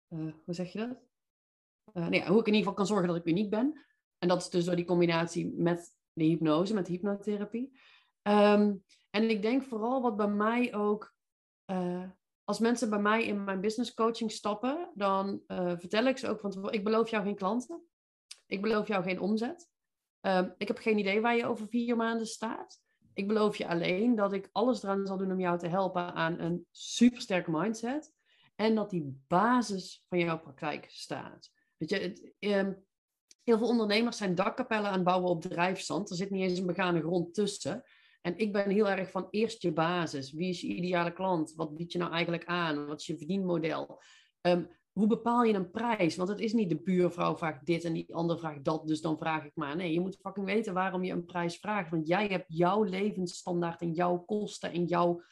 uh, 0.09 0.33
hoe 0.45 0.55
zeg 0.55 0.73
je 0.73 0.79
dat? 0.79 0.99
Uh, 1.93 2.09
nee, 2.09 2.27
hoe 2.27 2.41
ik 2.41 2.47
in 2.47 2.55
ieder 2.55 2.59
geval 2.59 2.75
kan 2.75 2.87
zorgen 2.87 3.09
dat 3.09 3.17
ik 3.17 3.27
uniek 3.27 3.51
ben. 3.51 3.85
En 4.19 4.29
dat 4.29 4.41
is 4.41 4.49
dus 4.49 4.65
door 4.65 4.77
die 4.77 4.85
combinatie 4.85 5.55
met 5.57 5.95
de 6.13 6.25
hypnose, 6.25 6.75
met 6.75 6.87
hypnotherapie. 6.87 7.79
Um, 8.23 8.85
en 9.11 9.31
ik 9.31 9.43
denk 9.43 9.63
vooral 9.63 10.03
wat 10.03 10.17
bij 10.17 10.29
mij 10.29 10.75
ook, 10.75 11.15
als 12.45 12.59
mensen 12.59 12.91
bij 12.91 12.99
mij 12.99 13.25
in 13.25 13.45
mijn 13.45 13.61
business 13.61 13.95
coaching 13.95 14.33
stappen, 14.33 14.91
dan 14.95 15.43
vertel 15.47 16.05
ik 16.05 16.19
ze 16.19 16.29
ook 16.29 16.41
van 16.41 16.73
ik 16.73 16.85
beloof 16.85 17.11
jou 17.11 17.25
geen 17.25 17.35
klanten. 17.35 17.83
Ik 18.47 18.63
beloof 18.63 18.89
jou 18.89 19.03
geen 19.03 19.21
omzet. 19.21 19.69
Um, 20.21 20.55
ik 20.59 20.69
heb 20.69 20.79
geen 20.79 20.99
idee 20.99 21.21
waar 21.21 21.37
je 21.37 21.47
over 21.47 21.69
vier 21.69 21.97
maanden 21.97 22.27
staat. 22.27 22.81
Ik 23.15 23.29
beloof 23.29 23.57
je 23.57 23.69
alleen 23.69 24.15
dat 24.15 24.33
ik 24.33 24.49
alles 24.53 24.83
eraan 24.83 25.07
zal 25.07 25.17
doen 25.17 25.33
om 25.33 25.41
jou 25.41 25.59
te 25.59 25.69
helpen 25.69 26.15
aan 26.15 26.39
een 26.39 26.67
supersterke 26.71 27.51
mindset. 27.51 28.13
En 28.55 28.75
dat 28.75 28.91
die 28.91 29.23
basis 29.29 30.05
van 30.09 30.19
jouw 30.19 30.39
praktijk 30.39 30.87
staat. 30.89 31.51
Weet 31.77 31.91
je, 31.91 32.33
ehm, 32.39 32.73
heel 33.43 33.59
veel 33.59 33.69
ondernemers 33.69 34.17
zijn 34.17 34.35
dakkapellen 34.35 34.89
aan 34.89 34.95
het 34.95 35.05
bouwen 35.05 35.31
op 35.31 35.43
drijfzand. 35.43 36.11
Er 36.11 36.17
zit 36.17 36.31
niet 36.31 36.43
eens 36.43 36.59
een 36.59 36.67
begane 36.67 37.01
grond 37.01 37.35
tussen. 37.35 37.83
En 38.25 38.39
ik 38.39 38.53
ben 38.53 38.71
heel 38.71 38.89
erg 38.89 39.11
van 39.11 39.27
eerst 39.31 39.63
je 39.63 39.73
basis. 39.73 40.33
Wie 40.33 40.49
is 40.49 40.61
je 40.61 40.67
ideale 40.67 41.13
klant? 41.13 41.55
Wat 41.55 41.77
bied 41.77 41.93
je 41.93 41.99
nou 41.99 42.13
eigenlijk 42.13 42.45
aan? 42.45 42.87
Wat 42.87 43.01
is 43.01 43.07
je 43.07 43.17
verdienmodel? 43.17 44.03
Um, 44.41 44.69
hoe 44.93 45.07
bepaal 45.07 45.43
je 45.43 45.55
een 45.55 45.71
prijs? 45.71 46.17
Want 46.17 46.29
het 46.29 46.41
is 46.41 46.53
niet 46.53 46.69
de 46.69 46.83
buurvrouw 46.83 47.37
vraagt 47.37 47.67
dit 47.67 47.85
en 47.85 47.93
die 47.93 48.15
andere 48.15 48.39
vraagt 48.39 48.65
dat, 48.65 48.87
dus 48.87 49.01
dan 49.01 49.19
vraag 49.19 49.45
ik 49.45 49.53
maar. 49.55 49.77
Nee, 49.77 49.93
je 49.93 50.01
moet 50.01 50.19
fucking 50.21 50.47
weten 50.47 50.75
waarom 50.75 51.05
je 51.05 51.13
een 51.13 51.25
prijs 51.25 51.59
vraagt. 51.59 51.91
Want 51.91 52.07
jij 52.07 52.27
hebt 52.27 52.45
jouw 52.49 52.83
levensstandaard 52.83 53.81
en 53.81 53.93
jouw 53.93 54.19
kosten 54.19 54.73
en 54.73 54.85
jouw 54.85 55.23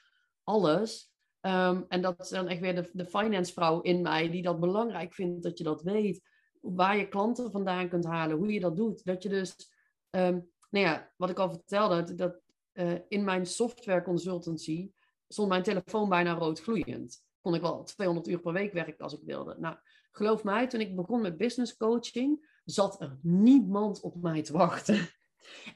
alles. 0.45 1.13
Um, 1.41 1.85
en 1.89 2.03
dat 2.03 2.21
is 2.21 2.29
dan 2.29 2.49
echt 2.49 2.61
weer 2.61 2.75
de, 2.75 2.91
de 2.93 3.07
finance 3.07 3.53
vrouw 3.53 3.81
in 3.81 4.03
mij 4.03 4.31
die 4.31 4.43
dat 4.43 4.61
belangrijk 4.61 5.15
vindt 5.15 5.43
dat 5.43 5.59
je 5.59 5.65
dat 5.65 5.83
weet. 5.83 6.21
Waar 6.61 6.97
je 6.97 7.09
klanten 7.09 7.51
vandaan 7.51 7.89
kunt 7.89 8.05
halen, 8.05 8.37
hoe 8.37 8.53
je 8.53 8.61
dat 8.61 8.77
doet. 8.77 9.05
Dat 9.05 9.23
je 9.23 9.29
dus, 9.29 9.57
um, 10.11 10.51
nou 10.71 10.87
ja, 10.87 11.13
wat 11.17 11.31
ik 11.31 11.39
al 11.39 11.51
vertelde, 11.51 12.15
dat 12.15 12.42
uh, 12.75 12.95
in 13.09 13.25
mijn 13.25 13.47
software 13.47 14.03
consultancy 14.03 14.93
stond 15.29 15.49
mijn 15.49 15.63
telefoon 15.63 16.09
bijna 16.09 16.33
rood 16.33 16.61
gloeiend 16.61 17.25
kon 17.43 17.55
ik 17.55 17.61
wel 17.61 17.85
200 17.85 18.29
uur 18.29 18.41
per 18.41 18.53
week 18.53 18.73
werken 18.73 19.05
als 19.05 19.13
ik 19.13 19.25
wilde. 19.25 19.57
Nou, 19.59 19.77
geloof 20.11 20.45
mij, 20.45 20.67
toen 20.67 20.81
ik 20.81 20.97
begon 20.97 21.21
met 21.21 21.37
business 21.37 21.77
coaching, 21.77 22.61
zat 22.65 23.01
er 23.01 23.19
niemand 23.23 24.01
op 24.01 24.23
mij 24.23 24.43
te 24.43 24.53
wachten. 24.53 24.97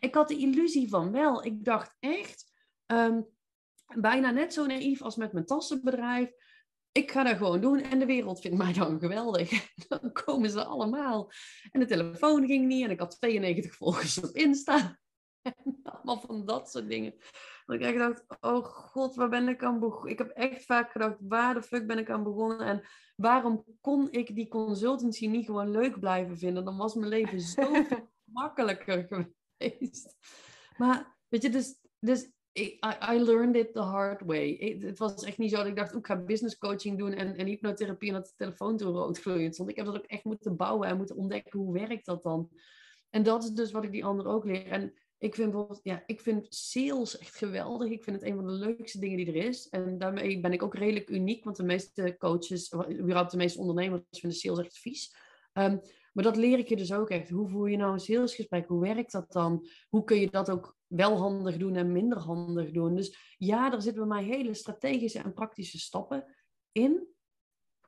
Ik 0.01 0.15
had 0.15 0.29
de 0.29 0.37
illusie 0.37 0.89
van 0.89 1.13
wel. 1.13 1.45
Ik 1.45 1.65
dacht 1.65 1.97
echt, 2.01 2.53
um, 2.87 3.27
bijna 3.95 4.31
net 4.31 4.53
zo 4.53 4.67
naïef 4.67 5.03
als 5.03 5.17
met 5.17 5.33
mijn 5.33 5.47
tassenbedrijf. 5.47 6.31
Ik 6.93 7.11
ga 7.11 7.23
dat 7.23 7.37
gewoon 7.37 7.61
doen 7.61 7.81
en 7.81 7.99
de 7.99 8.07
wereld 8.07 8.41
vindt 8.41 8.57
mij 8.57 8.73
dan 8.73 8.99
geweldig. 8.99 9.51
Dan 9.89 10.13
komen 10.13 10.51
ze 10.51 10.65
allemaal. 10.65 11.31
En 11.71 11.81
de 11.81 11.87
telefoon 11.87 12.47
ging 12.47 12.67
niet 12.67 12.85
en 12.85 12.91
ik 12.91 12.99
had 12.99 13.21
92 13.21 13.75
volgers 13.75 14.19
op 14.19 14.31
Insta. 14.31 14.99
allemaal 15.95 16.21
van 16.21 16.45
dat 16.45 16.71
soort 16.71 16.89
dingen. 16.89 17.15
Dat 17.67 17.77
ik 17.77 17.83
echt 17.83 17.99
dacht, 17.99 18.25
oh 18.41 18.65
god, 18.65 19.15
waar 19.15 19.29
ben 19.29 19.49
ik 19.49 19.63
aan 19.63 19.81
begonnen? 19.81 20.11
Ik 20.11 20.19
heb 20.19 20.29
echt 20.29 20.65
vaak 20.65 20.91
gedacht, 20.91 21.17
waar 21.21 21.55
de 21.55 21.63
fuck 21.63 21.87
ben 21.87 21.99
ik 21.99 22.11
aan 22.11 22.23
begonnen? 22.23 22.67
En 22.67 22.83
waarom 23.17 23.65
kon 23.81 24.09
ik 24.11 24.35
die 24.35 24.49
consultancy 24.49 25.27
niet 25.27 25.47
gewoon 25.47 25.71
leuk 25.71 26.01
blijven 26.01 26.39
vinden? 26.39 26.65
Dan 26.65 26.77
was 26.77 26.95
mijn 26.95 27.09
leven 27.09 27.41
zoveel 27.41 28.11
makkelijker 28.25 29.07
geweest. 29.59 30.17
Maar, 30.77 31.17
weet 31.29 31.43
je, 31.43 31.51
dus, 31.51 31.81
dus 31.99 32.31
I, 32.59 32.79
I 33.13 33.19
learned 33.19 33.57
it 33.57 33.73
the 33.73 33.81
hard 33.81 34.23
way. 34.25 34.77
Het 34.81 34.99
was 34.99 35.25
echt 35.25 35.39
niet 35.39 35.51
zo 35.51 35.57
dat 35.57 35.67
ik 35.67 35.77
dacht, 35.77 35.95
ik 35.95 36.07
ga 36.07 36.17
business 36.17 36.59
coaching 36.59 36.99
doen 36.99 37.13
en, 37.13 37.37
en 37.37 37.47
hypnotherapie 37.47 38.09
en 38.09 38.15
dat 38.15 38.27
de 38.27 38.33
telefoon 38.37 38.77
toen 38.77 38.93
rood 38.93 39.19
gloeiend 39.19 39.55
stond. 39.55 39.71
Ik 39.71 39.77
heb 39.77 39.87
dat 39.87 39.97
ook 39.97 40.07
echt 40.07 40.25
moeten 40.25 40.57
bouwen 40.57 40.89
en 40.89 40.97
moeten 40.97 41.17
ontdekken, 41.17 41.59
hoe 41.59 41.73
werkt 41.73 42.07
dat 42.07 42.23
dan? 42.23 42.51
En 43.11 43.23
dat 43.23 43.45
is 43.45 43.51
dus 43.51 43.71
wat 43.71 43.85
ik 43.85 43.93
die 43.93 44.05
anderen 44.05 44.33
ook 44.33 44.45
leer. 44.45 44.67
En 44.67 44.95
Ik 45.19 45.35
vind, 45.35 45.51
bijvoorbeeld, 45.51 45.81
ja, 45.83 46.03
ik 46.07 46.21
vind 46.21 46.47
sales 46.49 47.19
echt 47.19 47.37
geweldig. 47.37 47.91
Ik 47.91 48.05
vind 48.05 48.17
het 48.17 48.31
een 48.31 48.37
van 48.37 48.47
de 48.47 48.53
leukste 48.53 48.99
dingen 48.99 49.17
die 49.17 49.27
er 49.27 49.47
is. 49.47 49.69
En 49.69 49.99
daarmee 49.99 50.41
ben 50.41 50.53
ik 50.53 50.63
ook 50.63 50.75
redelijk 50.75 51.11
uniek, 51.11 51.45
want 51.45 51.57
de 51.57 51.65
meeste 51.65 52.15
coaches, 52.19 52.73
überhaupt 52.73 53.31
de 53.31 53.37
meeste 53.37 53.59
ondernemers, 53.59 54.03
vinden 54.11 54.39
sales 54.39 54.59
echt 54.59 54.79
vies. 54.79 55.15
Um, 55.53 55.81
maar 56.17 56.25
dat 56.25 56.37
leer 56.37 56.59
ik 56.59 56.69
je 56.69 56.77
dus 56.77 56.93
ook 56.93 57.11
echt. 57.11 57.31
Hoe 57.31 57.49
voer 57.49 57.71
je 57.71 57.77
nou 57.77 57.93
een 57.93 58.01
salesgesprek? 58.01 58.69
Hoe 58.69 58.81
werkt 58.81 59.13
dat 59.13 59.33
dan? 59.33 59.67
Hoe 59.89 60.05
kun 60.05 60.21
je 60.21 60.31
dat 60.31 60.51
ook 60.51 60.77
wel 60.87 61.17
handig 61.17 61.57
doen 61.57 61.77
en 61.77 61.93
minder 61.93 62.19
handig 62.19 62.71
doen? 62.71 62.95
Dus 62.95 63.35
ja, 63.39 63.73
er 63.73 63.83
zitten 63.83 64.09
bij 64.09 64.17
mij 64.17 64.37
hele 64.37 64.55
strategische 64.55 65.19
en 65.19 65.33
praktische 65.33 65.79
stappen 65.79 66.25
in. 66.73 67.09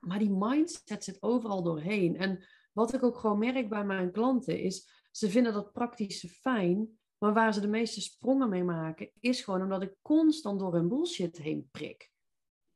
Maar 0.00 0.18
die 0.18 0.30
mindset 0.30 1.04
zit 1.04 1.22
overal 1.22 1.62
doorheen. 1.62 2.16
En 2.16 2.44
wat 2.72 2.94
ik 2.94 3.02
ook 3.02 3.18
gewoon 3.18 3.38
merk 3.38 3.68
bij 3.68 3.84
mijn 3.84 4.12
klanten 4.12 4.60
is, 4.60 4.88
ze 5.10 5.30
vinden 5.30 5.52
dat 5.52 5.72
praktische 5.72 6.28
fijn, 6.28 6.97
maar 7.18 7.33
waar 7.33 7.54
ze 7.54 7.61
de 7.61 7.68
meeste 7.68 8.00
sprongen 8.00 8.48
mee 8.48 8.64
maken, 8.64 9.11
is 9.20 9.40
gewoon 9.40 9.62
omdat 9.62 9.83
ik 9.83 9.94
constant 10.02 10.61
door 10.61 10.74
hun 10.74 10.88
bullshit 10.88 11.38
heen 11.38 11.68
prik. 11.70 12.11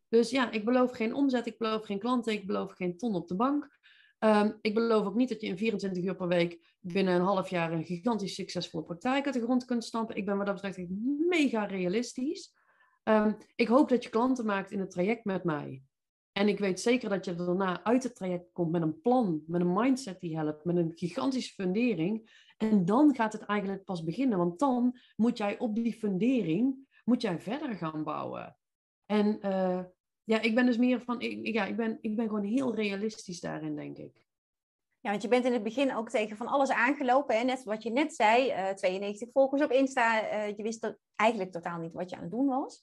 Dus 0.09 0.31
ja, 0.31 0.51
ik 0.51 0.65
beloof 0.65 0.91
geen 0.91 1.15
omzet, 1.15 1.47
ik 1.47 1.59
beloof 1.59 1.85
geen 1.85 1.99
klanten, 1.99 2.33
ik 2.33 2.47
beloof 2.47 2.73
geen 2.73 2.97
ton 2.97 3.15
op 3.15 3.29
de 3.29 3.37
bank. 3.37 3.79
Ehm, 4.19 4.53
ik 4.61 4.75
beloof 4.75 5.07
ook 5.07 5.15
niet 5.15 5.29
dat 5.29 5.41
je 5.41 5.47
in 5.47 5.59
24 5.59 6.05
uur 6.05 6.17
per 6.17 6.29
week 6.29 6.77
binnen 6.81 7.15
een 7.15 7.21
half 7.21 7.49
jaar 7.49 7.73
een 7.73 7.85
gigantisch 7.85 8.35
succesvolle 8.35 8.85
praktijk 8.85 9.25
uit 9.25 9.35
de 9.35 9.43
grond 9.43 9.65
kunt 9.65 9.85
stampen. 9.85 10.17
Ik 10.17 10.27
ben 10.27 10.37
wat 10.37 10.47
dat 10.47 10.55
betreft 10.55 10.89
mega 11.29 11.65
realistisch. 11.65 12.55
Ehm, 13.03 13.33
ik 13.55 13.69
hoop 13.69 13.89
dat 13.89 14.03
je 14.03 14.11
klanten 14.11 14.47
maakt 14.47 14.71
in 14.71 14.81
het 14.81 14.91
traject 14.91 15.25
met 15.25 15.45
mij. 15.45 15.83
En 16.33 16.49
ik 16.49 16.59
weet 16.59 16.81
zeker 16.81 17.09
dat 17.09 17.25
je 17.25 17.35
daarna 17.35 17.85
uit 17.85 18.03
het 18.03 18.15
traject 18.15 18.53
komt 18.53 18.71
met 18.71 18.83
een 18.83 19.01
plan, 19.01 19.43
met 19.47 19.61
een 19.61 19.73
mindset 19.73 20.21
die 20.21 20.37
helpt, 20.37 20.65
met 20.65 20.77
een 20.77 20.93
gigantische 20.95 21.55
fundering. 21.55 22.31
En 22.63 22.85
dan 22.85 23.15
gaat 23.15 23.33
het 23.33 23.43
eigenlijk 23.43 23.85
pas 23.85 24.05
beginnen, 24.05 24.39
want 24.39 24.59
dan 24.59 24.99
moet 25.17 25.39
jij 25.39 25.59
op 25.59 25.75
die 25.75 25.93
fundering 25.93 26.91
moet 27.05 27.23
jij 27.23 27.41
verder 27.41 27.75
gaan 27.75 28.05
bouwen. 28.05 28.57
En 29.07 29.39
uh, 29.47 29.81
ja, 30.25 30.41
ik 30.41 30.55
ben 30.55 30.67
dus 30.67 30.77
meer 30.77 31.01
van, 31.01 31.21
ik, 31.21 31.47
ja, 31.47 31.65
ik 31.65 31.77
ben, 31.77 31.99
ik 32.01 32.17
ben 32.17 32.27
gewoon 32.27 32.45
heel 32.45 32.75
realistisch 32.75 33.41
daarin, 33.41 33.77
denk 33.77 33.97
ik. 33.97 34.27
Ja, 35.01 35.11
want 35.11 35.23
je 35.23 35.29
bent 35.29 35.45
in 35.45 35.53
het 35.53 35.63
begin 35.63 35.95
ook 35.95 36.11
tegen 36.11 36.37
van 36.37 36.47
alles 36.47 36.71
aangelopen. 36.71 37.37
Hè? 37.37 37.45
Net 37.45 37.65
wat 37.65 37.83
je 37.83 37.91
net 37.91 38.15
zei, 38.15 38.47
uh, 38.47 38.69
eh, 38.69 38.77
92 38.77 39.29
volgers 39.33 39.63
op 39.63 39.71
Insta. 39.71 40.33
Uh, 40.33 40.57
je 40.57 40.63
wist 40.63 40.97
eigenlijk 41.15 41.53
totaal 41.53 41.79
niet 41.79 41.93
wat 41.93 42.11
je 42.11 42.17
aan 42.17 42.23
het 42.23 42.31
doen 42.31 42.47
was. 42.47 42.81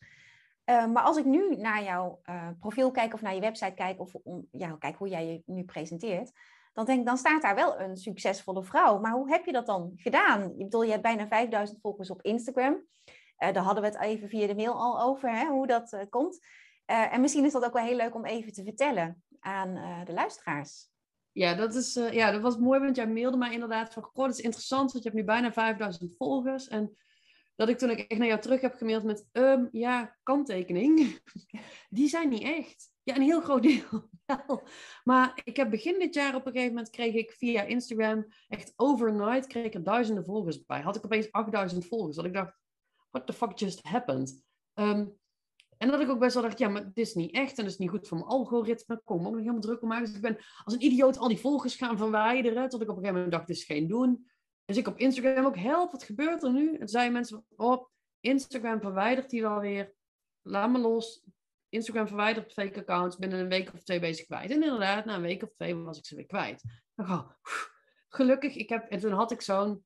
Maar 0.66 1.04
als 1.04 1.18
ik 1.18 1.26
nu 1.26 1.56
naar 1.56 1.84
jouw 1.84 2.22
profiel 2.60 2.92
kijk 2.92 3.14
of 3.14 3.22
naar 3.22 3.36
je 3.36 3.42
website 3.42 3.74
kijk 3.74 4.00
of 4.00 4.14
ja, 4.52 4.76
kijk 4.80 4.96
hoe 4.96 5.08
jij 5.08 5.28
je 5.28 5.42
nu 5.46 5.64
presenteert, 5.64 6.32
dan 6.80 6.88
denk 6.88 7.00
ik, 7.00 7.06
dan 7.06 7.18
staat 7.18 7.42
daar 7.42 7.56
wel 7.56 7.80
een 7.80 7.98
succesvolle 7.98 8.64
vrouw. 8.64 9.00
Maar 9.00 9.12
hoe 9.12 9.30
heb 9.30 9.46
je 9.46 9.52
dat 9.52 9.66
dan 9.66 9.94
gedaan? 9.96 10.44
Ik 10.44 10.58
bedoel, 10.58 10.84
je 10.84 10.92
hebt 10.92 11.04
bijna 11.04 11.28
5000 11.28 11.80
volgers 11.82 12.10
op 12.10 12.22
Instagram. 12.22 12.86
daar 13.38 13.58
hadden 13.58 13.84
we 13.84 13.90
het 13.90 14.00
even 14.00 14.30
via 14.30 14.48
de 14.48 14.56
mail 14.56 14.74
al 14.74 15.02
over, 15.02 15.32
hè, 15.32 15.46
hoe 15.46 15.68
dat 15.68 16.06
komt. 16.10 16.40
Uh, 16.92 17.14
en 17.14 17.22
misschien 17.22 17.46
is 17.46 17.52
dat 17.52 17.66
ook 17.66 17.74
wel 17.74 17.84
heel 17.84 17.96
leuk 17.96 18.16
om 18.16 18.26
even 18.26 18.54
te 18.54 18.64
vertellen 18.64 19.24
aan 19.40 20.04
de 20.06 20.14
luisteraars. 20.14 20.90
Ja, 21.32 21.54
dat, 21.54 21.76
is, 21.76 21.94
ja, 21.94 22.32
dat 22.32 22.42
was 22.42 22.58
mooi, 22.58 22.80
want 22.80 22.96
jij 22.96 23.08
mailde 23.08 23.38
mij 23.38 23.54
inderdaad 23.54 23.94
van... 23.94 24.04
Goh, 24.04 24.26
dat 24.26 24.38
is 24.38 24.44
interessant, 24.44 24.92
want 24.92 25.04
je 25.04 25.10
hebt 25.10 25.22
nu 25.22 25.28
bijna 25.28 25.52
5000 25.52 26.16
volgers. 26.18 26.68
En 26.68 26.98
dat 27.56 27.70
ik 27.70 27.78
toen 27.78 27.90
ik 27.90 28.00
echt 28.00 28.20
naar 28.20 28.28
jou 28.28 28.42
terug 28.42 28.62
heb 28.62 28.76
gemaild 28.76 29.04
met... 29.04 29.28
Um, 29.32 29.70
ja, 29.72 30.18
kanttekening. 30.24 31.20
Die 31.90 32.08
zijn 32.08 32.30
niet 32.30 32.44
echt. 32.44 32.92
Ja, 33.10 33.16
een 33.16 33.22
heel 33.22 33.42
groot 33.42 33.64
deel 33.64 34.10
wel. 34.26 34.64
Maar 35.04 35.42
ik 35.44 35.56
heb 35.58 35.70
begin 35.70 36.00
dit 36.00 36.14
jaar 36.14 36.36
op 36.36 36.46
een 36.46 36.52
gegeven 36.52 36.74
moment... 36.74 36.90
kreeg 36.90 37.14
ik 37.14 37.32
via 37.32 37.62
Instagram 37.62 38.26
echt 38.48 38.74
overnight... 38.76 39.48
kreeg 39.48 39.66
ik 39.66 39.74
er 39.74 39.84
duizenden 39.84 40.26
volgers 40.26 40.66
bij. 40.66 40.82
Had 40.82 40.96
ik 40.96 41.06
opeens 41.06 41.32
8000 41.32 41.86
volgers. 41.86 42.16
Dat 42.16 42.26
ik 42.26 42.34
dacht, 42.34 42.54
what 43.10 43.28
the 43.28 43.34
fuck 43.34 43.60
just 43.60 43.84
happened? 43.84 44.44
Um, 44.74 45.18
en 45.78 45.88
dat 45.88 46.00
ik 46.00 46.10
ook 46.10 46.20
best 46.20 46.34
wel 46.34 46.44
dacht, 46.44 46.58
ja, 46.58 46.70
maar 46.70 46.84
dit 46.84 46.98
is 46.98 47.14
niet 47.14 47.34
echt 47.34 47.58
en 47.58 47.64
dat 47.64 47.74
is 47.74 47.78
niet 47.78 47.90
goed 47.90 48.08
voor 48.08 48.18
mijn 48.18 48.30
algoritme. 48.30 49.02
Kom 49.04 49.26
ook 49.26 49.32
nog 49.32 49.40
helemaal 49.40 49.62
druk 49.62 49.82
om 49.82 49.88
maken. 49.88 50.06
Dus 50.06 50.16
ik 50.16 50.22
ben 50.22 50.38
als 50.64 50.74
een 50.74 50.84
idioot 50.84 51.18
al 51.18 51.28
die 51.28 51.40
volgers 51.40 51.76
gaan 51.76 51.98
verwijderen. 51.98 52.70
Tot 52.70 52.82
ik 52.82 52.90
op 52.90 52.96
een 52.96 53.02
gegeven 53.04 53.14
moment 53.14 53.32
dacht, 53.32 53.48
dit 53.48 53.58
is 53.58 53.64
geen 53.64 53.88
doen. 53.88 54.30
Dus 54.66 54.78
ik 54.78 54.88
op 54.88 54.98
Instagram 54.98 55.46
ook, 55.46 55.58
help, 55.58 55.92
wat 55.92 56.04
gebeurt 56.04 56.44
er 56.44 56.52
nu? 56.52 56.76
En 56.76 56.88
zeiden 56.88 57.14
mensen, 57.14 57.46
oh, 57.56 57.86
Instagram 58.20 58.82
verwijdert 58.82 59.30
die 59.30 59.46
alweer. 59.46 59.94
Laat 60.42 60.70
me 60.70 60.78
los. 60.78 61.24
Instagram 61.70 62.08
verwijdert 62.08 62.54
fake 62.54 62.80
accounts 62.80 63.18
binnen 63.18 63.40
een 63.40 63.50
week 63.50 63.74
of 63.74 63.84
twee 63.84 64.00
bezig 64.00 64.26
kwijt. 64.26 64.52
En 64.52 64.64
inderdaad, 64.64 65.06
na 65.06 65.16
een 65.16 65.22
week 65.22 65.44
of 65.44 65.54
twee 65.54 65.76
was 65.76 65.98
ik 65.98 66.06
ze 66.06 66.16
weer 66.16 66.26
kwijt. 66.26 66.64
Oh, 66.96 67.30
gelukkig, 68.10 68.56
ik 68.56 68.70
heb, 68.70 68.90
en 68.90 69.00
toen 69.00 69.12
had 69.12 69.32
ik 69.32 69.42
zo'n 69.42 69.84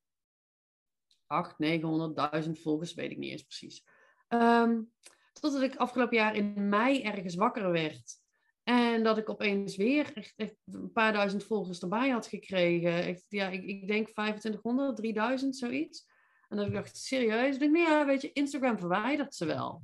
8, 1.28 1.60
900, 1.60 2.60
volgers, 2.60 2.93
weet 2.93 3.12
ik 3.12 3.17
niet 3.17 3.32
eens 3.32 3.43
precies. 3.43 3.86
Um, 4.30 4.91
Totdat 5.34 5.62
ik 5.62 5.76
afgelopen 5.76 6.17
jaar 6.17 6.36
in 6.36 6.69
mei 6.69 7.02
ergens 7.02 7.36
wakker 7.36 7.72
werd. 7.72 8.22
En 8.63 9.04
dat 9.04 9.17
ik 9.17 9.30
opeens 9.30 9.76
weer 9.76 10.32
echt, 10.36 10.58
een 10.65 10.91
paar 10.91 11.13
duizend 11.13 11.43
volgers 11.43 11.80
erbij 11.80 12.10
had 12.10 12.28
gekregen. 12.28 13.22
Ja, 13.28 13.50
ik, 13.50 13.63
ik 13.63 13.88
denk 13.88 14.10
2500, 14.10 14.96
3000, 14.96 15.56
zoiets. 15.56 16.08
En 16.50 16.58
dat 16.58 16.67
ik 16.67 16.74
dacht, 16.74 16.98
serieus? 16.98 17.54
Ik 17.54 17.60
denk, 17.60 17.72
nee, 17.72 17.82
ja, 17.82 18.06
weet 18.06 18.22
je, 18.22 18.32
Instagram 18.34 18.80
verwijdert 18.80 19.36
ze 19.36 19.46
wel. 19.46 19.84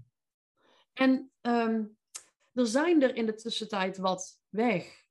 En 1.00 1.32
um, 1.42 1.98
er 2.54 2.68
zijn 2.68 3.02
er 3.02 3.16
in 3.16 3.26
de 3.26 3.34
tussentijd 3.34 3.98
wat 3.98 4.42
weg. 4.50 5.04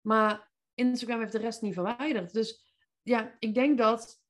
Maar 0.00 0.52
Instagram 0.74 1.20
heeft 1.20 1.32
de 1.32 1.38
rest 1.38 1.62
niet 1.62 1.74
verwijderd. 1.74 2.32
Dus 2.32 2.74
ja, 3.02 3.36
ik 3.38 3.54
denk 3.54 3.78
dat 3.78 4.22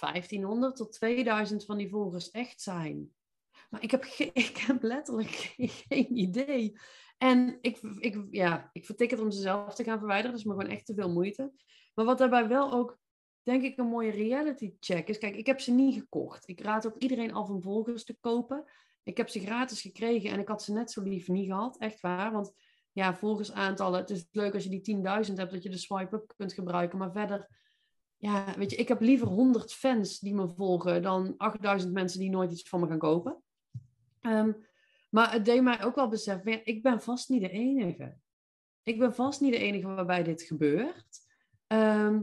1500 0.00 0.76
tot 0.76 0.92
2000 0.92 1.64
van 1.64 1.76
die 1.76 1.88
volgers 1.88 2.30
echt 2.30 2.60
zijn. 2.60 3.14
Maar 3.70 3.82
ik 3.82 3.90
heb, 3.90 4.04
ik 4.44 4.56
heb 4.56 4.82
letterlijk 4.82 5.54
geen 5.88 6.18
idee. 6.18 6.78
En 7.16 7.58
ik, 7.60 7.78
ik, 7.98 8.26
ja, 8.30 8.70
ik 8.72 8.84
vertik 8.84 9.10
het 9.10 9.20
om 9.20 9.30
ze 9.30 9.40
zelf 9.40 9.74
te 9.74 9.84
gaan 9.84 9.98
verwijderen. 9.98 10.30
Dat 10.30 10.40
is 10.40 10.46
me 10.46 10.52
gewoon 10.52 10.70
echt 10.70 10.86
te 10.86 10.94
veel 10.94 11.12
moeite. 11.12 11.52
Maar 11.94 12.04
wat 12.04 12.18
daarbij 12.18 12.48
wel 12.48 12.72
ook, 12.72 12.98
denk 13.42 13.62
ik, 13.62 13.78
een 13.78 13.88
mooie 13.88 14.10
reality 14.10 14.76
check 14.80 15.08
is. 15.08 15.18
Kijk, 15.18 15.36
ik 15.36 15.46
heb 15.46 15.60
ze 15.60 15.70
niet 15.70 15.94
gekocht. 16.00 16.48
Ik 16.48 16.60
raad 16.60 16.86
ook 16.86 16.98
iedereen 16.98 17.32
af 17.32 17.48
om 17.48 17.62
volgers 17.62 18.04
te 18.04 18.16
kopen. 18.20 18.64
Ik 19.08 19.16
heb 19.16 19.28
ze 19.28 19.40
gratis 19.40 19.80
gekregen 19.80 20.30
en 20.30 20.38
ik 20.38 20.48
had 20.48 20.62
ze 20.62 20.72
net 20.72 20.90
zo 20.90 21.02
lief 21.02 21.28
niet 21.28 21.46
gehad. 21.46 21.78
Echt 21.78 22.00
waar. 22.00 22.32
Want 22.32 22.52
ja, 22.92 23.14
volgersaantallen. 23.14 24.00
Het 24.00 24.10
is 24.10 24.28
leuk 24.30 24.54
als 24.54 24.64
je 24.64 24.80
die 24.80 24.96
10.000 24.96 25.34
hebt 25.34 25.52
dat 25.52 25.62
je 25.62 25.70
de 25.70 25.78
swipe-up 25.78 26.32
kunt 26.36 26.52
gebruiken. 26.52 26.98
Maar 26.98 27.12
verder, 27.12 27.48
ja, 28.16 28.54
weet 28.56 28.70
je, 28.70 28.76
ik 28.76 28.88
heb 28.88 29.00
liever 29.00 29.26
100 29.26 29.72
fans 29.72 30.18
die 30.18 30.34
me 30.34 30.48
volgen 30.48 31.02
dan 31.02 31.34
8000 31.36 31.92
mensen 31.92 32.20
die 32.20 32.30
nooit 32.30 32.50
iets 32.50 32.68
van 32.68 32.80
me 32.80 32.86
gaan 32.86 32.98
kopen. 32.98 33.42
Ehm, 34.20 34.52
maar 35.10 35.32
het 35.32 35.44
deed 35.44 35.62
mij 35.62 35.84
ook 35.84 35.94
wel 35.94 36.08
beseffen, 36.08 36.66
ik 36.66 36.82
ben 36.82 37.02
vast 37.02 37.28
niet 37.28 37.40
de 37.40 37.50
enige. 37.50 38.16
Ik 38.82 38.98
ben 38.98 39.14
vast 39.14 39.40
niet 39.40 39.52
de 39.52 39.58
enige 39.58 39.86
waarbij 39.86 40.22
dit 40.22 40.42
gebeurt. 40.42 41.18
Ehm, 41.66 42.20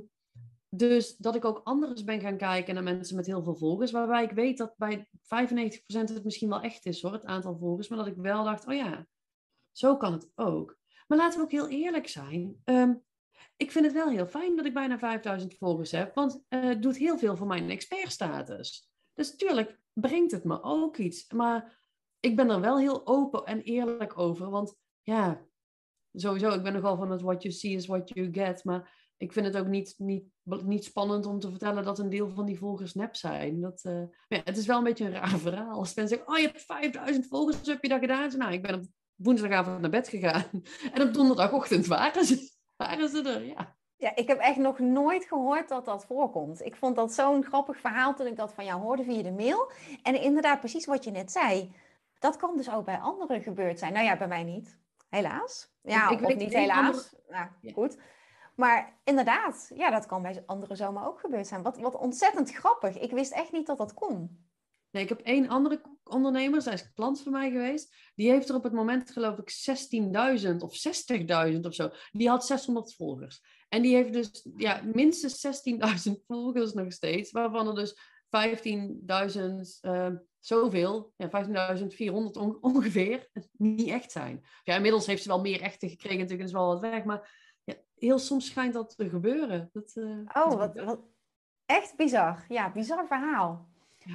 dus 0.77 1.17
dat 1.17 1.35
ik 1.35 1.45
ook 1.45 1.61
anders 1.63 2.03
ben 2.03 2.19
gaan 2.19 2.37
kijken 2.37 2.73
naar 2.73 2.83
mensen 2.83 3.15
met 3.15 3.25
heel 3.25 3.43
veel 3.43 3.55
volgers, 3.55 3.91
waarbij 3.91 4.23
ik 4.23 4.31
weet 4.31 4.57
dat 4.57 4.73
bij 4.77 5.09
95% 5.11 5.19
het 5.87 6.23
misschien 6.23 6.49
wel 6.49 6.61
echt 6.61 6.85
is 6.85 7.01
hoor, 7.01 7.13
het 7.13 7.25
aantal 7.25 7.57
volgers, 7.57 7.87
maar 7.87 7.97
dat 7.97 8.07
ik 8.07 8.15
wel 8.15 8.43
dacht, 8.43 8.67
oh 8.67 8.73
ja, 8.73 9.07
zo 9.71 9.97
kan 9.97 10.13
het 10.13 10.31
ook. 10.35 10.77
Maar 11.07 11.17
laten 11.17 11.39
we 11.39 11.45
ook 11.45 11.51
heel 11.51 11.69
eerlijk 11.69 12.07
zijn. 12.07 12.61
Ehm, 12.63 12.93
ik 13.57 13.71
vind 13.71 13.85
het 13.85 13.93
wel 13.93 14.09
heel 14.09 14.27
fijn 14.27 14.55
dat 14.55 14.65
ik 14.65 14.73
bijna 14.73 14.97
5000 14.97 15.57
volgers 15.57 15.91
heb, 15.91 16.15
want 16.15 16.43
uh, 16.49 16.63
het 16.63 16.81
doet 16.81 16.97
heel 16.97 17.17
veel 17.17 17.37
voor 17.37 17.47
mijn 17.47 17.69
expertstatus. 17.69 18.89
Dus 19.13 19.31
natuurlijk 19.31 19.79
brengt 19.93 20.31
het 20.31 20.43
me 20.43 20.63
ook 20.63 20.97
iets. 20.97 21.31
Maar 21.31 21.83
ik 22.19 22.35
ben 22.35 22.49
er 22.49 22.61
wel 22.61 22.79
heel 22.79 23.07
open 23.07 23.43
en 23.43 23.61
eerlijk 23.61 24.17
over. 24.17 24.49
Want 24.49 24.75
ja, 25.01 25.45
sowieso, 26.13 26.49
ik 26.49 26.63
ben 26.63 26.73
nogal 26.73 26.97
van 26.97 27.11
het 27.11 27.21
what 27.21 27.43
you 27.43 27.53
see 27.53 27.71
is 27.71 27.85
what 27.85 28.09
you 28.09 28.33
get. 28.33 28.63
Maar 28.63 29.04
ik 29.17 29.33
vind 29.33 29.45
het 29.45 29.57
ook 29.57 29.67
niet, 29.67 29.95
niet, 29.97 30.23
niet 30.43 30.83
spannend 30.83 31.25
om 31.25 31.39
te 31.39 31.49
vertellen 31.49 31.83
dat 31.83 31.99
een 31.99 32.09
deel 32.09 32.29
van 32.29 32.45
die 32.45 32.57
volgers 32.57 32.93
nep 32.93 33.15
zijn. 33.15 33.61
Dat, 33.61 33.83
uh, 33.87 34.01
ja, 34.27 34.41
het 34.43 34.57
is 34.57 34.65
wel 34.65 34.77
een 34.77 34.83
beetje 34.83 35.05
een 35.05 35.11
raar 35.11 35.39
verhaal. 35.39 35.77
Als 35.77 35.93
mensen 35.93 36.17
zeggen, 36.17 36.35
oh 36.35 36.41
je 36.41 36.47
hebt 36.47 36.61
5000 36.61 37.27
volgers, 37.27 37.67
heb 37.67 37.83
je 37.83 37.89
dat 37.89 37.99
gedaan? 37.99 38.37
Nou, 38.37 38.53
ik 38.53 38.61
ben 38.61 38.75
op 38.75 38.83
woensdagavond 39.15 39.81
naar 39.81 39.89
bed 39.89 40.07
gegaan. 40.07 40.45
En 40.93 41.01
op 41.01 41.13
donderdagochtend 41.13 41.85
waren 41.85 42.25
ze, 42.25 42.51
waren 42.75 43.09
ze 43.09 43.21
er, 43.21 43.45
ja. 43.45 43.75
Ja, 43.97 44.15
ik 44.15 44.27
heb 44.27 44.39
echt 44.39 44.57
nog 44.57 44.79
nooit 44.79 45.25
gehoord 45.25 45.69
dat 45.69 45.85
dat 45.85 46.05
voorkomt. 46.05 46.65
Ik 46.65 46.75
vond 46.75 46.95
dat 46.95 47.13
zo'n 47.13 47.43
grappig 47.43 47.79
verhaal 47.79 48.15
toen 48.15 48.27
ik 48.27 48.35
dat 48.35 48.53
van 48.53 48.65
jou 48.65 48.81
hoorde 48.81 49.03
via 49.03 49.21
de 49.23 49.31
mail. 49.31 49.71
En 50.03 50.21
inderdaad, 50.21 50.59
precies 50.59 50.85
wat 50.85 51.03
je 51.03 51.11
net 51.11 51.31
zei. 51.31 51.71
Dat 52.19 52.37
kan 52.37 52.57
dus 52.57 52.71
ook 52.71 52.85
bij 52.85 52.97
anderen 52.97 53.41
gebeurd 53.41 53.79
zijn. 53.79 53.93
Nou 53.93 54.05
ja, 54.05 54.17
bij 54.17 54.27
mij 54.27 54.43
niet. 54.43 54.77
Helaas. 55.09 55.73
Ja, 55.81 56.09
ik, 56.09 56.21
of 56.21 56.35
niet 56.35 56.53
helaas. 56.53 57.15
Nou, 57.29 57.47
goed. 57.73 57.97
Maar 58.55 58.99
inderdaad, 59.03 59.71
ja, 59.75 59.89
dat 59.91 60.05
kan 60.05 60.21
bij 60.21 60.43
anderen 60.45 60.77
zomaar 60.77 61.07
ook 61.07 61.19
gebeurd 61.19 61.47
zijn. 61.47 61.61
Wat, 61.61 61.95
ontzettend 61.95 62.51
grappig. 62.51 62.99
Ik 62.99 63.11
wist 63.11 63.31
echt 63.31 63.51
niet 63.51 63.67
dat 63.67 63.77
dat 63.77 63.93
kon. 63.93 64.43
Nee, 64.91 65.03
ik 65.03 65.09
heb 65.09 65.19
één 65.19 65.49
andere 65.49 65.81
ondernemer, 66.03 66.61
zij 66.61 66.73
is 66.73 66.93
klant 66.93 67.21
van 67.21 67.31
mij 67.31 67.51
geweest. 67.51 67.95
Die 68.15 68.29
heeft 68.29 68.49
er 68.49 68.55
op 68.55 68.63
het 68.63 68.73
moment, 68.73 69.11
geloof 69.11 69.37
ik, 69.37 69.51
16.000 70.51 70.57
of 70.57 70.73
60.000 71.53 71.59
of 71.61 71.73
zo. 71.73 71.89
Die 72.11 72.29
had 72.29 72.45
600 72.45 72.95
volgers. 72.95 73.41
En 73.69 73.81
die 73.81 73.95
heeft 73.95 74.13
dus 74.13 74.47
ja, 74.57 74.81
minstens 74.93 75.45
16.000 76.07 76.13
volgers 76.27 76.73
nog 76.73 76.93
steeds. 76.93 77.31
Waarvan 77.31 77.67
er 77.67 77.75
dus 77.75 77.99
15.000 78.25 78.31
uh, 79.81 80.07
zoveel, 80.39 81.13
ja, 81.15 81.27
15.400 81.27 82.11
ongeveer, 82.61 83.29
niet 83.51 83.89
echt 83.89 84.11
zijn. 84.11 84.45
Ja, 84.63 84.75
inmiddels 84.75 85.05
heeft 85.05 85.21
ze 85.21 85.27
wel 85.27 85.41
meer 85.41 85.61
echte 85.61 85.89
gekregen, 85.89 86.17
natuurlijk 86.17 86.47
is 86.47 86.53
wel 86.53 86.67
wat 86.67 86.79
weg, 86.79 87.03
maar 87.03 87.44
heel 87.95 88.19
soms 88.19 88.45
schijnt 88.45 88.73
dat 88.73 88.95
te 88.97 89.09
gebeuren. 89.09 89.69
Dat, 89.73 89.95
uh, 89.95 90.19
oh, 90.33 90.53
wat, 90.53 90.73
wat, 90.73 90.99
echt 91.65 91.95
bizar. 91.95 92.45
Ja, 92.47 92.71
bizar 92.71 93.07
verhaal. 93.07 93.67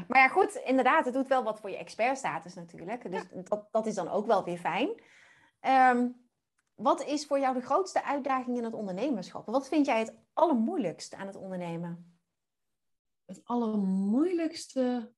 Maar 0.09 0.19
ja, 0.19 0.29
goed, 0.29 0.55
inderdaad, 0.55 1.05
het 1.05 1.15
doet 1.15 1.29
wel 1.29 1.43
wat 1.43 1.61
voor 1.61 1.71
je 1.71 1.77
expertstatus 1.77 2.55
natuurlijk. 2.55 3.11
Dus 3.11 3.25
dat, 3.45 3.69
dat 3.71 3.87
is 3.87 3.95
dan 3.95 4.09
ook 4.09 4.27
wel 4.27 4.45
weer 4.45 4.59
fijn. 4.59 5.03
Um, 5.97 6.29
wat 6.75 7.05
is 7.05 7.27
voor 7.27 7.39
jou 7.39 7.55
de 7.55 7.61
grootste 7.61 8.05
uitdaging 8.05 8.57
in 8.57 8.65
het 8.65 8.75
ondernemerschap? 8.75 9.47
Wat 9.47 9.69
vind 9.69 9.87
jij 9.87 9.99
het 9.99 10.15
allermoeilijkste 10.33 11.17
aan 11.17 11.27
het 11.27 11.37
ondernemen? 11.37 12.21
Het 13.25 13.41
allermoeilijkste 13.45 15.13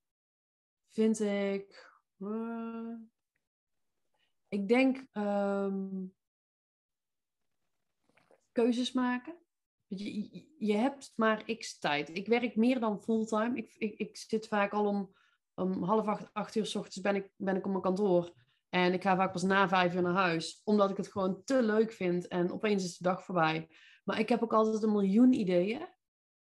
vind 0.89 1.21
ik. 1.21 1.91
Uh, 2.19 2.95
ik 4.49 4.69
denk 4.69 5.07
um, 5.13 6.15
keuzes 8.53 8.93
maken. 8.93 9.35
Je, 9.87 10.45
je 10.59 10.75
hebt 10.75 11.13
maar 11.17 11.57
x 11.59 11.79
tijd. 11.79 12.17
Ik 12.17 12.27
werk 12.27 12.57
meer 12.57 12.81
dan 12.81 13.03
fulltime. 13.03 13.57
Ik, 13.57 13.75
ik, 13.79 13.99
ik 13.99 14.17
zit 14.17 14.49
vaak 14.49 14.73
al 14.73 14.87
om, 14.87 15.15
om 15.55 15.83
half 15.83 16.07
acht, 16.07 16.29
acht 16.33 16.55
uur 16.55 16.67
s 16.67 16.75
ochtends 16.75 17.01
ben 17.01 17.17
ik, 17.17 17.31
ben 17.37 17.57
ik 17.57 17.65
op 17.65 17.71
mijn 17.71 17.83
kantoor. 17.83 18.33
En 18.69 18.93
ik 18.93 19.03
ga 19.03 19.17
vaak 19.17 19.33
pas 19.33 19.43
na 19.43 19.69
vijf 19.69 19.95
uur 19.95 20.03
naar 20.03 20.13
huis, 20.13 20.61
omdat 20.65 20.91
ik 20.91 20.97
het 20.97 21.09
gewoon 21.09 21.43
te 21.45 21.63
leuk 21.63 21.93
vind. 21.93 22.29
En 22.29 22.53
opeens 22.53 22.85
is 22.85 22.97
de 22.97 23.05
dag 23.05 23.25
voorbij. 23.25 23.69
Maar 24.05 24.19
ik 24.19 24.29
heb 24.29 24.43
ook 24.43 24.53
altijd 24.53 24.83
een 24.83 24.93
miljoen 24.93 25.33
ideeën. 25.33 25.89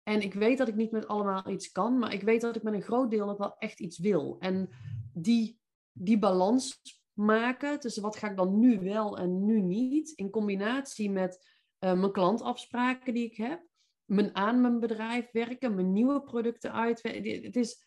En 0.02 0.20
ik 0.20 0.34
weet 0.34 0.58
dat 0.58 0.68
ik 0.68 0.74
niet 0.74 0.90
met 0.90 1.08
allemaal 1.08 1.48
iets 1.48 1.72
kan, 1.72 1.98
maar 1.98 2.12
ik 2.12 2.22
weet 2.22 2.40
dat 2.40 2.56
ik 2.56 2.62
met 2.62 2.74
een 2.74 2.82
groot 2.82 3.10
deel 3.10 3.26
nog 3.26 3.36
wel 3.36 3.56
echt 3.58 3.80
iets 3.80 3.98
wil. 3.98 4.36
En 4.38 4.68
die, 5.12 5.60
die 5.92 6.18
balans 6.18 6.80
maken 7.12 7.80
tussen 7.80 8.02
wat 8.02 8.16
ga 8.16 8.30
ik 8.30 8.36
dan 8.36 8.58
nu 8.58 8.80
wel 8.80 9.18
en 9.18 9.44
nu 9.44 9.60
niet, 9.60 10.10
in 10.10 10.30
combinatie 10.30 11.10
met 11.10 11.59
uh, 11.80 11.92
mijn 11.92 12.12
klantafspraken 12.12 13.14
die 13.14 13.24
ik 13.24 13.36
heb, 13.36 13.62
mijn 14.04 14.36
aan 14.36 14.60
mijn 14.60 14.80
bedrijf 14.80 15.30
werken, 15.30 15.74
mijn 15.74 15.92
nieuwe 15.92 16.22
producten 16.22 16.72
uitwerken. 16.72 17.42
Het 17.42 17.56
is, 17.56 17.84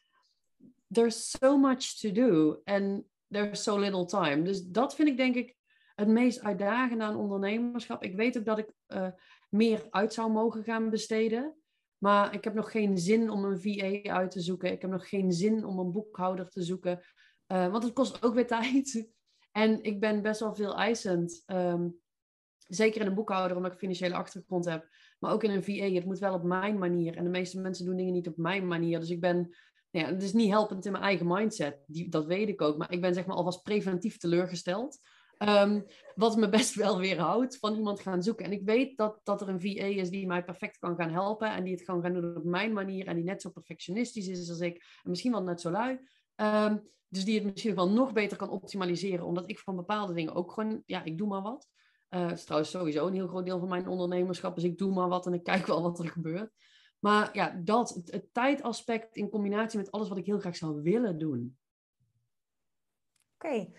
there's 0.91 1.29
so 1.29 1.57
much 1.57 1.99
to 1.99 2.11
do. 2.11 2.61
En 2.63 3.05
there's 3.27 3.63
so 3.63 3.79
little 3.79 4.05
time. 4.05 4.41
Dus 4.41 4.65
dat 4.65 4.95
vind 4.95 5.07
ik 5.07 5.17
denk 5.17 5.35
ik 5.35 5.55
het 5.95 6.07
meest 6.07 6.41
uitdagende 6.41 7.03
aan 7.03 7.15
ondernemerschap. 7.15 8.03
Ik 8.03 8.15
weet 8.15 8.37
ook 8.37 8.45
dat 8.45 8.57
ik 8.57 8.73
uh, 8.87 9.07
meer 9.49 9.87
uit 9.89 10.13
zou 10.13 10.31
mogen 10.31 10.63
gaan 10.63 10.89
besteden. 10.89 11.57
Maar 11.97 12.33
ik 12.33 12.43
heb 12.43 12.53
nog 12.53 12.71
geen 12.71 12.97
zin 12.97 13.29
om 13.29 13.43
een 13.43 13.61
VA 13.61 14.11
uit 14.11 14.31
te 14.31 14.41
zoeken. 14.41 14.71
Ik 14.71 14.81
heb 14.81 14.91
nog 14.91 15.09
geen 15.09 15.31
zin 15.31 15.65
om 15.65 15.79
een 15.79 15.91
boekhouder 15.91 16.49
te 16.49 16.63
zoeken. 16.63 17.01
Uh, 17.47 17.71
want 17.71 17.83
het 17.83 17.93
kost 17.93 18.23
ook 18.23 18.33
weer 18.33 18.47
tijd. 18.57 19.11
En 19.51 19.83
ik 19.83 19.99
ben 19.99 20.21
best 20.21 20.39
wel 20.39 20.55
veel 20.55 20.77
eisend. 20.77 21.43
Um, 21.47 22.01
zeker 22.75 23.01
in 23.01 23.07
een 23.07 23.13
boekhouder, 23.13 23.57
omdat 23.57 23.71
ik 23.71 23.77
financiële 23.77 24.15
achtergrond 24.15 24.65
heb. 24.65 24.87
Maar 25.19 25.31
ook 25.31 25.43
in 25.43 25.51
een 25.51 25.63
VA. 25.63 25.93
Het 25.93 26.05
moet 26.05 26.19
wel 26.19 26.33
op 26.33 26.43
mijn 26.43 26.77
manier. 26.77 27.15
En 27.15 27.23
de 27.23 27.29
meeste 27.29 27.59
mensen 27.59 27.85
doen 27.85 27.95
dingen 27.95 28.13
niet 28.13 28.27
op 28.27 28.37
mijn 28.37 28.67
manier. 28.67 28.99
Dus 28.99 29.09
ik 29.09 29.21
ben 29.21 29.55
ja, 29.99 30.05
het 30.05 30.23
is 30.23 30.33
niet 30.33 30.49
helpend 30.49 30.85
in 30.85 30.91
mijn 30.91 31.03
eigen 31.03 31.27
mindset, 31.27 31.83
die, 31.87 32.09
dat 32.09 32.25
weet 32.25 32.49
ik 32.49 32.61
ook. 32.61 32.77
Maar 32.77 32.91
ik 32.91 33.01
ben 33.01 33.13
zeg 33.13 33.25
maar 33.25 33.35
alvast 33.35 33.63
preventief 33.63 34.17
teleurgesteld. 34.17 34.99
Um, 35.39 35.85
wat 36.15 36.37
me 36.37 36.49
best 36.59 36.75
wel 36.75 36.99
weerhoudt 36.99 37.57
van 37.57 37.75
iemand 37.75 37.99
gaan 37.99 38.23
zoeken. 38.23 38.45
En 38.45 38.51
ik 38.51 38.61
weet 38.65 38.97
dat, 38.97 39.19
dat 39.23 39.41
er 39.41 39.49
een 39.49 39.61
VA 39.61 39.85
is 39.85 40.09
die 40.09 40.27
mij 40.27 40.43
perfect 40.43 40.77
kan 40.77 40.95
gaan 40.95 41.11
helpen. 41.11 41.51
En 41.51 41.63
die 41.63 41.73
het 41.73 41.83
kan 41.83 42.01
gaan 42.01 42.13
doen 42.13 42.35
op 42.35 42.43
mijn 42.43 42.73
manier. 42.73 43.07
En 43.07 43.15
die 43.15 43.23
net 43.23 43.41
zo 43.41 43.49
perfectionistisch 43.49 44.27
is 44.27 44.49
als 44.49 44.59
ik. 44.59 44.75
En 45.03 45.09
misschien 45.09 45.31
wel 45.31 45.43
net 45.43 45.61
zo 45.61 45.71
lui. 45.71 45.99
Um, 46.35 46.91
dus 47.07 47.25
die 47.25 47.35
het 47.35 47.43
misschien 47.43 47.75
wel 47.75 47.89
nog 47.89 48.13
beter 48.13 48.37
kan 48.37 48.49
optimaliseren. 48.49 49.25
Omdat 49.25 49.49
ik 49.49 49.59
van 49.59 49.75
bepaalde 49.75 50.13
dingen 50.13 50.35
ook 50.35 50.51
gewoon, 50.51 50.83
ja, 50.85 51.03
ik 51.03 51.17
doe 51.17 51.27
maar 51.27 51.41
wat. 51.41 51.67
Uh, 52.13 52.31
is 52.31 52.43
trouwens 52.43 52.71
sowieso 52.71 53.07
een 53.07 53.13
heel 53.13 53.27
groot 53.27 53.45
deel 53.45 53.59
van 53.59 53.69
mijn 53.69 53.87
ondernemerschap. 53.87 54.55
Dus 54.55 54.63
ik 54.63 54.77
doe 54.77 54.93
maar 54.93 55.07
wat 55.09 55.25
en 55.25 55.33
ik 55.33 55.43
kijk 55.43 55.65
wel 55.65 55.81
wat 55.91 55.99
er 55.99 56.09
gebeurt. 56.09 56.51
Maar 56.99 57.29
ja, 57.33 57.49
dat, 57.63 58.01
het, 58.05 58.33
tijdaspect 58.33 59.15
in 59.15 59.29
combinatie 59.29 59.79
met 59.79 59.91
alles 59.91 60.09
wat 60.09 60.17
ik 60.17 60.25
heel 60.25 60.39
graag 60.39 60.55
zou 60.55 60.81
willen 60.81 61.17
doen. 61.17 61.57
Oké. 63.33 63.71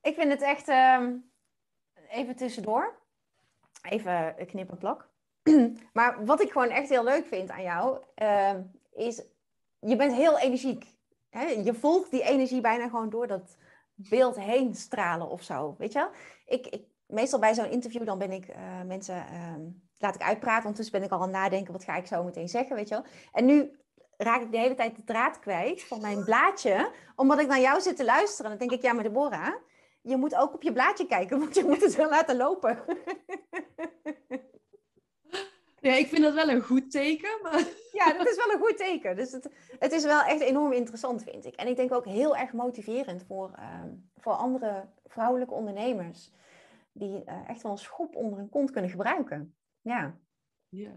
Ik 0.00 0.14
vind 0.14 0.32
het 0.32 0.42
echt, 0.42 0.68
uh, 0.68 1.08
even 2.08 2.36
tussendoor, 2.36 3.02
even 3.82 4.34
knip 4.46 4.70
en 4.70 4.78
plak. 4.78 5.08
maar 5.92 6.24
wat 6.24 6.40
ik 6.40 6.50
gewoon 6.50 6.68
echt 6.70 6.88
heel 6.88 7.04
leuk 7.04 7.26
vind 7.26 7.50
aan 7.50 7.62
jou, 7.62 8.04
uh, 8.22 8.54
is, 8.92 9.22
je 9.78 9.96
bent 9.96 10.12
heel 10.12 10.38
energiek. 10.38 10.96
Hè? 11.28 11.44
Je 11.44 11.74
voelt 11.74 12.10
die 12.10 12.22
energie 12.22 12.60
bijna 12.60 12.88
gewoon 12.88 13.10
door 13.10 13.26
dat 13.26 13.56
beeld 13.94 14.36
heen 14.36 14.74
stralen 14.74 15.28
of 15.28 15.42
zo, 15.42 15.74
weet 15.78 15.92
je 15.92 15.98
wel? 15.98 16.10
Ik, 16.44 16.66
ik 16.66 16.84
meestal 17.06 17.38
bij 17.38 17.54
zo'n 17.54 17.70
interview, 17.70 18.06
dan 18.06 18.18
ben 18.18 18.32
ik 18.32 18.48
uh, 18.48 18.56
mensen 18.86 19.26
ehm, 19.26 19.60
laat 19.98 20.14
ik 20.14 20.22
uitpraten. 20.22 20.64
Ondertussen 20.64 20.98
ben 20.98 21.06
ik 21.06 21.12
al 21.12 21.18
aan 21.18 21.28
het 21.28 21.36
nadenken, 21.36 21.72
wat 21.72 21.84
ga 21.84 21.96
ik 21.96 22.06
zo 22.06 22.24
meteen 22.24 22.48
zeggen, 22.48 22.76
weet 22.76 22.88
je 22.88 22.94
wel. 22.94 23.04
En 23.32 23.44
nu 23.44 23.70
raak 24.16 24.42
ik 24.42 24.52
de 24.52 24.58
hele 24.58 24.74
tijd 24.74 24.96
de 24.96 25.04
draad 25.04 25.38
kwijt 25.38 25.84
van 25.84 26.00
mijn 26.00 26.24
blaadje, 26.24 26.90
omdat 27.16 27.40
ik 27.40 27.46
naar 27.46 27.60
jou 27.60 27.80
zit 27.80 27.96
te 27.96 28.04
luisteren. 28.04 28.50
Dan 28.50 28.58
denk 28.58 28.70
ik, 28.70 28.82
ja, 28.82 28.92
maar 28.92 29.02
Deborah, 29.02 29.54
je 30.02 30.16
moet 30.16 30.36
ook 30.36 30.54
op 30.54 30.62
je 30.62 30.72
blaadje 30.72 31.06
kijken, 31.06 31.38
want 31.40 31.54
je 31.54 31.64
moet 31.64 31.82
het 31.82 31.96
wel 31.96 32.08
laten 32.08 32.36
lopen. 32.36 32.78
Ja, 35.80 35.94
ik 35.94 36.06
vind 36.06 36.22
dat 36.22 36.34
wel 36.34 36.48
een 36.48 36.62
goed 36.62 36.90
teken. 36.90 37.38
Maar... 37.42 37.64
Ja, 37.92 38.12
dat 38.12 38.28
is 38.28 38.36
wel 38.36 38.52
een 38.52 38.60
goed 38.60 38.76
teken. 38.76 39.16
Dus 39.16 39.32
het, 39.32 39.50
het 39.78 39.92
is 39.92 40.04
wel 40.04 40.22
echt 40.22 40.40
enorm 40.40 40.72
interessant, 40.72 41.22
vind 41.22 41.44
ik. 41.44 41.54
En 41.54 41.66
ik 41.66 41.76
denk 41.76 41.92
ook 41.92 42.04
heel 42.04 42.36
erg 42.36 42.52
motiverend 42.52 43.24
voor, 43.26 43.50
ehm, 43.56 43.88
voor 44.16 44.32
andere 44.32 44.88
vrouwelijke 45.04 45.54
ondernemers. 45.54 46.32
Die 46.98 47.22
uh, 47.26 47.48
echt 47.48 47.62
wel 47.62 47.72
een 47.72 47.78
schop 47.78 48.14
onder 48.14 48.38
hun 48.38 48.48
kont 48.48 48.70
kunnen 48.70 48.90
gebruiken. 48.90 49.56
Ja. 49.80 50.18
Ja. 50.68 50.92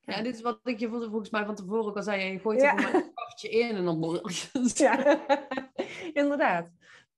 Ja, 0.00 0.22
dit 0.22 0.34
is 0.34 0.42
wat 0.42 0.60
ik 0.64 0.78
je 0.78 0.88
volgens 0.88 1.30
mij 1.30 1.44
van 1.44 1.54
tevoren 1.54 1.84
ook 1.84 1.96
al 1.96 2.02
zei. 2.02 2.32
Je 2.32 2.38
gooit 2.38 2.62
er 2.62 2.74
maar 2.74 2.94
een 2.94 3.14
kastje 3.14 3.48
in 3.48 3.76
en 3.76 3.84
dan... 3.84 4.20
ja, 4.74 5.20
inderdaad. 6.22 6.68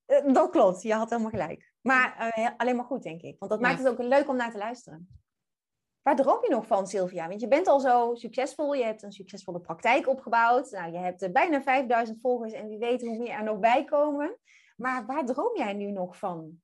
Eh, 0.05 0.33
dat 0.33 0.51
klopt, 0.51 0.83
je 0.83 0.95
had 0.95 1.11
helemaal 1.11 1.31
gelijk. 1.31 1.73
Maar 1.81 2.33
uh, 2.39 2.49
alleen 2.57 2.77
maar 2.77 2.85
goed, 2.85 3.03
denk 3.03 3.23
ik. 3.23 3.39
Want 3.39 3.51
dat 3.51 3.61
maakt 3.61 3.79
het 3.79 3.89
ook 3.89 3.99
leuk 3.99 4.29
om 4.29 4.37
naar 4.37 4.51
te 4.51 4.59
luisteren. 4.59 5.23
Waar 6.03 6.17
droom 6.17 6.43
je 6.43 6.51
nog 6.51 6.67
van, 6.67 6.87
Sylvia? 6.87 7.29
Want 7.29 7.41
je 7.41 7.49
bent 7.49 7.67
al 7.67 7.81
zo 7.81 8.15
succesvol. 8.15 8.75
Je 8.75 8.85
hebt 8.85 9.03
een 9.03 9.13
succesvolle 9.13 9.61
praktijk 9.61 10.09
opgebouwd. 10.09 10.71
Nou, 10.71 10.93
je 10.93 10.99
hebt 10.99 11.33
bijna 11.33 11.63
5000 11.63 12.21
volgers 12.21 12.53
en 12.53 12.69
wie 12.69 12.79
weet 12.79 13.01
hoe 13.01 13.19
meer 13.19 13.31
er 13.31 13.45
nog 13.45 13.59
bij 13.59 13.85
komen. 13.85 14.39
Maar 14.77 15.07
waar 15.07 15.25
droom 15.25 15.57
jij 15.57 15.73
nu 15.73 15.91
nog 15.91 16.19
van? 16.19 16.61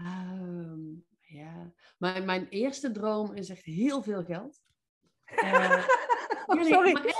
Um, 0.00 1.04
ja, 1.20 1.72
mijn, 1.98 2.24
mijn 2.24 2.48
eerste 2.48 2.90
droom 2.90 3.32
is 3.32 3.48
echt 3.48 3.64
heel 3.64 4.02
veel 4.02 4.24
geld. 4.24 4.60
Uh, 5.42 5.86
oh, 6.46 6.62
sorry. 6.62 7.14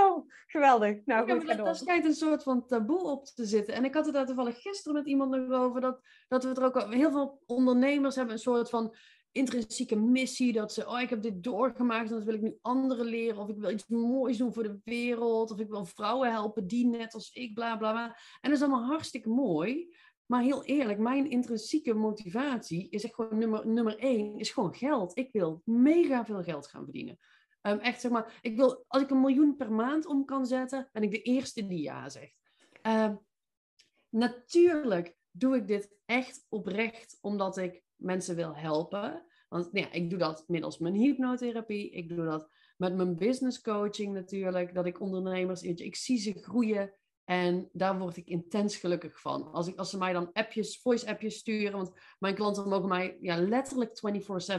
oh, 0.00 0.28
geweldig. 0.46 1.04
Nou, 1.04 1.30
goed, 1.30 1.48
ja, 1.48 1.54
daar 1.54 1.76
schijnt 1.76 2.04
een 2.04 2.14
soort 2.14 2.42
van 2.42 2.66
taboe 2.66 3.02
op 3.02 3.24
te 3.24 3.46
zitten. 3.46 3.74
En 3.74 3.84
ik 3.84 3.94
had 3.94 4.04
het 4.04 4.14
daar 4.14 4.26
toevallig 4.26 4.60
gisteren 4.60 4.98
met 4.98 5.06
iemand 5.06 5.30
nog 5.30 5.60
over. 5.60 5.80
Dat, 5.80 6.00
dat 6.28 6.44
we 6.44 6.54
er 6.54 6.64
ook 6.64 6.92
heel 6.92 7.10
veel 7.10 7.42
ondernemers 7.46 8.16
hebben 8.16 8.34
een 8.34 8.40
soort 8.40 8.70
van 8.70 8.94
intrinsieke 9.32 9.96
missie. 9.96 10.52
Dat 10.52 10.72
ze, 10.72 10.86
oh, 10.88 11.00
ik 11.00 11.10
heb 11.10 11.22
dit 11.22 11.42
doorgemaakt 11.42 12.08
en 12.10 12.14
dat 12.16 12.24
wil 12.24 12.34
ik 12.34 12.42
nu 12.42 12.58
anderen 12.60 13.06
leren. 13.06 13.42
Of 13.42 13.48
ik 13.48 13.56
wil 13.56 13.70
iets 13.70 13.86
moois 13.86 14.36
doen 14.36 14.52
voor 14.52 14.62
de 14.62 14.80
wereld. 14.84 15.50
Of 15.50 15.58
ik 15.58 15.68
wil 15.68 15.84
vrouwen 15.84 16.30
helpen 16.30 16.66
die 16.66 16.86
net 16.86 17.14
als 17.14 17.32
ik, 17.32 17.54
bla 17.54 17.76
bla 17.76 17.90
bla. 17.90 18.06
En 18.40 18.50
dat 18.50 18.52
is 18.52 18.62
allemaal 18.62 18.86
hartstikke 18.86 19.28
mooi. 19.28 19.94
Maar 20.26 20.42
heel 20.42 20.64
eerlijk, 20.64 20.98
mijn 20.98 21.30
intrinsieke 21.30 21.94
motivatie 21.94 22.88
is 22.88 23.04
echt 23.04 23.14
gewoon 23.14 23.38
nummer, 23.38 23.66
nummer 23.66 23.98
één, 23.98 24.38
is 24.38 24.50
gewoon 24.50 24.74
geld. 24.74 25.18
Ik 25.18 25.32
wil 25.32 25.62
mega 25.64 26.24
veel 26.24 26.42
geld 26.42 26.66
gaan 26.66 26.84
verdienen. 26.84 27.18
Um, 27.62 27.78
echt 27.78 28.00
zeg 28.00 28.10
maar, 28.10 28.38
ik 28.40 28.56
wil, 28.56 28.84
als 28.88 29.02
ik 29.02 29.10
een 29.10 29.20
miljoen 29.20 29.56
per 29.56 29.72
maand 29.72 30.06
om 30.06 30.24
kan 30.24 30.46
zetten, 30.46 30.88
ben 30.92 31.02
ik 31.02 31.10
de 31.10 31.22
eerste 31.22 31.66
die 31.66 31.82
ja 31.82 32.08
zegt. 32.08 32.34
Um, 32.82 33.20
natuurlijk 34.08 35.16
doe 35.30 35.56
ik 35.56 35.66
dit 35.66 35.96
echt 36.04 36.46
oprecht 36.48 37.18
omdat 37.20 37.56
ik 37.56 37.82
mensen 38.02 38.36
wil 38.36 38.56
helpen. 38.56 39.24
Want 39.48 39.68
ja, 39.72 39.92
ik 39.92 40.10
doe 40.10 40.18
dat 40.18 40.44
middels 40.46 40.78
mijn 40.78 40.94
hypnotherapie. 40.94 41.90
Ik 41.90 42.08
doe 42.08 42.24
dat 42.24 42.48
met 42.76 42.94
mijn 42.96 43.16
business 43.16 43.60
coaching 43.60 44.14
natuurlijk. 44.14 44.74
Dat 44.74 44.86
ik 44.86 45.00
ondernemers, 45.00 45.62
ik 45.62 45.96
zie 45.96 46.18
ze 46.18 46.32
groeien. 46.32 46.92
En 47.24 47.68
daar 47.72 47.98
word 47.98 48.16
ik 48.16 48.28
intens 48.28 48.76
gelukkig 48.76 49.20
van. 49.20 49.52
Als, 49.52 49.68
ik, 49.68 49.76
als 49.76 49.90
ze 49.90 49.98
mij 49.98 50.12
dan 50.12 50.32
appjes, 50.32 50.80
voice 50.80 51.08
appjes 51.08 51.36
sturen. 51.36 51.72
Want 51.72 51.92
mijn 52.18 52.34
klanten 52.34 52.68
mogen 52.68 52.88
mij 52.88 53.16
ja, 53.20 53.36
letterlijk 53.36 54.00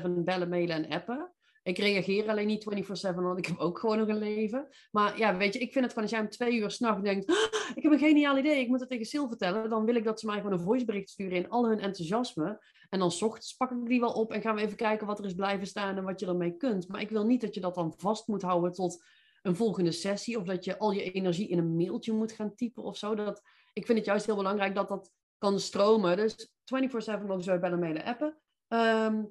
24-7 0.01 0.23
bellen, 0.23 0.49
mailen 0.49 0.75
en 0.75 0.89
appen. 0.89 1.32
Ik 1.63 1.77
reageer 1.77 2.29
alleen 2.29 2.47
niet 2.47 2.63
24-7, 2.63 3.15
want 3.15 3.37
ik 3.37 3.45
heb 3.45 3.57
ook 3.57 3.79
gewoon 3.79 3.97
nog 3.97 4.07
een 4.07 4.17
leven. 4.17 4.67
Maar 4.91 5.17
ja, 5.17 5.37
weet 5.37 5.53
je, 5.53 5.59
ik 5.59 5.71
vind 5.71 5.85
het 5.85 5.93
gewoon 5.93 6.09
als 6.09 6.17
jij 6.17 6.21
om 6.21 6.29
twee 6.29 6.59
uur 6.59 6.71
s'nachts 6.71 7.03
denkt, 7.03 7.29
"Ah, 7.29 7.75
ik 7.75 7.83
heb 7.83 7.91
een 7.91 7.99
geniaal 7.99 8.37
idee, 8.37 8.59
ik 8.59 8.67
moet 8.67 8.79
het 8.79 8.89
tegen 8.89 9.05
Sil 9.11 9.27
vertellen, 9.27 9.69
dan 9.69 9.85
wil 9.85 9.95
ik 9.95 10.03
dat 10.03 10.19
ze 10.19 10.25
mij 10.25 10.35
gewoon 10.35 10.51
een 10.51 10.65
voicebericht 10.65 11.09
sturen 11.09 11.37
in 11.37 11.49
al 11.49 11.67
hun 11.67 11.79
enthousiasme. 11.79 12.63
En 12.89 12.99
dan 12.99 13.11
's 13.11 13.21
ochtends 13.21 13.53
pak 13.53 13.71
ik 13.71 13.85
die 13.85 13.99
wel 13.99 14.11
op 14.11 14.31
en 14.31 14.41
gaan 14.41 14.55
we 14.55 14.61
even 14.61 14.75
kijken 14.75 15.07
wat 15.07 15.19
er 15.19 15.25
is 15.25 15.33
blijven 15.33 15.67
staan 15.67 15.97
en 15.97 16.03
wat 16.03 16.19
je 16.19 16.25
ermee 16.25 16.57
kunt. 16.57 16.87
Maar 16.87 17.01
ik 17.01 17.09
wil 17.09 17.25
niet 17.25 17.41
dat 17.41 17.53
je 17.53 17.61
dat 17.61 17.75
dan 17.75 17.93
vast 17.97 18.27
moet 18.27 18.41
houden 18.41 18.71
tot 18.71 19.03
een 19.41 19.55
volgende 19.55 19.91
sessie 19.91 20.37
of 20.37 20.43
dat 20.43 20.65
je 20.65 20.77
al 20.77 20.91
je 20.91 21.11
energie 21.11 21.47
in 21.47 21.57
een 21.57 21.75
mailtje 21.75 22.13
moet 22.13 22.31
gaan 22.31 22.55
typen 22.55 22.83
of 22.83 22.97
zo. 22.97 23.15
Dat, 23.15 23.41
ik 23.73 23.85
vind 23.85 23.97
het 23.97 24.07
juist 24.07 24.25
heel 24.25 24.35
belangrijk 24.35 24.75
dat 24.75 24.87
dat 24.87 25.11
kan 25.37 25.59
stromen. 25.59 26.17
Dus 26.17 26.49
24-7 26.65 27.25
mogen 27.25 27.43
ze 27.43 27.59
bellen, 27.59 27.79
mailen, 27.79 28.03
appen. 28.03 28.37
Ehm, 28.67 29.23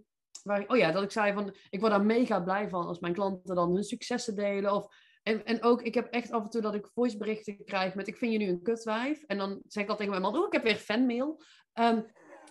oh 0.44 0.76
ja, 0.76 0.92
dat 0.92 1.02
ik 1.02 1.10
zei 1.10 1.32
van, 1.32 1.54
ik 1.70 1.80
word 1.80 1.92
daar 1.92 2.04
mega 2.04 2.40
blij 2.40 2.68
van 2.68 2.86
als 2.86 2.98
mijn 2.98 3.14
klanten 3.14 3.54
dan 3.54 3.74
hun 3.74 3.84
successen 3.84 4.34
delen. 4.34 4.74
Of, 4.74 4.86
en, 5.22 5.44
en 5.44 5.62
ook, 5.62 5.82
ik 5.82 5.94
heb 5.94 6.06
echt 6.06 6.30
af 6.30 6.42
en 6.44 6.50
toe 6.50 6.60
dat 6.60 6.74
ik 6.74 6.90
voiceberichten 6.94 7.64
krijg 7.64 7.94
met, 7.94 8.08
ik 8.08 8.16
vind 8.16 8.32
je 8.32 8.38
nu 8.38 8.48
een 8.48 8.62
kutwijf. 8.62 9.22
En 9.22 9.38
dan 9.38 9.62
zeg 9.66 9.84
ik 9.84 9.90
al 9.90 9.96
tegen 9.96 10.10
mijn 10.10 10.22
man, 10.22 10.36
oh, 10.36 10.46
ik 10.46 10.52
heb 10.52 10.62
weer 10.62 10.76
fanmail. 10.76 11.42
Um, 11.74 12.06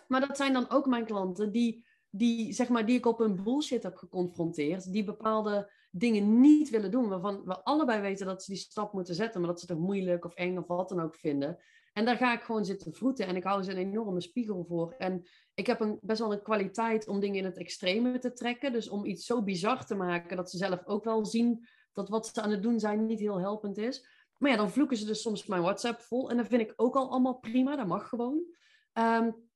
maar 0.08 0.28
dat 0.28 0.38
zijn 0.38 0.54
dan 0.54 0.70
ook 0.70 0.86
mijn 0.86 1.06
klanten 1.06 1.52
die, 1.52 1.86
die, 2.10 2.54
zeg 2.54 2.70
maar, 2.70 2.86
die 2.86 2.98
ik 2.98 3.06
op 3.06 3.20
hun 3.20 3.44
bullshit 3.44 3.84
heb 3.84 3.96
geconfronteerd. 3.96 4.92
Die 4.92 5.04
bepaalde 5.04 5.72
dingen 5.92 6.40
niet 6.42 6.70
willen 6.70 6.92
doen. 6.92 7.10
Waarvan 7.10 7.44
we 7.46 7.64
allebei 7.64 8.02
weten 8.02 8.26
dat 8.26 8.44
ze 8.44 8.52
die 8.52 8.62
stap 8.62 8.94
moeten 8.94 9.16
zetten. 9.16 9.42
Maar 9.42 9.50
dat 9.50 9.60
ze 9.60 9.72
het 9.72 9.82
moeilijk 9.82 10.26
of 10.26 10.34
eng 10.34 10.58
of 10.58 10.68
wat 10.68 10.90
dan 10.90 11.02
ook 11.02 11.16
vinden. 11.16 11.58
En 11.94 12.06
daar 12.06 12.18
ga 12.18 12.34
ik 12.34 12.42
gewoon 12.42 12.66
zitten 12.66 12.94
vroeten. 12.94 13.28
En 13.28 13.36
ik 13.36 13.44
hou 13.44 13.64
ze 13.64 13.72
een 13.72 13.78
enorme 13.78 14.22
spiegel 14.22 14.66
voor. 14.68 14.96
En 14.98 15.28
ik 15.54 15.68
heb 15.68 15.80
een, 15.80 16.00
best 16.02 16.20
wel 16.20 16.34
een 16.34 16.42
kwaliteit 16.42 17.08
om 17.08 17.20
dingen 17.20 17.38
in 17.38 17.46
het 17.46 17.58
extreme 17.58 18.20
te 18.20 18.34
trekken. 18.34 18.72
Dus 18.72 18.90
om 18.90 19.06
iets 19.06 19.26
zo 19.26 19.44
bizar 19.44 19.86
te 19.86 19.96
maken 19.96 20.38
dat 20.38 20.50
ze 20.50 20.58
zelf 20.58 20.86
ook 20.86 21.04
wel 21.04 21.26
zien 21.26 21.68
dat 21.94 22.10
wat 22.10 22.28
ze 22.28 22.42
aan 22.42 22.52
het 22.52 22.64
doen 22.64 22.80
zijn 22.80 23.06
niet 23.06 23.20
heel 23.20 23.40
helpend 23.40 23.78
is. 23.78 24.06
Maar 24.38 24.52
ja, 24.52 24.58
dan 24.58 24.72
vloeken 24.72 24.98
ze 24.98 25.06
dus 25.06 25.22
soms 25.22 25.46
mijn 25.46 25.62
WhatsApp 25.62 26.02
vol. 26.02 26.30
En 26.30 26.38
dat 26.38 26.48
vind 26.48 26.62
ik 26.62 26.74
ook 26.76 26.96
al 26.96 27.10
allemaal 27.10 27.40
prima. 27.40 27.76
Dat 27.76 27.88
mag 27.88 28.10
gewoon. 28.10 28.44
Um, 28.94 29.50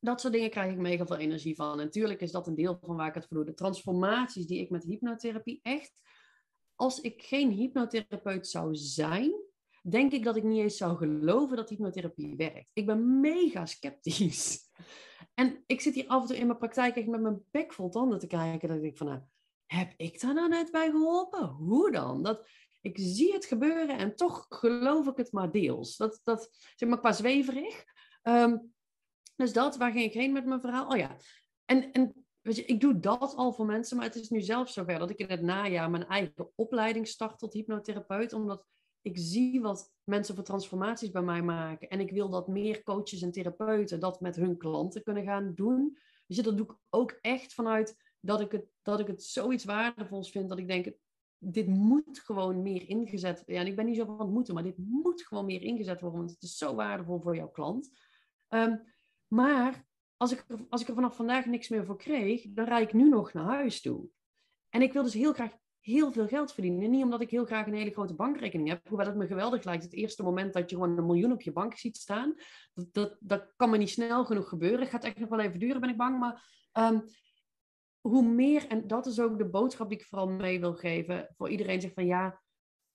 dat 0.00 0.20
soort 0.20 0.32
dingen 0.32 0.50
krijg 0.50 0.72
ik 0.72 0.78
mega 0.78 1.06
veel 1.06 1.16
energie 1.16 1.54
van. 1.54 1.76
Natuurlijk 1.76 2.20
is 2.20 2.32
dat 2.32 2.46
een 2.46 2.54
deel 2.54 2.78
van 2.82 2.96
waar 2.96 3.08
ik 3.08 3.14
het 3.14 3.26
voor 3.26 3.36
doe. 3.36 3.46
De 3.46 3.54
transformaties 3.54 4.46
die 4.46 4.60
ik 4.60 4.70
met 4.70 4.84
hypnotherapie 4.84 5.60
echt... 5.62 6.00
Als 6.74 7.00
ik 7.00 7.22
geen 7.22 7.50
hypnotherapeut 7.50 8.48
zou 8.48 8.74
zijn, 8.74 9.32
denk 9.80 10.12
ik 10.12 10.24
dat 10.24 10.36
ik 10.36 10.42
niet 10.42 10.60
eens 10.60 10.76
zou 10.76 10.96
geloven 10.96 11.56
dat 11.56 11.68
hypnotherapie 11.68 12.36
werkt. 12.36 12.70
Ik 12.72 12.86
ben 12.86 13.20
mega 13.20 13.66
sceptisch. 13.66 14.58
En 15.34 15.62
ik 15.66 15.80
zit 15.80 15.94
hier 15.94 16.06
af 16.06 16.22
en 16.22 16.26
toe 16.28 16.36
in 16.36 16.46
mijn 16.46 16.58
praktijk 16.58 16.96
echt 16.96 17.06
met 17.06 17.20
mijn 17.20 17.42
bek 17.50 17.72
vol 17.72 17.88
tanden 17.88 18.18
te 18.18 18.26
kijken. 18.26 18.68
Dat 18.68 18.76
ik 18.76 18.82
denk 18.82 18.96
van, 18.96 19.06
nou, 19.06 19.20
heb 19.66 19.92
ik 19.96 20.20
daar 20.20 20.34
nou 20.34 20.48
net 20.48 20.70
bij 20.70 20.90
geholpen? 20.90 21.46
Hoe 21.48 21.90
dan? 21.90 22.22
Dat, 22.22 22.48
ik 22.80 22.98
zie 22.98 23.32
het 23.32 23.44
gebeuren 23.44 23.98
en 23.98 24.16
toch 24.16 24.46
geloof 24.48 25.06
ik 25.06 25.16
het 25.16 25.32
maar 25.32 25.50
deels. 25.50 25.96
Dat, 25.96 26.20
dat 26.22 26.48
zeg 26.76 26.88
maar 26.88 26.98
qua 26.98 27.12
zweverig. 27.12 27.84
Um, 28.22 28.72
dus 29.36 29.52
dat, 29.52 29.76
waar 29.76 29.92
ging 29.92 30.04
ik 30.04 30.12
heen 30.12 30.32
met 30.32 30.44
mijn 30.44 30.60
verhaal? 30.60 30.86
Oh 30.86 30.96
ja, 30.96 31.16
en, 31.64 31.92
en 31.92 32.26
weet 32.40 32.56
je, 32.56 32.64
ik 32.64 32.80
doe 32.80 33.00
dat 33.00 33.34
al 33.34 33.52
voor 33.52 33.66
mensen, 33.66 33.96
maar 33.96 34.06
het 34.06 34.14
is 34.14 34.28
nu 34.28 34.40
zelfs 34.40 34.72
zover 34.72 34.98
dat 34.98 35.10
ik 35.10 35.18
in 35.18 35.30
het 35.30 35.42
najaar 35.42 35.90
mijn 35.90 36.06
eigen 36.06 36.50
opleiding 36.54 37.08
start 37.08 37.38
tot 37.38 37.52
hypnotherapeut, 37.52 38.32
omdat 38.32 38.66
ik 39.02 39.18
zie 39.18 39.60
wat 39.60 39.92
mensen 40.04 40.34
voor 40.34 40.44
transformaties 40.44 41.10
bij 41.10 41.22
mij 41.22 41.42
maken. 41.42 41.88
En 41.88 42.00
ik 42.00 42.10
wil 42.10 42.28
dat 42.28 42.48
meer 42.48 42.82
coaches 42.82 43.22
en 43.22 43.30
therapeuten 43.30 44.00
dat 44.00 44.20
met 44.20 44.36
hun 44.36 44.56
klanten 44.56 45.02
kunnen 45.02 45.24
gaan 45.24 45.54
doen. 45.54 45.98
Dus 46.26 46.36
dat 46.36 46.56
doe 46.56 46.66
ik 46.66 46.76
ook 46.90 47.18
echt 47.20 47.54
vanuit 47.54 47.96
dat 48.20 48.40
ik 48.40 48.52
het, 48.52 48.64
dat 48.82 49.00
ik 49.00 49.06
het 49.06 49.22
zoiets 49.22 49.64
waardevols 49.64 50.30
vind, 50.30 50.48
dat 50.48 50.58
ik 50.58 50.68
denk, 50.68 50.92
dit 51.38 51.66
moet 51.66 52.20
gewoon 52.20 52.62
meer 52.62 52.88
ingezet 52.88 53.36
worden. 53.36 53.54
Ja, 53.54 53.60
en 53.60 53.66
ik 53.66 53.76
ben 53.76 53.86
niet 53.86 53.96
zo 53.96 54.04
van 54.04 54.18
het 54.18 54.30
moeten, 54.30 54.54
maar 54.54 54.62
dit 54.62 54.78
moet 54.78 55.22
gewoon 55.22 55.46
meer 55.46 55.62
ingezet 55.62 56.00
worden, 56.00 56.18
want 56.18 56.30
het 56.30 56.42
is 56.42 56.56
zo 56.56 56.74
waardevol 56.74 57.20
voor 57.20 57.36
jouw 57.36 57.50
klant. 57.50 57.90
Um, 58.48 58.82
maar 59.26 59.86
als 60.16 60.32
ik, 60.32 60.46
als 60.68 60.80
ik 60.80 60.88
er 60.88 60.94
vanaf 60.94 61.16
vandaag 61.16 61.46
niks 61.46 61.68
meer 61.68 61.84
voor 61.84 61.98
kreeg, 61.98 62.46
dan 62.48 62.64
rijd 62.64 62.88
ik 62.88 62.94
nu 62.94 63.08
nog 63.08 63.32
naar 63.32 63.44
huis 63.44 63.80
toe. 63.80 64.08
En 64.68 64.82
ik 64.82 64.92
wil 64.92 65.02
dus 65.02 65.14
heel 65.14 65.32
graag 65.32 65.56
heel 65.80 66.12
veel 66.12 66.26
geld 66.26 66.52
verdienen. 66.52 66.90
Niet 66.90 67.04
omdat 67.04 67.20
ik 67.20 67.30
heel 67.30 67.44
graag 67.44 67.66
een 67.66 67.74
hele 67.74 67.90
grote 67.90 68.14
bankrekening 68.14 68.68
heb, 68.68 68.88
hoewel 68.88 69.06
het 69.06 69.16
me 69.16 69.26
geweldig 69.26 69.64
lijkt. 69.64 69.82
Het 69.82 69.92
eerste 69.92 70.22
moment 70.22 70.52
dat 70.52 70.70
je 70.70 70.76
gewoon 70.76 70.98
een 70.98 71.06
miljoen 71.06 71.32
op 71.32 71.42
je 71.42 71.52
bank 71.52 71.76
ziet 71.76 71.96
staan, 71.96 72.34
dat, 72.74 72.86
dat, 72.92 73.16
dat 73.20 73.52
kan 73.56 73.70
me 73.70 73.76
niet 73.76 73.90
snel 73.90 74.24
genoeg 74.24 74.48
gebeuren. 74.48 74.80
Het 74.80 74.88
gaat 74.88 75.04
echt 75.04 75.18
nog 75.18 75.28
wel 75.28 75.40
even 75.40 75.58
duren, 75.58 75.80
ben 75.80 75.90
ik 75.90 75.96
bang. 75.96 76.18
Maar 76.18 76.44
um, 76.72 77.04
hoe 78.00 78.22
meer, 78.22 78.66
en 78.66 78.86
dat 78.86 79.06
is 79.06 79.20
ook 79.20 79.38
de 79.38 79.48
boodschap 79.48 79.88
die 79.88 79.98
ik 79.98 80.06
vooral 80.06 80.28
mee 80.28 80.60
wil 80.60 80.74
geven, 80.74 81.28
voor 81.36 81.48
iedereen 81.48 81.80
zegt 81.80 81.94
van 81.94 82.06
ja, 82.06 82.40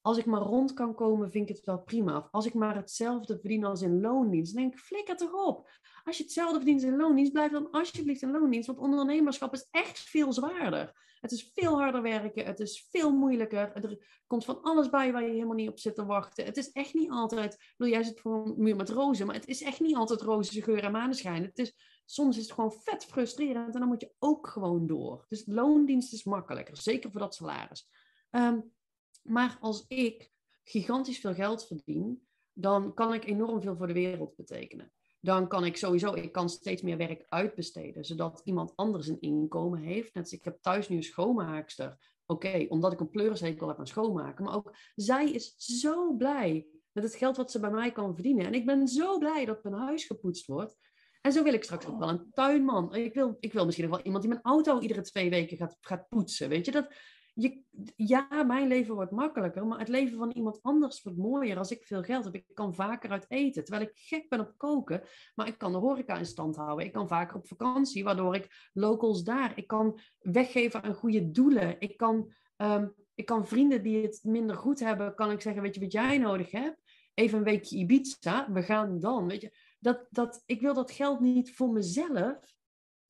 als 0.00 0.18
ik 0.18 0.26
maar 0.26 0.40
rond 0.40 0.72
kan 0.72 0.94
komen, 0.94 1.30
vind 1.30 1.50
ik 1.50 1.56
het 1.56 1.66
wel 1.66 1.78
prima. 1.78 2.28
als 2.30 2.46
ik 2.46 2.54
maar 2.54 2.74
hetzelfde 2.74 3.38
verdien 3.38 3.64
als 3.64 3.82
in 3.82 4.00
loondienst, 4.00 4.54
denk 4.54 4.72
ik, 4.72 4.78
flikker 4.78 5.16
toch 5.16 5.46
op. 5.46 5.70
Als 6.04 6.16
je 6.16 6.22
hetzelfde 6.22 6.56
verdient 6.56 6.82
in 6.82 6.96
loondienst, 6.96 7.32
blijf 7.32 7.52
dan 7.52 7.70
alsjeblieft 7.70 8.22
in 8.22 8.30
loondienst. 8.30 8.66
Want 8.66 8.78
ondernemerschap 8.78 9.52
is 9.52 9.68
echt 9.70 9.98
veel 9.98 10.32
zwaarder. 10.32 10.92
Het 11.20 11.32
is 11.32 11.50
veel 11.54 11.78
harder 11.78 12.02
werken, 12.02 12.44
het 12.44 12.60
is 12.60 12.86
veel 12.90 13.12
moeilijker. 13.12 13.72
Er 13.72 14.22
komt 14.26 14.44
van 14.44 14.62
alles 14.62 14.90
bij 14.90 15.12
waar 15.12 15.22
je 15.22 15.30
helemaal 15.30 15.54
niet 15.54 15.68
op 15.68 15.78
zit 15.78 15.94
te 15.94 16.04
wachten. 16.04 16.44
Het 16.44 16.56
is 16.56 16.72
echt 16.72 16.94
niet 16.94 17.10
altijd, 17.10 17.72
wil 17.76 17.88
jij 17.88 18.02
zit 18.02 18.20
voor 18.20 18.46
een 18.46 18.54
muur 18.56 18.76
met 18.76 18.90
rozen, 18.90 19.26
maar 19.26 19.34
het 19.34 19.46
is 19.46 19.62
echt 19.62 19.80
niet 19.80 19.96
altijd 19.96 20.20
roze 20.20 20.62
geur 20.62 20.84
en 20.84 20.92
maneschijn. 20.92 21.42
Het 21.42 21.58
is, 21.58 21.74
soms 22.04 22.36
is 22.36 22.42
het 22.42 22.52
gewoon 22.52 22.72
vet 22.72 23.04
frustrerend 23.04 23.74
en 23.74 23.80
dan 23.80 23.88
moet 23.88 24.00
je 24.00 24.14
ook 24.18 24.46
gewoon 24.46 24.86
door. 24.86 25.24
Dus 25.28 25.46
loondienst 25.46 26.12
is 26.12 26.24
makkelijker, 26.24 26.76
zeker 26.76 27.10
voor 27.10 27.20
dat 27.20 27.34
salaris. 27.34 27.88
Um, 28.30 28.74
maar 29.22 29.58
als 29.60 29.84
ik 29.88 30.30
gigantisch 30.64 31.18
veel 31.18 31.34
geld 31.34 31.66
verdien, 31.66 32.26
dan 32.52 32.94
kan 32.94 33.14
ik 33.14 33.24
enorm 33.24 33.60
veel 33.62 33.76
voor 33.76 33.86
de 33.86 33.92
wereld 33.92 34.36
betekenen. 34.36 34.92
Dan 35.20 35.48
kan 35.48 35.64
ik 35.64 35.76
sowieso, 35.76 36.14
ik 36.14 36.32
kan 36.32 36.48
steeds 36.48 36.82
meer 36.82 36.96
werk 36.96 37.24
uitbesteden, 37.28 38.04
zodat 38.04 38.40
iemand 38.44 38.72
anders 38.76 39.06
een 39.06 39.20
inkomen 39.20 39.80
heeft. 39.80 40.14
Net 40.14 40.22
als 40.22 40.32
ik 40.32 40.44
heb 40.44 40.58
thuis 40.60 40.88
nu 40.88 40.96
een 40.96 41.02
schoonmaakster. 41.02 41.98
Oké, 42.26 42.66
omdat 42.68 42.92
ik 42.92 43.00
een 43.00 43.10
pleurishekel 43.10 43.68
heb 43.68 43.78
aan 43.78 43.86
schoonmaken. 43.86 44.44
Maar 44.44 44.54
ook 44.54 44.76
zij 44.94 45.30
is 45.30 45.54
zo 45.56 46.14
blij 46.14 46.66
met 46.92 47.04
het 47.04 47.14
geld 47.14 47.36
wat 47.36 47.50
ze 47.50 47.60
bij 47.60 47.70
mij 47.70 47.92
kan 47.92 48.14
verdienen. 48.14 48.46
En 48.46 48.54
ik 48.54 48.66
ben 48.66 48.88
zo 48.88 49.18
blij 49.18 49.44
dat 49.44 49.62
mijn 49.62 49.74
huis 49.74 50.04
gepoetst 50.04 50.46
wordt. 50.46 50.76
En 51.20 51.32
zo 51.32 51.42
wil 51.42 51.54
ik 51.54 51.64
straks 51.64 51.86
ook 51.86 51.98
wel 51.98 52.08
een 52.08 52.30
tuinman. 52.30 52.94
Ik 52.94 53.14
wil, 53.14 53.36
ik 53.40 53.52
wil 53.52 53.64
misschien 53.64 53.86
nog 53.86 53.96
wel 53.96 54.04
iemand 54.04 54.24
die 54.24 54.32
mijn 54.32 54.44
auto 54.44 54.80
iedere 54.80 55.02
twee 55.02 55.30
weken 55.30 55.56
gaat, 55.56 55.76
gaat 55.80 56.08
poetsen. 56.08 56.48
Weet 56.48 56.64
je, 56.66 56.72
dat, 56.72 56.94
je, 57.38 57.62
ja, 57.96 58.42
mijn 58.46 58.68
leven 58.68 58.94
wordt 58.94 59.10
makkelijker, 59.10 59.66
maar 59.66 59.78
het 59.78 59.88
leven 59.88 60.18
van 60.18 60.30
iemand 60.30 60.58
anders 60.62 61.02
wordt 61.02 61.18
mooier 61.18 61.58
als 61.58 61.70
ik 61.70 61.86
veel 61.86 62.02
geld 62.02 62.24
heb. 62.24 62.34
Ik 62.34 62.44
kan 62.54 62.74
vaker 62.74 63.10
uit 63.10 63.24
eten, 63.28 63.64
terwijl 63.64 63.86
ik 63.86 63.96
gek 63.98 64.28
ben 64.28 64.40
op 64.40 64.52
koken, 64.56 65.02
maar 65.34 65.46
ik 65.46 65.58
kan 65.58 65.72
de 65.72 65.78
horeca 65.78 66.16
in 66.16 66.26
stand 66.26 66.56
houden. 66.56 66.86
Ik 66.86 66.92
kan 66.92 67.08
vaker 67.08 67.36
op 67.36 67.48
vakantie, 67.48 68.04
waardoor 68.04 68.34
ik 68.34 68.70
locals 68.72 69.22
daar. 69.22 69.52
Ik 69.58 69.66
kan 69.66 70.00
weggeven 70.18 70.82
aan 70.82 70.94
goede 70.94 71.30
doelen. 71.30 71.76
Ik 71.78 71.96
kan, 71.96 72.32
um, 72.56 72.94
ik 73.14 73.26
kan 73.26 73.46
vrienden 73.46 73.82
die 73.82 74.02
het 74.02 74.20
minder 74.22 74.56
goed 74.56 74.80
hebben, 74.80 75.14
kan 75.14 75.30
ik 75.30 75.40
zeggen, 75.40 75.62
weet 75.62 75.74
je 75.74 75.80
wat 75.80 75.92
jij 75.92 76.18
nodig 76.18 76.50
hebt? 76.50 76.82
Even 77.14 77.38
een 77.38 77.44
weekje 77.44 77.76
Ibiza, 77.76 78.52
we 78.52 78.62
gaan 78.62 78.98
dan. 78.98 79.26
Weet 79.28 79.40
je, 79.40 79.56
dat, 79.78 80.06
dat, 80.10 80.42
ik 80.46 80.60
wil 80.60 80.74
dat 80.74 80.90
geld 80.90 81.20
niet 81.20 81.54
voor 81.54 81.72
mezelf, 81.72 82.55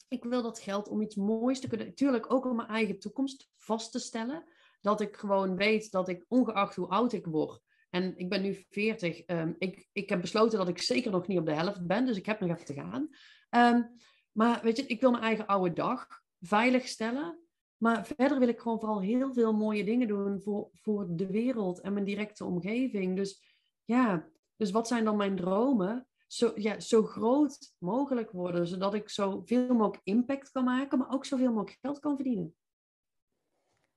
ik 0.09 0.25
wil 0.25 0.43
dat 0.43 0.59
geld 0.59 0.89
om 0.89 1.03
iets 1.03 1.15
moois 1.15 1.61
te 1.61 1.69
kunnen. 1.69 1.87
Natuurlijk 1.87 2.33
ook 2.33 2.45
om 2.45 2.57
mijn 2.57 2.69
eigen 2.69 2.99
toekomst 2.99 3.51
vast 3.57 3.93
te 3.93 3.99
stellen. 3.99 4.45
Dat 4.81 5.01
ik 5.01 5.17
gewoon 5.17 5.57
weet 5.57 5.91
dat 5.91 6.09
ik, 6.09 6.25
ongeacht 6.29 6.77
hoe 6.77 6.89
oud 6.89 7.13
ik 7.13 7.27
word. 7.27 7.61
En 7.91 8.17
ik 8.17 8.29
ben 8.29 8.43
nu 8.43 8.65
40. 8.69 9.19
Um, 9.19 9.25
ehm, 9.27 9.53
ik, 9.59 9.89
ik 9.93 10.09
heb 10.09 10.21
besloten 10.21 10.59
dat 10.59 10.69
ik 10.69 10.83
zeker 10.83 11.11
nog 11.11 11.27
niet 11.27 11.39
op 11.39 11.47
de 11.47 11.53
helft 11.53 11.87
ben. 11.87 12.07
Dus 12.07 12.17
ik 12.17 12.27
heb 12.27 12.41
nog 12.41 12.51
even 12.51 12.65
te 12.65 12.75
gaan. 12.75 13.09
Um, 13.51 13.91
maar 14.33 14.61
weet 14.63 14.77
je, 14.77 14.87
ik 14.87 15.01
wil 15.01 15.11
mijn 15.11 15.23
eigen 15.23 15.47
oude 15.47 15.73
dag 15.73 16.07
veilig 16.41 16.89
stellen. 16.89 17.41
Maar 17.77 18.07
verder 18.07 18.39
wil 18.39 18.49
ik 18.49 18.61
gewoon 18.61 18.81
vooral 18.81 19.01
heel 19.01 19.33
veel 19.33 19.53
mooie 19.53 19.85
dingen 19.85 20.09
doen 20.09 20.41
voor, 20.41 20.69
voor 20.73 21.07
de 21.11 21.27
wereld 21.27 21.81
en 21.81 21.93
mijn 21.93 22.05
directe 22.05 22.45
omgeving. 22.45 23.17
Dus 23.17 23.43
ja, 23.85 24.29
dus 24.57 24.71
wat 24.71 24.89
zijn 24.89 25.05
dan 25.05 25.17
mijn 25.17 25.37
dromen? 25.37 26.07
Zo, 26.27 26.53
ja, 26.55 26.81
zo 26.81 27.03
groot 27.03 27.75
mogelijk 27.79 28.31
worden, 28.31 28.67
zodat 28.67 28.95
ik 28.95 29.09
zoveel 29.09 29.75
mogelijk 29.75 30.01
impact 30.05 30.51
kan 30.51 30.65
maken, 30.65 30.99
maar 30.99 31.11
ook 31.11 31.25
zoveel 31.25 31.53
mogelijk 31.53 31.79
geld 31.81 31.99
kan 31.99 32.15
verdienen. 32.15 32.55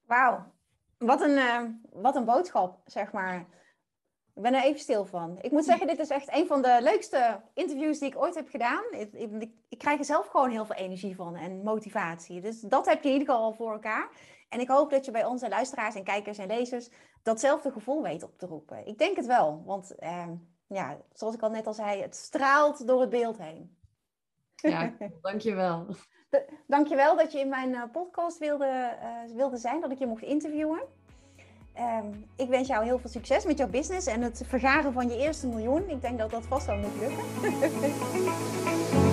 Wauw, 0.01 0.53
wat 0.97 1.21
een, 1.21 1.37
uh, 1.37 1.63
wat 1.91 2.15
een 2.15 2.25
boodschap, 2.25 2.81
zeg 2.85 3.11
maar. 3.11 3.57
Ik 4.35 4.45
ben 4.45 4.53
er 4.53 4.63
even 4.63 4.79
stil 4.79 5.05
van. 5.05 5.37
Ik 5.41 5.51
moet 5.51 5.65
zeggen, 5.65 5.87
dit 5.87 5.99
is 5.99 6.09
echt 6.09 6.35
een 6.35 6.47
van 6.47 6.61
de 6.61 6.77
leukste 6.81 7.41
interviews 7.53 7.99
die 7.99 8.09
ik 8.09 8.17
ooit 8.17 8.35
heb 8.35 8.49
gedaan. 8.49 8.83
Ik, 8.89 9.13
ik, 9.69 9.77
krijg 9.77 9.99
er 9.99 10.05
zelf 10.05 10.27
gewoon 10.27 10.49
heel 10.49 10.65
veel 10.65 10.75
energie 10.75 11.15
van 11.15 11.35
en 11.35 11.63
motivatie. 11.63 12.41
Dus 12.41 12.59
dat 12.59 12.85
heb 12.85 13.03
je 13.03 13.07
in 13.07 13.13
ieder 13.13 13.27
geval 13.27 13.43
al 13.43 13.53
voor 13.53 13.71
elkaar. 13.71 14.09
En 14.49 14.59
ik 14.59 14.67
hoop 14.67 14.89
dat 14.89 15.05
je 15.05 15.11
bij 15.11 15.25
onze 15.25 15.49
luisteraars 15.49 15.95
en 15.95 16.03
kijkers 16.03 16.37
en 16.37 16.47
lezers 16.47 16.89
datzelfde 17.23 17.71
gevoel 17.71 18.01
weet 18.01 18.23
op 18.23 18.37
te 18.37 18.45
roepen. 18.45 18.87
Ik 18.87 18.97
denk 18.97 19.15
het 19.15 19.25
wel, 19.25 19.63
want 19.65 19.95
uh, 19.99 20.27
ja, 20.69 20.97
zoals 21.13 21.35
ik 21.35 21.41
al 21.41 21.49
net 21.49 21.67
al 21.67 21.73
zei, 21.73 22.01
het 22.01 22.15
straalt 22.15 22.87
door 22.87 23.01
het 23.01 23.09
beeld 23.09 23.37
heen. 23.37 23.77
Ja, 24.55 24.93
dankjewel. 25.21 25.85
Dankjewel 26.67 27.17
dat 27.17 27.31
je 27.31 27.39
in 27.39 27.49
mijn 27.49 27.91
podcast 27.91 28.37
wilde, 28.37 28.97
wilde 29.33 29.57
zijn, 29.57 29.81
dat 29.81 29.91
ik 29.91 29.99
je 29.99 30.07
mocht 30.07 30.23
interviewen. 30.23 30.81
Ehm, 31.73 32.13
ik 32.35 32.49
wens 32.49 32.67
jou 32.67 32.83
heel 32.83 32.99
veel 32.99 33.09
succes 33.09 33.45
met 33.45 33.57
jouw 33.57 33.69
business 33.69 34.07
en 34.07 34.21
het 34.21 34.43
vergaren 34.45 34.93
van 34.93 35.09
je 35.09 35.17
eerste 35.17 35.47
miljoen. 35.47 35.89
Ik 35.89 36.01
denk 36.01 36.17
dat 36.17 36.31
dat 36.31 36.43
vast 36.43 36.65
wel 36.65 36.77
moet 36.77 36.95
lukken. 36.99 37.25